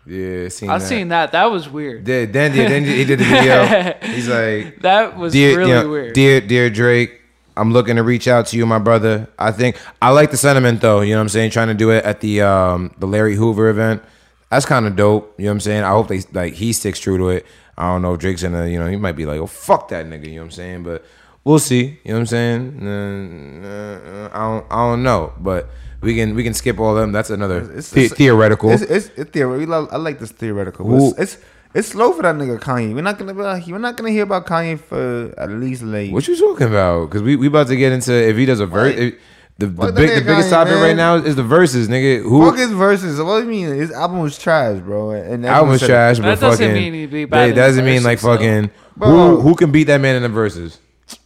[0.05, 0.85] Yeah, seen I that.
[0.87, 1.31] seen that.
[1.33, 2.03] That was weird.
[2.05, 3.93] Then, then, then he did the video.
[4.15, 6.13] He's like, That was dear, really you know, weird.
[6.15, 7.18] dear, dear Drake,
[7.59, 9.27] I'm looking to reach out to you, my brother.
[9.37, 11.01] I think I like the sentiment though.
[11.01, 11.51] You know what I'm saying?
[11.51, 14.01] Trying to do it at the um the Larry Hoover event.
[14.49, 15.35] That's kind of dope.
[15.37, 15.83] You know what I'm saying?
[15.83, 17.45] I hope they like he sticks true to it.
[17.77, 18.15] I don't know.
[18.17, 20.25] Drake's gonna, you know, he might be like, oh fuck that nigga.
[20.27, 20.83] You know what I'm saying?
[20.83, 21.05] But
[21.43, 21.99] we'll see.
[22.03, 22.87] You know what I'm saying?
[22.87, 25.33] Uh, I don't, I don't know.
[25.39, 25.69] But
[26.01, 27.11] we can we can skip all them.
[27.11, 28.69] That's another It's- the- it's- theoretical.
[28.71, 29.87] It's it's, it's theoretical.
[29.91, 31.13] I like this theoretical.
[31.17, 31.37] It's,
[31.73, 32.93] it's it's slow for that nigga Kanye.
[32.95, 36.11] We're not gonna be like, we're not gonna hear about Kanye for at least like
[36.11, 37.05] What you talking about?
[37.07, 38.95] Because we we about to get into if he does a verse.
[38.97, 39.17] Right.
[39.57, 40.81] The, the, Fuck big, the biggest nigga, topic man.
[40.83, 42.21] right now is the Verzuz, nigga.
[42.23, 43.23] Who Fuck his Verzuz.
[43.25, 43.75] What do you mean?
[43.77, 45.11] His album was trash, bro.
[45.11, 45.85] And album was everyone it.
[45.85, 48.71] trash, but That doesn't fucking mean he'd be bad That in doesn't mean like fucking
[48.95, 49.09] Bro.
[49.09, 50.77] who who can beat that man in the Verzuz.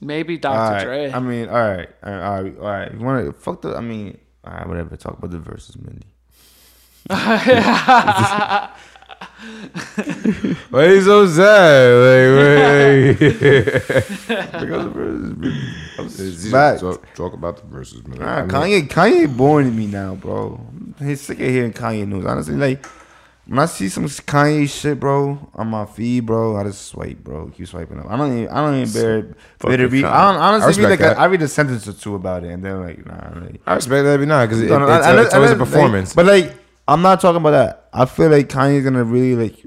[0.01, 0.57] Maybe Dr.
[0.57, 0.83] right.
[0.83, 1.11] Dre.
[1.11, 2.57] I mean, all right, all right, all right.
[2.57, 2.91] All right.
[2.93, 3.75] You want to fuck the?
[3.75, 4.95] I mean, all right, whatever.
[4.97, 6.07] Talk about the Verzuz, Mindy.
[10.69, 11.89] Why you so sad?
[12.03, 16.51] Like, Because the Verzuz, Mindy.
[16.51, 16.79] wait.
[16.79, 18.19] Talk, talk about the Verzuz, man.
[18.19, 20.59] Nah, Kanye, Kanye boring to me now, bro.
[20.99, 22.25] He's sick of hearing Kanye news.
[22.25, 22.85] Honestly, like
[23.45, 27.49] when I see some Kanye shit, bro, on my feed, bro, I just swipe, bro.
[27.55, 28.07] Keep swiping up.
[28.09, 30.05] I don't even, I don't even bear, bear to read.
[30.05, 31.19] I don't, I honestly read like a, that.
[31.19, 34.03] I read a sentence or two about it, and they're like, nah, like, I respect
[34.05, 35.55] that every night because it, No, no, it's, I- a- I- it's I- always a
[35.55, 36.13] I- like, performance.
[36.13, 36.53] but like,
[36.87, 37.89] I'm not talking about that.
[37.93, 39.63] I feel like Kanye's gonna really like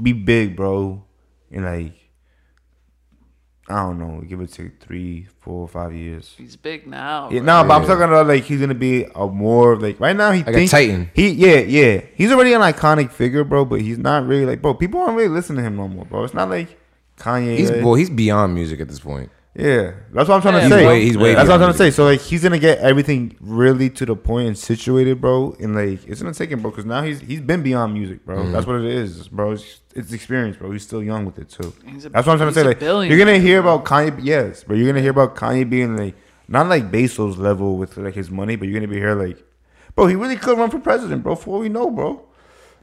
[0.00, 1.04] be big, bro,
[1.50, 1.92] in like
[3.68, 6.34] I don't know, give it to three, four, five years.
[6.36, 7.30] He's big now.
[7.30, 7.46] Yeah, bro.
[7.62, 10.42] no, but I'm talking about like he's gonna be a more like right now he
[10.42, 11.10] Like a titan.
[11.14, 13.64] He yeah yeah he's already an iconic figure, bro.
[13.64, 14.74] But he's not really like bro.
[14.74, 16.24] People aren't really listening to him no more, bro.
[16.24, 16.78] It's not like
[17.16, 17.56] Kanye.
[17.56, 19.30] he's like- well, he's beyond music at this point.
[19.54, 20.82] Yeah, that's what I'm trying Yeah, to say.
[20.82, 20.88] bro.
[20.88, 21.90] Way- he's way that's what I'm trying to say.
[21.90, 25.54] So like he's gonna get everything really to the point and situated, bro.
[25.60, 28.38] And like it's gonna take him, bro, because now he's he's been beyond music, bro.
[28.38, 28.52] Mm-hmm.
[28.52, 29.52] That's what it is, bro.
[29.52, 30.70] It's, it's experience, bro.
[30.70, 31.72] He's still young with it too.
[31.86, 32.90] He's a- That's what I'm trying to say.
[32.92, 36.14] Like you're gonna hear about Kanye, yes, but you're gonna hear about Kanye being like
[36.48, 39.42] not like Bezos level with like his money, but you're gonna be here like,
[39.94, 41.34] bro, he really could run for president, bro.
[41.34, 42.22] For what we know, bro.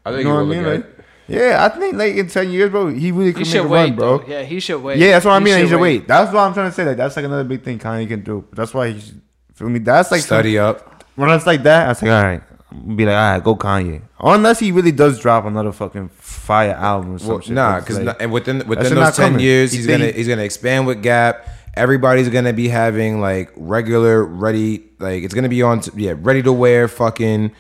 [0.06, 0.64] I think You know what I mean?
[0.64, 0.86] will Like,
[1.30, 3.90] yeah, I think like in ten years, bro, he really He make should a wait,
[3.90, 4.18] run, bro.
[4.20, 4.28] bro.
[4.28, 4.98] Yeah, he should wait.
[5.00, 5.58] Yeah, that's what I mean.
[5.64, 6.08] He should wait.
[6.08, 6.86] That's what I'm trying to say.
[6.86, 8.46] Like that's like another big thing Kanye can do.
[8.54, 9.22] That's why he should,
[9.54, 9.80] feel me.
[9.80, 11.04] That's like study up.
[11.16, 14.02] when it's like that, I was like, all right, be like, all right, go Kanye.
[14.22, 17.54] Unless he really does drop another fucking fire album or some Well, shit.
[17.54, 19.40] nah, because like- within shit within not those ten coming.
[19.46, 21.48] years, He he's think gonna he's gonna expand with Gap.
[21.76, 26.42] Everybody's gonna be having like regular, ready, like it's gonna be on, t- yeah, ready
[26.44, 27.52] to wear fucking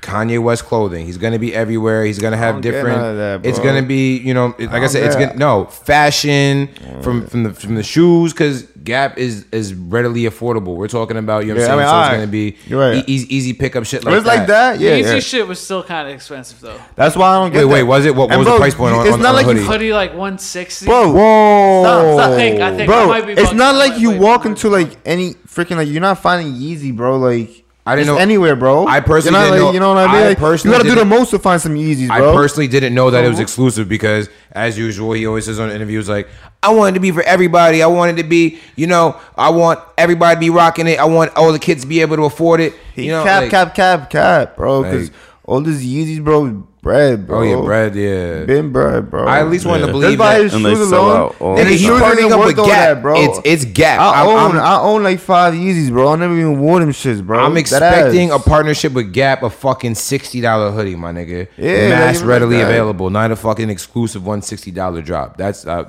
[0.00, 1.06] Kanye West clothing.
[1.06, 2.04] He's gonna be everywhere.
[2.04, 2.98] He's gonna have different.
[3.16, 6.68] that, it's gonna be, you know, it- like I, don't said, it's gonna no fashion
[7.02, 10.76] from from the from the shoes because Gap is is readily affordable.
[10.76, 12.80] We're talking about, you know, what Yeah, I'm I mean, so it's gonna be You're
[12.80, 12.96] right.
[12.96, 14.94] e- easy, easy pickup shit But like it's like that, yeah.
[14.96, 15.20] Easy yeah.
[15.20, 16.80] shit was still kind of expensive though.
[16.94, 17.66] That's why I don't get.
[17.66, 18.14] Wait, wait, was it?
[18.14, 19.58] What- what And was the price point on- It's on- not on like the you
[19.60, 19.72] hoodie?
[19.72, 20.86] Hoodie like 160.
[20.86, 22.30] Bro, Whoa, Stop, stop.
[22.30, 24.90] I think- I think I bro, might be it's not like you walk into like
[25.04, 27.18] any freaking like you're not finding Yeezy, bro.
[27.18, 28.86] Like I didn't know- anywhere, bro.
[28.86, 30.22] I personally didn't like, know- You know what I mean?
[30.22, 33.10] I Like, you gotta do the most to find some Yeezys, I personally didn't know
[33.10, 36.28] that it was exclusive because, as usual, he always says on interviews like,
[36.62, 37.82] "I wanted to be for everybody.
[37.82, 40.98] I wanted to be, you know, I want everybody to be rocking it.
[40.98, 42.74] I want all the kids to be able to afford it.
[42.94, 44.82] He you know, cap, like, cap, cap, cap, bro.
[44.82, 45.10] Because
[45.44, 47.38] all these Yeezys, bro, bread, bro.
[47.38, 48.44] oh yeah, bread, yeah.
[48.44, 49.26] been bread, bro.
[49.26, 50.44] I at least wanted to believe Just buy that.
[50.44, 51.20] his And they shoes sell alone.
[51.20, 52.66] out and Nigga, his he's shoes partnering up worth with Gap.
[52.66, 53.14] that, bro.
[53.16, 54.00] It's it's Gap.
[54.00, 56.12] I I'm- own, I'm, I own like five Yeezys, bro.
[56.12, 57.38] I never even wore them shits, bro.
[57.44, 61.48] I'm expecting a partnership with Gap, a fucking sixty dollar hoodie, my nigga.
[61.56, 65.36] Yeah, mass readily like available, not a fucking exclusive one sixty dollar drop.
[65.36, 65.84] That's uh,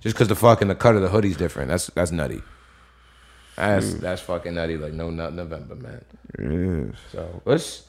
[0.00, 1.68] just because the fucking the cut of the hoodie's different.
[1.68, 2.42] That's that's nutty.
[3.56, 4.76] That's that's fucking nutty.
[4.78, 6.04] Like no not November, man.
[6.38, 6.96] It is.
[7.12, 7.82] So let's